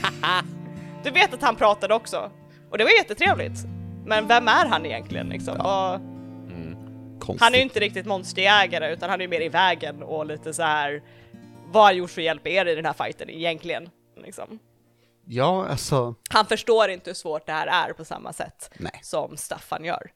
[1.05, 2.31] Du vet att han pratade också.
[2.71, 3.59] Och det var jättetrevligt.
[4.07, 5.59] Men vem är han egentligen liksom?
[5.59, 6.01] Vad-
[7.21, 7.41] Konstigt.
[7.43, 10.55] Han är ju inte riktigt monsterjägare utan han är ju mer i vägen och lite
[10.55, 11.03] så här.
[11.67, 13.91] Vad har gjort för att hjälpa er i den här fighten egentligen?
[14.17, 14.59] Liksom.
[15.25, 16.15] Ja, alltså.
[16.31, 19.01] Han förstår inte hur svårt det här är på samma sätt Nej.
[19.03, 20.11] som Staffan gör.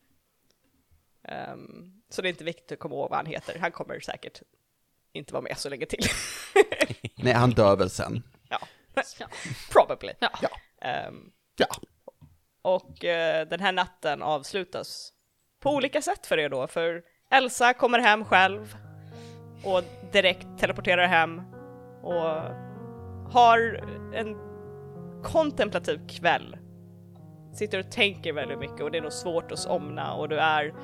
[1.29, 3.59] Ehm, så det är inte viktigt att komma ihåg vad han heter.
[3.61, 4.43] Han kommer säkert
[5.17, 6.05] inte vara med så länge till.
[7.17, 8.23] Nej, han dör väl sen.
[8.49, 8.59] ja,
[9.73, 10.13] probably.
[10.19, 10.31] Ja.
[10.43, 10.49] Ja.
[10.89, 11.67] Ehm, Ja.
[12.63, 15.13] och eh, den här natten avslutas
[15.61, 18.77] på olika sätt för er då, för Elsa kommer hem själv
[19.65, 19.83] och
[20.13, 21.43] direkt teleporterar hem
[22.03, 22.41] och
[23.33, 23.81] har
[24.15, 24.37] en
[25.25, 26.57] kontemplativ kväll.
[27.55, 30.75] Sitter och tänker väldigt mycket och det är nog svårt att somna och du är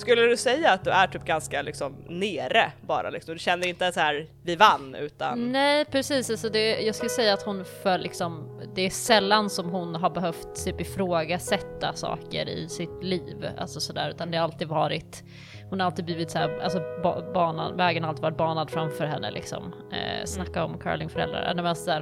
[0.00, 3.34] skulle du säga att du är typ ganska liksom nere bara liksom?
[3.34, 7.34] Du känner inte så här vi vann utan Nej precis, alltså det, jag skulle säga
[7.34, 12.68] att hon för liksom, det är sällan som hon har behövt typ ifrågasätta saker i
[12.68, 15.24] sitt liv, alltså sådär, utan det har alltid varit,
[15.70, 19.30] hon har alltid blivit såhär, alltså ba, banan, vägen har alltid varit banad framför henne
[19.30, 19.74] liksom.
[19.92, 21.54] Eh, snacka om curlingföräldrar,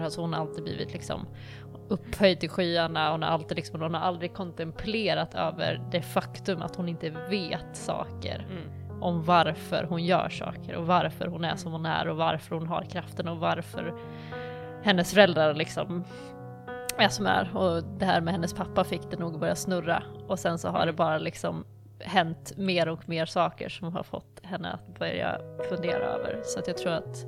[0.05, 1.27] alltså hon har alltid blivit liksom
[1.89, 6.77] upphöjd till skyarna, hon har alltid liksom, hon har aldrig kontemplerat över det faktum att
[6.77, 9.02] hon inte vet saker Mm.
[9.02, 12.66] om varför hon gör saker och varför hon är som hon är och varför hon
[12.66, 13.94] har kraften och varför
[14.82, 16.05] hennes föräldrar liksom
[16.98, 17.56] är som är.
[17.56, 20.69] Och det här med hennes pappa fick det nog att börja snurra och sen så
[20.69, 21.65] har det bara liksom
[22.01, 25.39] hänt mer och mer saker som har fått henne att börja
[25.69, 26.40] fundera över.
[26.44, 27.24] Så att jag tror att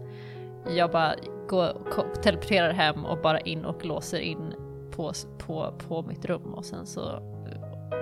[0.69, 1.15] jag bara
[1.49, 4.55] går, ko- teleporterar hem och bara in och låser in
[4.91, 7.03] på, på, på mitt rum och sen så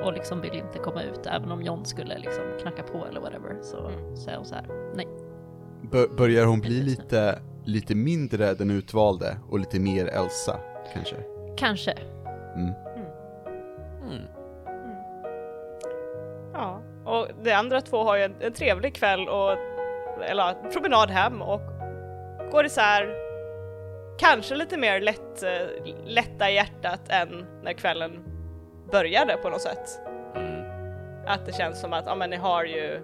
[0.05, 3.57] och liksom vill inte komma ut även om John skulle liksom knacka på eller whatever
[3.63, 5.09] så säger hon så här nej.
[5.91, 10.61] Bör, börjar hon bli lite, lite mindre den utvalde och lite mer Elsa,
[10.95, 11.17] kanske?
[11.57, 11.95] Kanske.
[12.57, 12.73] Mm.
[16.53, 19.51] Ja, och de andra två har ju en, en trevlig kväll och
[20.25, 21.61] eller promenad hem och
[22.51, 23.15] går isär
[24.19, 28.25] kanske lite mer lätt, eh, lätta i hjärtat än när kvällen
[28.93, 30.01] började på något sätt.
[31.27, 33.01] Att det känns som att, ja men ni har ju,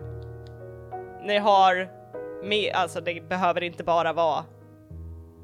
[1.22, 1.88] ni har
[2.44, 4.44] med, alltså det behöver inte bara vara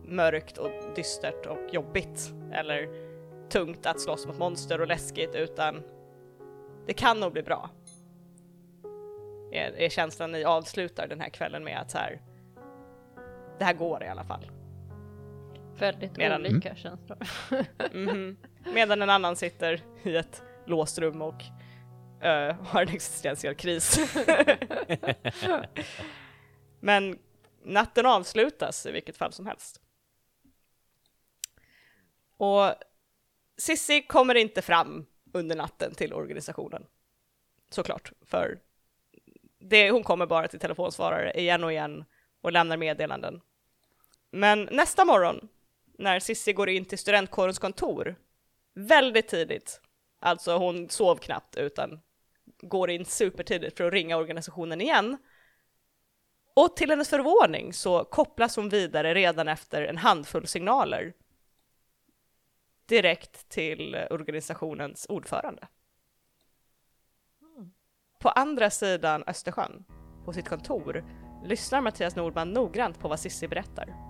[0.05, 2.89] mörkt och dystert och jobbigt eller
[3.48, 5.82] tungt att slåss mot monster och läskigt utan
[6.86, 7.70] det kan nog bli bra.
[9.52, 12.20] Är, är känslan ni avslutar den här kvällen med att så här.
[13.61, 14.51] Det här går i alla fall.
[15.78, 17.19] Väldigt Medan- olika känslor.
[17.93, 18.37] Mhm.
[18.74, 21.43] Medan en annan sitter i ett låst rum och
[22.24, 23.99] eh, har en existentiell kris.
[26.81, 27.19] Men
[27.65, 29.81] natten avslutas i vilket fall som helst.
[32.37, 32.73] Och
[33.57, 36.87] Sissi kommer inte fram under natten till organisationen.
[37.70, 38.59] Såklart, för
[39.59, 42.05] det, hon kommer bara till telefonsvarare igen och igen
[42.41, 43.41] och lämnar meddelanden.
[44.31, 45.48] Men nästa morgon,
[45.98, 48.16] när Sissi går in till studentkårens kontor,
[48.74, 49.81] väldigt tidigt,
[50.19, 52.01] alltså hon sov knappt utan
[52.62, 55.16] går in supertidigt för att ringa organisationen igen.
[56.55, 61.12] Och till hennes förvåning så kopplas hon vidare redan efter en handfull signaler
[62.86, 65.69] direkt till organisationens ordförande.
[68.19, 69.85] På andra sidan Östersjön,
[70.24, 71.05] på sitt kontor,
[71.44, 74.10] lyssnar Mattias Nordman noggrant på vad Sissi berättar.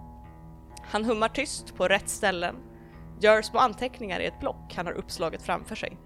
[0.90, 2.56] Han hummar tyst på rätt ställen,
[3.20, 5.96] gör små anteckningar i ett block han har uppslaget framför sig.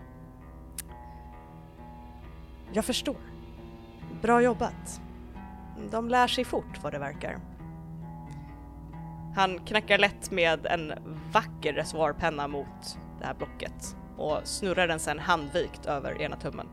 [2.73, 3.17] Jag förstår.
[4.23, 5.01] Bra jobbat.
[5.91, 7.39] De lär sig fort vad det verkar.
[9.37, 10.93] Han knackar lätt med en
[11.33, 16.69] vacker reservoarpenna mot det här blocket och snurrar den sen handvikt över ena tummen.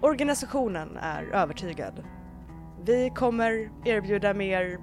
[0.00, 2.04] Organisationen är övertygad.
[2.84, 4.78] Vi kommer erbjuda mer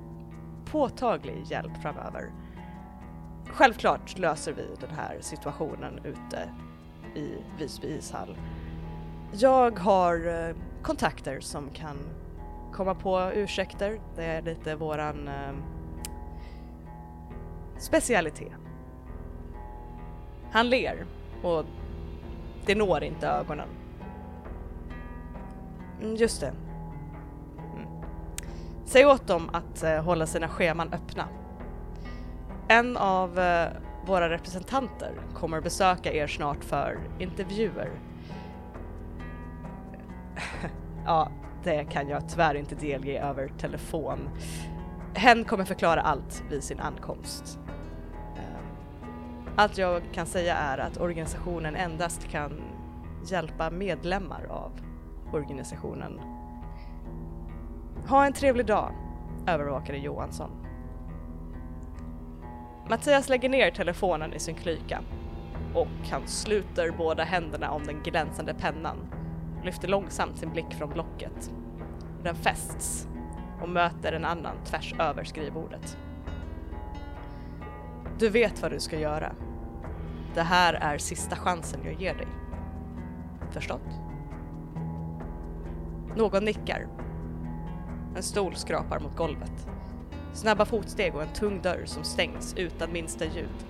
[0.72, 2.32] påtaglig hjälp framöver.
[3.46, 6.50] Självklart löser vi den här situationen ute
[7.16, 8.38] i Visby ishall.
[9.34, 11.98] Jag har eh, kontakter som kan
[12.74, 14.00] komma på ursäkter.
[14.16, 15.54] Det är lite våran eh,
[17.78, 18.54] specialitet.
[20.52, 21.06] Han ler
[21.44, 21.66] och
[22.66, 23.70] det når inte ögonen.
[26.02, 26.54] Mm, just det.
[28.92, 31.28] Säg åt dem att eh, hålla sina scheman öppna.
[32.68, 33.70] En av eh,
[34.06, 37.90] våra representanter kommer besöka er snart för intervjuer.
[41.06, 41.32] ja,
[41.64, 44.30] det kan jag tyvärr inte delge över telefon.
[45.14, 47.60] Hen kommer förklara allt vid sin ankomst.
[48.38, 48.62] Eh,
[49.56, 52.62] allt jag kan säga är att organisationen endast kan
[53.26, 54.72] hjälpa medlemmar av
[55.34, 56.41] organisationen.
[58.08, 58.92] Ha en trevlig dag,
[59.48, 60.52] övervakare Johansson.
[62.90, 65.02] Mattias lägger ner telefonen i sin klyka
[65.74, 68.98] och han sluter båda händerna om den glänsande pennan
[69.64, 71.52] lyfter långsamt sin blick från blocket.
[72.24, 73.08] Den fästs
[73.62, 75.98] och möter en annan tvärs över skrivbordet.
[78.20, 79.36] Du vet vad du ska göra.
[80.34, 82.28] Det här är sista chansen jag ger dig.
[83.52, 84.00] Förstått?
[86.16, 86.88] Någon nickar.
[88.16, 89.68] En stol skrapar mot golvet.
[90.34, 93.66] Snabba fotsteg och en tung dörr som stängs utan minsta ljud.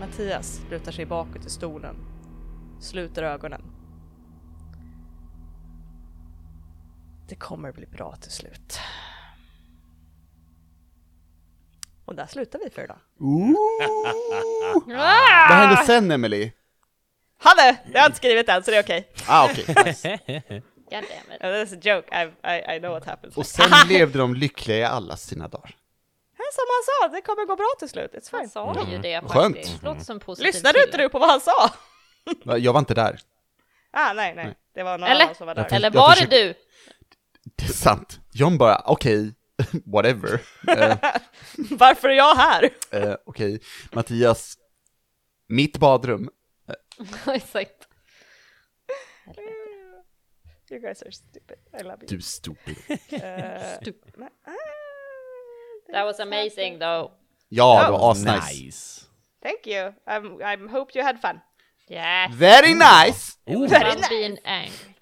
[0.00, 1.96] Mattias lutar sig bakåt i stolen,
[2.80, 3.62] sluter ögonen.
[7.28, 8.78] Det kommer bli bra till slut.
[12.04, 12.98] Och där slutar vi för idag.
[15.48, 16.52] Vad hände sen Emily?
[17.38, 17.78] Hanne!
[17.92, 19.08] Jag har inte skrivit än så det är okej.
[19.28, 20.62] Ah okej, nice.
[20.90, 21.44] God damn it.
[21.44, 22.24] Uh, That's a joke, I,
[22.56, 23.36] I, I know what happens.
[23.36, 25.76] Och sen levde de lyckliga i alla sina dagar.
[26.52, 28.10] Som han sa, det kommer gå bra till slut.
[28.14, 28.50] It's Han fine.
[28.50, 29.56] sa ju det Skönt.
[29.56, 29.82] faktiskt.
[29.82, 31.70] Låter som positiv Lyssnade inte du på vad han sa?
[32.58, 33.20] Jag var inte där.
[33.98, 34.54] Ah, nej, nej.
[34.74, 35.24] Det var någon Eller?
[35.24, 35.68] annan som var där.
[35.74, 36.54] Eller var försöker- det du?
[37.56, 38.20] Det är sant.
[38.32, 39.34] John bara, okej,
[39.84, 40.40] whatever.
[40.68, 40.96] Eh,
[41.70, 42.70] Varför är jag här?
[42.90, 43.60] eh, okej,
[43.92, 44.58] Mattias,
[45.48, 46.30] mitt badrum.
[47.26, 47.88] Exakt.
[50.70, 51.58] You guys are stupid.
[51.80, 52.08] I love you.
[52.08, 52.76] Du stupid.
[53.12, 54.14] Eh, Stupid.
[54.46, 54.50] ah,
[55.92, 57.12] That was amazing though.
[57.48, 58.62] Ja, det var asnice.
[58.64, 59.06] Nice.
[59.42, 59.92] Thank you.
[60.06, 61.40] I'm, I'm hope you had fun.
[61.88, 62.32] Yeah.
[62.32, 63.38] Very nice!
[63.46, 64.94] It Very was being angry.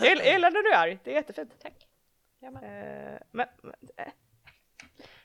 [0.00, 0.98] Jag jag gillar när du är arg.
[1.04, 1.50] Det är jättefint.
[1.62, 1.74] Tack.
[2.40, 4.12] Ja, men- Eh, men, men, eh.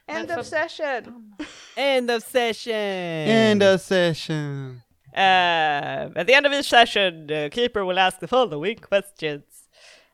[0.08, 1.36] End of session.
[1.76, 2.74] End of session!
[2.74, 4.82] End of session.
[5.16, 9.44] Uh, at the end of each session, the keeper will ask the following questions.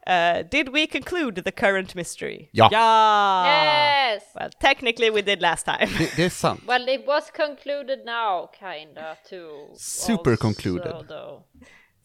[0.07, 2.49] Uh, did we conclude the current mystery?
[2.53, 3.45] Ja, Ja!
[3.45, 4.23] Yes!
[4.35, 5.87] Well, technically we did last time.
[5.97, 6.61] det, det är sant.
[6.67, 9.73] Well, it was concluded now, kinda, too.
[9.77, 11.07] Super also, concluded.
[11.07, 11.43] though.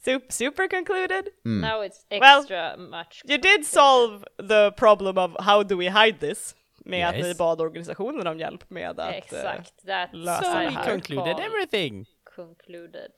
[0.04, 1.28] Sup- super concluded?
[1.44, 3.22] Now it's Well, extra much.
[3.24, 6.54] You did solve the problem of how do we hide this?
[6.84, 8.98] Med att ni bad organisationen om hjälp med att...
[8.98, 10.90] eh, Exakt, that's lösa So det we här.
[10.90, 12.06] concluded everything!
[12.36, 13.10] Concluded.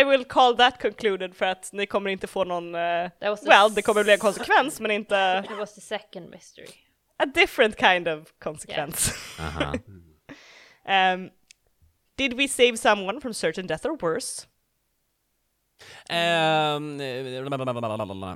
[0.00, 2.72] I will call that concluded för att ni kommer inte få någon...
[2.72, 3.10] the
[3.46, 6.68] well, det kommer bli en konsekvens men inte It was the second mystery.
[7.20, 9.12] a different kind of konsekvens.
[9.38, 9.74] Aha.
[11.14, 11.30] um,
[12.16, 14.46] did we save someone from certain death or worse?
[16.08, 17.00] Ehm,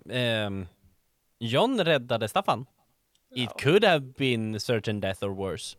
[0.09, 0.67] ehm,
[1.41, 2.67] John räddade Staffan.
[3.37, 5.77] It could have been certain death or worse.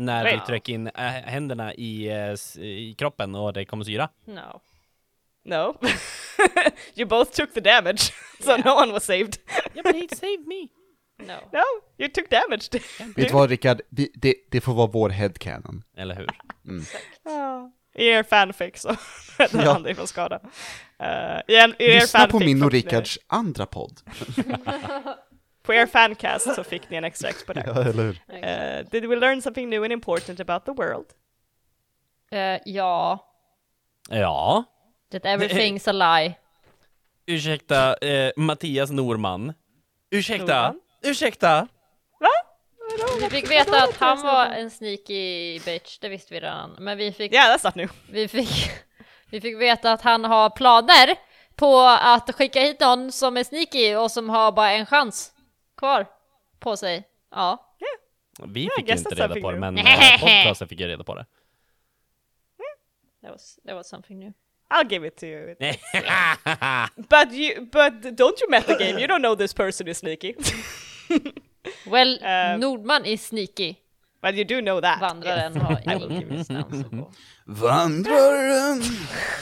[0.00, 0.46] När vi Right.
[0.46, 4.08] tryck in äh, händerna i, eh, i kroppen och det kommer syra.
[4.24, 4.60] No.
[5.44, 5.76] No.
[6.94, 8.00] you both took the damage,
[8.40, 9.36] so no one was saved.
[9.74, 10.68] Yeah, but he saved me.
[11.18, 11.34] No.
[11.52, 11.62] no,
[11.98, 12.68] you took damage.
[13.16, 15.82] Vet du vad Rickard, Vi- det, det får vara vår headcanon.
[15.96, 16.28] Eller hur?
[17.24, 17.70] Ja.
[17.94, 18.96] I er fanfic så
[19.38, 19.72] räddade Ja.
[19.72, 20.40] han dig från skada.
[21.02, 24.00] Uh, i, en, i Lyssna på min och Rickards andra podd.
[25.70, 27.60] På er fancast så fick ni en extra exp på det.
[27.88, 28.16] eller hur?
[28.28, 31.06] Uh, did we learn something new and important about the world?
[32.32, 33.18] Eh, ja,
[34.08, 34.64] Ja.
[35.12, 36.34] that everything's a lie.
[37.26, 39.52] Ursäkta, eh, Mattias Norman.
[40.10, 40.80] Ursäkta, Norman?
[41.02, 41.68] ursäkta.
[43.20, 46.76] Vi fick veta att han var en sneaky bitch, det visste vi redan.
[46.78, 47.90] Men vi fick, Yeah, that's not new.
[48.10, 48.70] vi fick,
[49.30, 51.14] vi fick veta att han har planer
[51.56, 55.32] på att skicka hit någon som är sneaky och som har bara en chans
[55.80, 56.06] kvar
[56.58, 57.08] på sig.
[57.30, 57.66] Ja.
[58.46, 61.26] Vi fick guess inte reda på det, men eh, podcasten fick ju reda på det.
[63.22, 64.32] That was, that was something new.
[64.70, 65.54] I'll give it to you.
[66.96, 68.98] But you, but don't you met the game?
[68.98, 70.34] You don't know this person is sneaky.
[71.86, 73.74] Well, Eh, Nordman är sneaky.
[74.22, 75.00] But you do know that.
[75.00, 75.80] Vandraren har
[76.12, 77.10] ingenstans att gå.
[77.44, 78.82] Vandraren!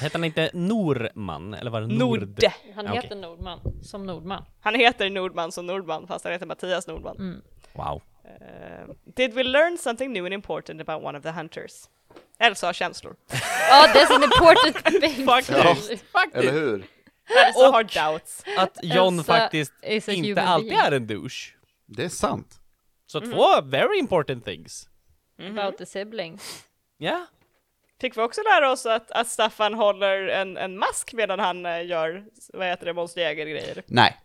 [0.01, 1.55] Hette han inte Norman?
[1.55, 2.21] Eller var det Nord?
[2.21, 2.53] Norde.
[2.75, 4.45] Han heter Nordman, som Nordman.
[4.61, 7.17] Han heter Nordman som Nordman fast han heter Mattias Nordman.
[7.17, 7.43] Mm.
[7.73, 8.03] Wow.
[8.25, 11.89] Eh, did we learn something new and important about one of the hunters?
[12.39, 13.17] Elsa har känslor.
[13.71, 15.27] Ja, that's an important thing.
[15.27, 16.05] Faktiskt.
[16.35, 16.87] Eller hur?
[17.47, 18.45] Elsa har doubts.
[18.59, 19.73] Att John Elsa faktiskt
[20.09, 20.81] inte alltid being.
[20.81, 21.55] är en douche.
[21.87, 22.58] Det är sant.
[23.13, 23.31] Så Mhm.
[23.33, 24.89] två very important things.
[25.51, 26.39] About the sibling.
[26.99, 27.27] Ja.
[28.01, 31.87] Fick vi också lära oss att, att Staffan håller en, en mask medan han eh,
[31.87, 33.83] gör, vad heter det, Måns Jäger-grejer.
[33.87, 34.17] Nej.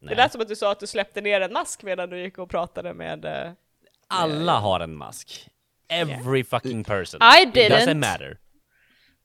[0.00, 2.38] Det lät som att du sa att du släppte ner en mask medan du gick
[2.38, 3.24] och pratade med...
[3.24, 3.52] eh,
[4.08, 5.48] Alla har en mask.
[5.88, 7.20] Every fucking person.
[7.22, 8.38] I It doesn't didn't matter.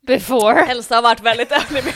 [0.01, 0.65] before.
[0.71, 1.93] Elsa har varit väldigt ärlig med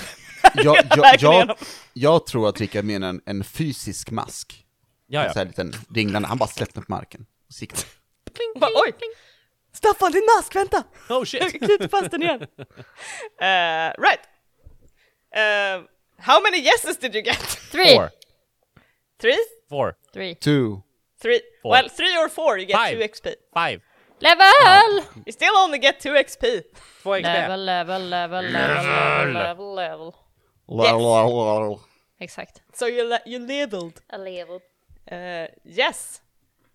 [0.65, 1.57] Jag, jag, jag,
[1.93, 4.65] jag tror att Rickard menar en, en fysisk mask.
[5.13, 5.33] Ja, En ja.
[5.33, 7.25] sån här liten ringlande, han bara släppte på marken.
[7.47, 8.59] Och så gick det.
[8.59, 8.93] Bara, Oj!
[9.73, 10.83] Staffan, din mask, vänta!
[11.09, 11.51] Oh shit.
[11.59, 12.41] Knyter fast den igen.
[12.41, 12.47] Uh,
[14.07, 14.21] right.
[15.35, 15.85] Uh,
[16.17, 17.39] how many yeses did you get?
[17.71, 17.95] Three.
[17.95, 18.09] Four.
[19.21, 19.37] Three?
[19.69, 19.93] Four.
[20.13, 20.35] Three.
[20.35, 20.81] Two.
[21.21, 21.41] Three.
[21.61, 21.71] Four.
[21.71, 22.91] Well, three or four, you get Five.
[22.97, 23.35] two XP.
[23.53, 23.81] Five.
[24.21, 25.03] Level!
[25.25, 26.61] You still only get two XP.
[27.03, 27.23] Två XP.
[27.23, 30.13] Level, level, level, level, level, level, level.
[30.67, 31.79] Lalalala.
[32.19, 32.61] Exakt.
[32.73, 34.01] So you, le- you leveled.
[34.09, 34.59] A level.
[35.11, 36.21] Uh, yes.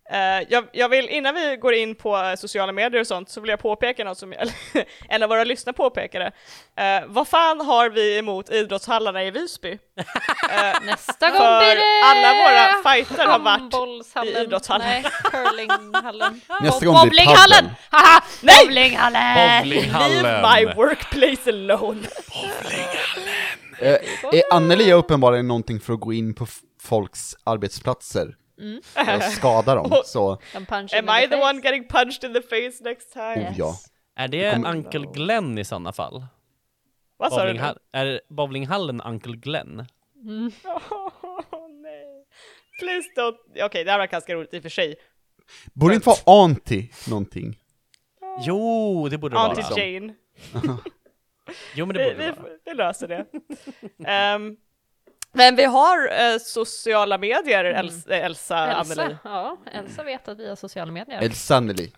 [0.09, 3.41] Eh, jag, jag vill, innan vi går in på eh, sociala medier och sånt, så
[3.41, 4.47] vill jag påpeka något som jag,
[5.09, 6.25] en av våra lyssnare påpekade.
[6.25, 9.71] Uh, vad fan har vi emot idrottshallarna i Visby?
[9.71, 12.01] Eh, Nästa gång för blir det...
[12.03, 14.87] alla våra fighter har varit i idrottshallen.
[14.87, 16.41] Nej, curlinghallen.
[16.61, 17.65] Nästa gång blir bowlinghallen!
[17.65, 17.75] padden.
[17.89, 18.23] Haha!
[18.41, 18.65] Nej!
[18.65, 19.69] Bowlinghallen!
[19.69, 20.65] Leave Bowlinghallen.
[20.65, 22.07] my workplace alone!
[23.79, 23.93] Eh,
[24.31, 26.47] är Anneli uppenbarligen någonting för att gå in på
[26.87, 28.35] folks arbetsplatser
[29.17, 33.49] och skada dem, så Am I the one getting punched in the face next time?
[33.49, 33.75] oh ja.
[34.15, 36.25] Är det Kommer- Uncle Glenn i sådana fall?
[37.17, 37.59] Vad sa du
[37.91, 39.85] är bowlinghallen Uncle Glenn?
[41.51, 42.25] Oh, nej.
[42.79, 43.65] Please don't...
[43.65, 44.95] Okej, det här var ganska roligt i och för sig.
[45.73, 47.59] Borde inte vara anti någonting?
[48.39, 49.79] Jo, det borde det Auntie vara.
[49.83, 50.13] Jane.
[51.75, 52.51] Jo, men det Vi, borde det vi, vara.
[52.65, 53.25] vi löser det.
[54.05, 54.55] Ehm,
[55.37, 59.01] men vi har eh, sociala medier, Els- eh, Elsa, Anneli.
[59.01, 61.21] Elsa, ja, Elsa vet att vi har sociala medier.
[61.21, 61.91] Elsa Anneli.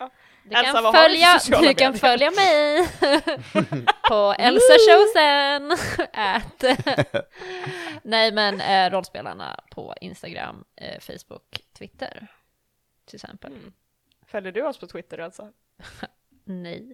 [0.43, 2.87] Du Elsa, kan, du följa, sociala du kan följa mig
[4.09, 5.71] på Elsa Chosen.
[6.13, 6.63] At,
[8.03, 12.27] nej men eh, rollspelarna på Instagram, eh, Facebook, Twitter
[13.05, 13.51] till exempel.
[13.53, 13.73] Mm.
[14.27, 15.51] Följer du oss på Twitter Elsa?
[16.43, 16.93] Nej.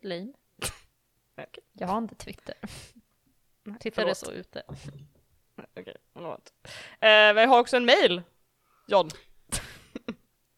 [1.38, 1.64] Okej.
[1.74, 2.56] Jag har inte Twitter.
[3.84, 4.18] Är förlåt.
[4.18, 4.64] så ute.
[5.80, 6.54] Okej, förlåt.
[7.02, 8.22] Eh, vi har också en mail,
[8.88, 9.10] John.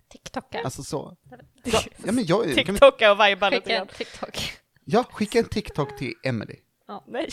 [0.09, 0.63] TikTokar.
[0.65, 1.17] alltså så.
[1.65, 3.89] Ja, ja men jag, TikToka och viba lite Skicka en grann.
[3.97, 4.53] TikTok.
[4.85, 6.57] ja, skicka en TikTok till Emily.
[7.07, 7.29] Nej.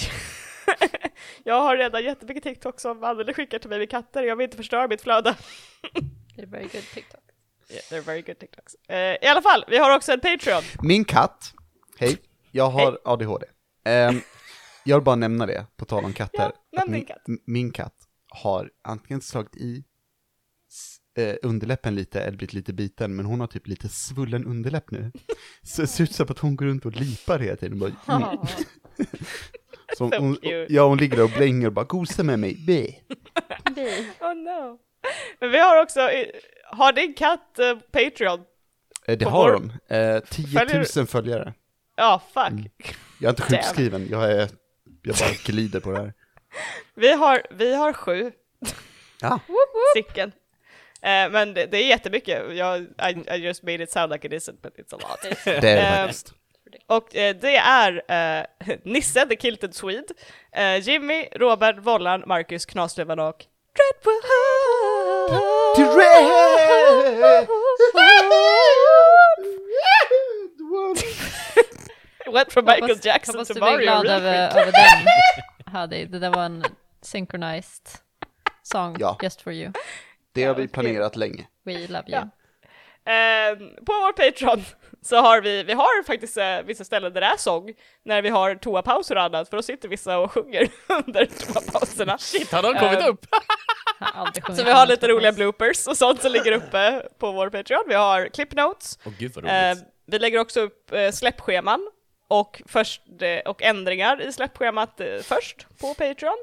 [1.43, 4.57] jag har redan jättemycket TikTok som Anneli skickar till mig med katter, jag vill inte
[4.57, 5.35] förstöra mitt flöde.
[6.35, 7.21] Det är very good TikTok.
[7.69, 8.75] Yeah, they're very good TikToks.
[8.87, 10.63] Eh, I alla fall, vi har också en Patreon.
[10.81, 11.53] Min katt,
[11.97, 12.17] hej,
[12.51, 13.45] jag har ADHD.
[13.83, 14.21] Ehm,
[14.83, 16.51] jag vill bara nämna det, på tal om katter.
[16.69, 17.21] Ja, min, katt.
[17.45, 17.95] min katt
[18.29, 19.83] har antingen slagit i
[21.21, 25.11] eh, underläppen lite, eller blivit lite biten, men hon har typ lite svullen underläpp nu.
[25.63, 27.79] Så det ser ut som att hon går runt och lipar hela tiden.
[27.79, 28.37] Bara, mm.
[29.97, 30.65] Så hon, cute.
[30.69, 32.55] ja, hon ligger där och blänger och bara gosa med mig.
[32.67, 32.95] Bä.
[34.19, 34.79] Oh no.
[35.39, 36.27] Men vi har också, eh,
[36.71, 38.39] har din katt eh, Patreon?
[39.07, 39.97] Eh, Det På har vår- hon.
[39.97, 41.53] Eh, 10 000 följare.
[41.95, 42.47] Ja, fuck.
[42.47, 42.65] Mm.
[43.19, 44.49] Jag är inte sjukskriven, jag, är,
[45.03, 46.13] jag bara glider på det här.
[46.95, 48.31] Vi har, vi har sju
[49.21, 49.39] Ja,
[49.95, 50.31] stycken.
[51.01, 52.55] Eh, men det, det är jättemycket.
[52.55, 55.37] Jag, I, I just made it sound like it isn't, but it's a lot.
[55.45, 56.33] det är det Ehm, faktiskt.
[56.87, 58.45] Och eh, det är eh,
[58.83, 60.13] Nisse, the Kilted Swede,
[60.55, 63.45] eh, Jimmy, Robert, Vollan, Marcus, Knasluvan och
[72.33, 76.05] Went from Michael Hoppas- Jackson hoppas to du blir Mario glad över, över den, Hadi.
[76.05, 76.63] Det där var en
[77.01, 77.87] synchronized
[78.63, 79.17] song Ja.
[79.23, 79.71] just for you.
[80.39, 81.47] Det har vi planerat länge.
[81.65, 82.03] We love you.
[82.07, 82.29] Ja.
[83.11, 84.63] Ehm, på vår Patreon
[85.01, 87.73] så har vi, vi har faktiskt eh, vissa ställen där det är sång,
[88.05, 90.69] när vi har toapauser och annat, för då sitter vissa och sjunger
[91.05, 92.17] under toapauserna.
[92.17, 93.25] Shit, har de kommit Ehm, upp?
[94.57, 97.83] Så vi har lite roliga bloopers och sånt som ligger uppe på vår Patreon.
[97.87, 99.83] Vi har clip notes, Åh gud vad Eh, roligt.
[100.05, 101.91] vi lägger också upp eh, släppscheman
[102.27, 106.37] och, först, eh, och ändringar i släppschemat eh, först på Patreon.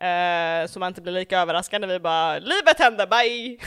[0.00, 3.58] Eh, så man inte blir lika överraskad när vi bara “Livet händer, bye!”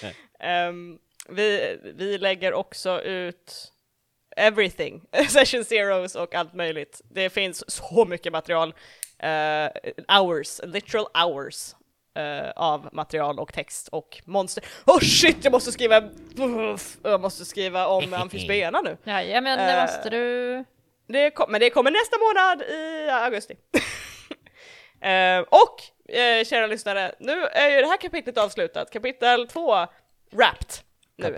[0.40, 0.98] Ehm,
[1.28, 3.72] vi, vi lägger också ut
[4.36, 7.00] everything, session zeros och allt möjligt.
[7.10, 8.74] Det finns så mycket material,
[9.18, 9.68] eh,
[10.18, 11.74] hours, literal hours
[12.14, 14.64] eh, av material och text och monster.
[14.86, 16.02] Oh shit, jag måste skriva,
[17.02, 18.96] jag måste skriva om amfisbena nu.
[19.04, 20.64] Ja, men det måste du.
[21.06, 23.56] Det kom, men det kommer nästa månad i augusti.
[25.00, 25.82] Eh, och
[26.14, 28.90] eh, kära lyssnare, nu är ju det här kapitlet avslutat.
[28.90, 29.86] Kapitel 2,
[30.30, 30.70] Wrapped.
[31.16, 31.34] Nu.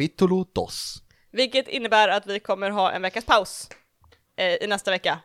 [0.54, 1.02] Dos.
[1.32, 3.68] Vilket innebär att vi kommer ha en veckas paus
[4.36, 5.18] eh, i nästa vecka.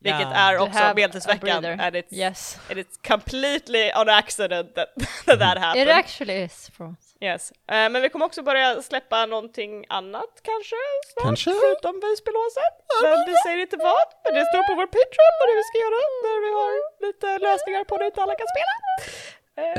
[0.00, 0.32] Vilket Ja.
[0.34, 1.62] är To också have a medeltidsveckan.
[1.62, 1.86] breather.
[1.86, 2.58] And it's, Yes.
[2.70, 4.88] and it's completely on accident that
[5.26, 5.88] that, that It happened.
[5.90, 7.05] actually is for us.
[7.20, 7.52] Yes.
[7.52, 10.76] Eh, men vi kommer också börja släppa någonting annat kanske
[11.12, 11.50] snart, Kanske.
[11.50, 12.74] förutom Visbylåset.
[13.02, 15.78] Men vi säger inte vad, men det står på vår Patreon vad det vi ska
[15.86, 16.72] göra när vi har
[17.06, 18.72] lite lösningar på det inte alla kan spela.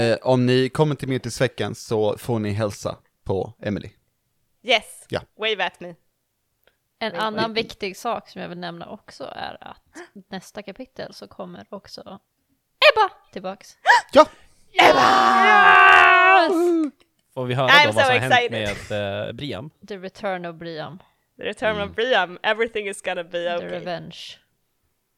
[0.03, 3.89] Eh, om ni kommer till Medeltidsveckan så får ni hälsa på Emily.
[4.63, 5.21] yes, Ja.
[5.39, 5.95] wave at me.
[6.99, 9.83] En annan viktig sak som jag vill nämna också är att
[10.29, 12.01] nästa kapitel så kommer också
[12.93, 13.77] Ebba tillbaks.
[14.11, 14.25] Ja!
[17.37, 18.89] Får vi höra I'm då vad so som har hänt excited.
[18.91, 19.69] med eh, Briam?
[19.87, 20.99] The return of Briam.
[21.37, 23.69] The return of Briam, everything is gonna be The okay.
[23.69, 24.17] revenge.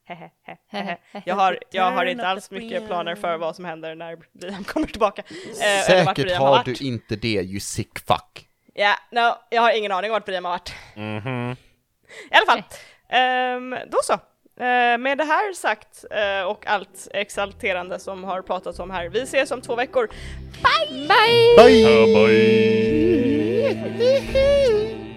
[1.26, 4.88] jag, har, jag har inte alls mycket planer för vad som händer när Briam kommer
[4.88, 5.24] tillbaka.
[5.48, 6.66] Eh, Säkert har varit.
[6.66, 8.48] du inte det, you sick fuck.
[8.74, 10.74] Ja, no, jag har ingen aning vart Briam har varit.
[10.96, 11.52] Mhm.
[12.32, 12.64] I alla fall,
[13.10, 14.20] ehm, då så.
[14.60, 19.22] Eh, med det här sagt eh, och allt exalterande som har pratats om här, vi
[19.22, 20.10] ses om två veckor.
[20.88, 21.07] Bye!
[21.07, 21.56] Bye!
[24.34, 25.09] Bye.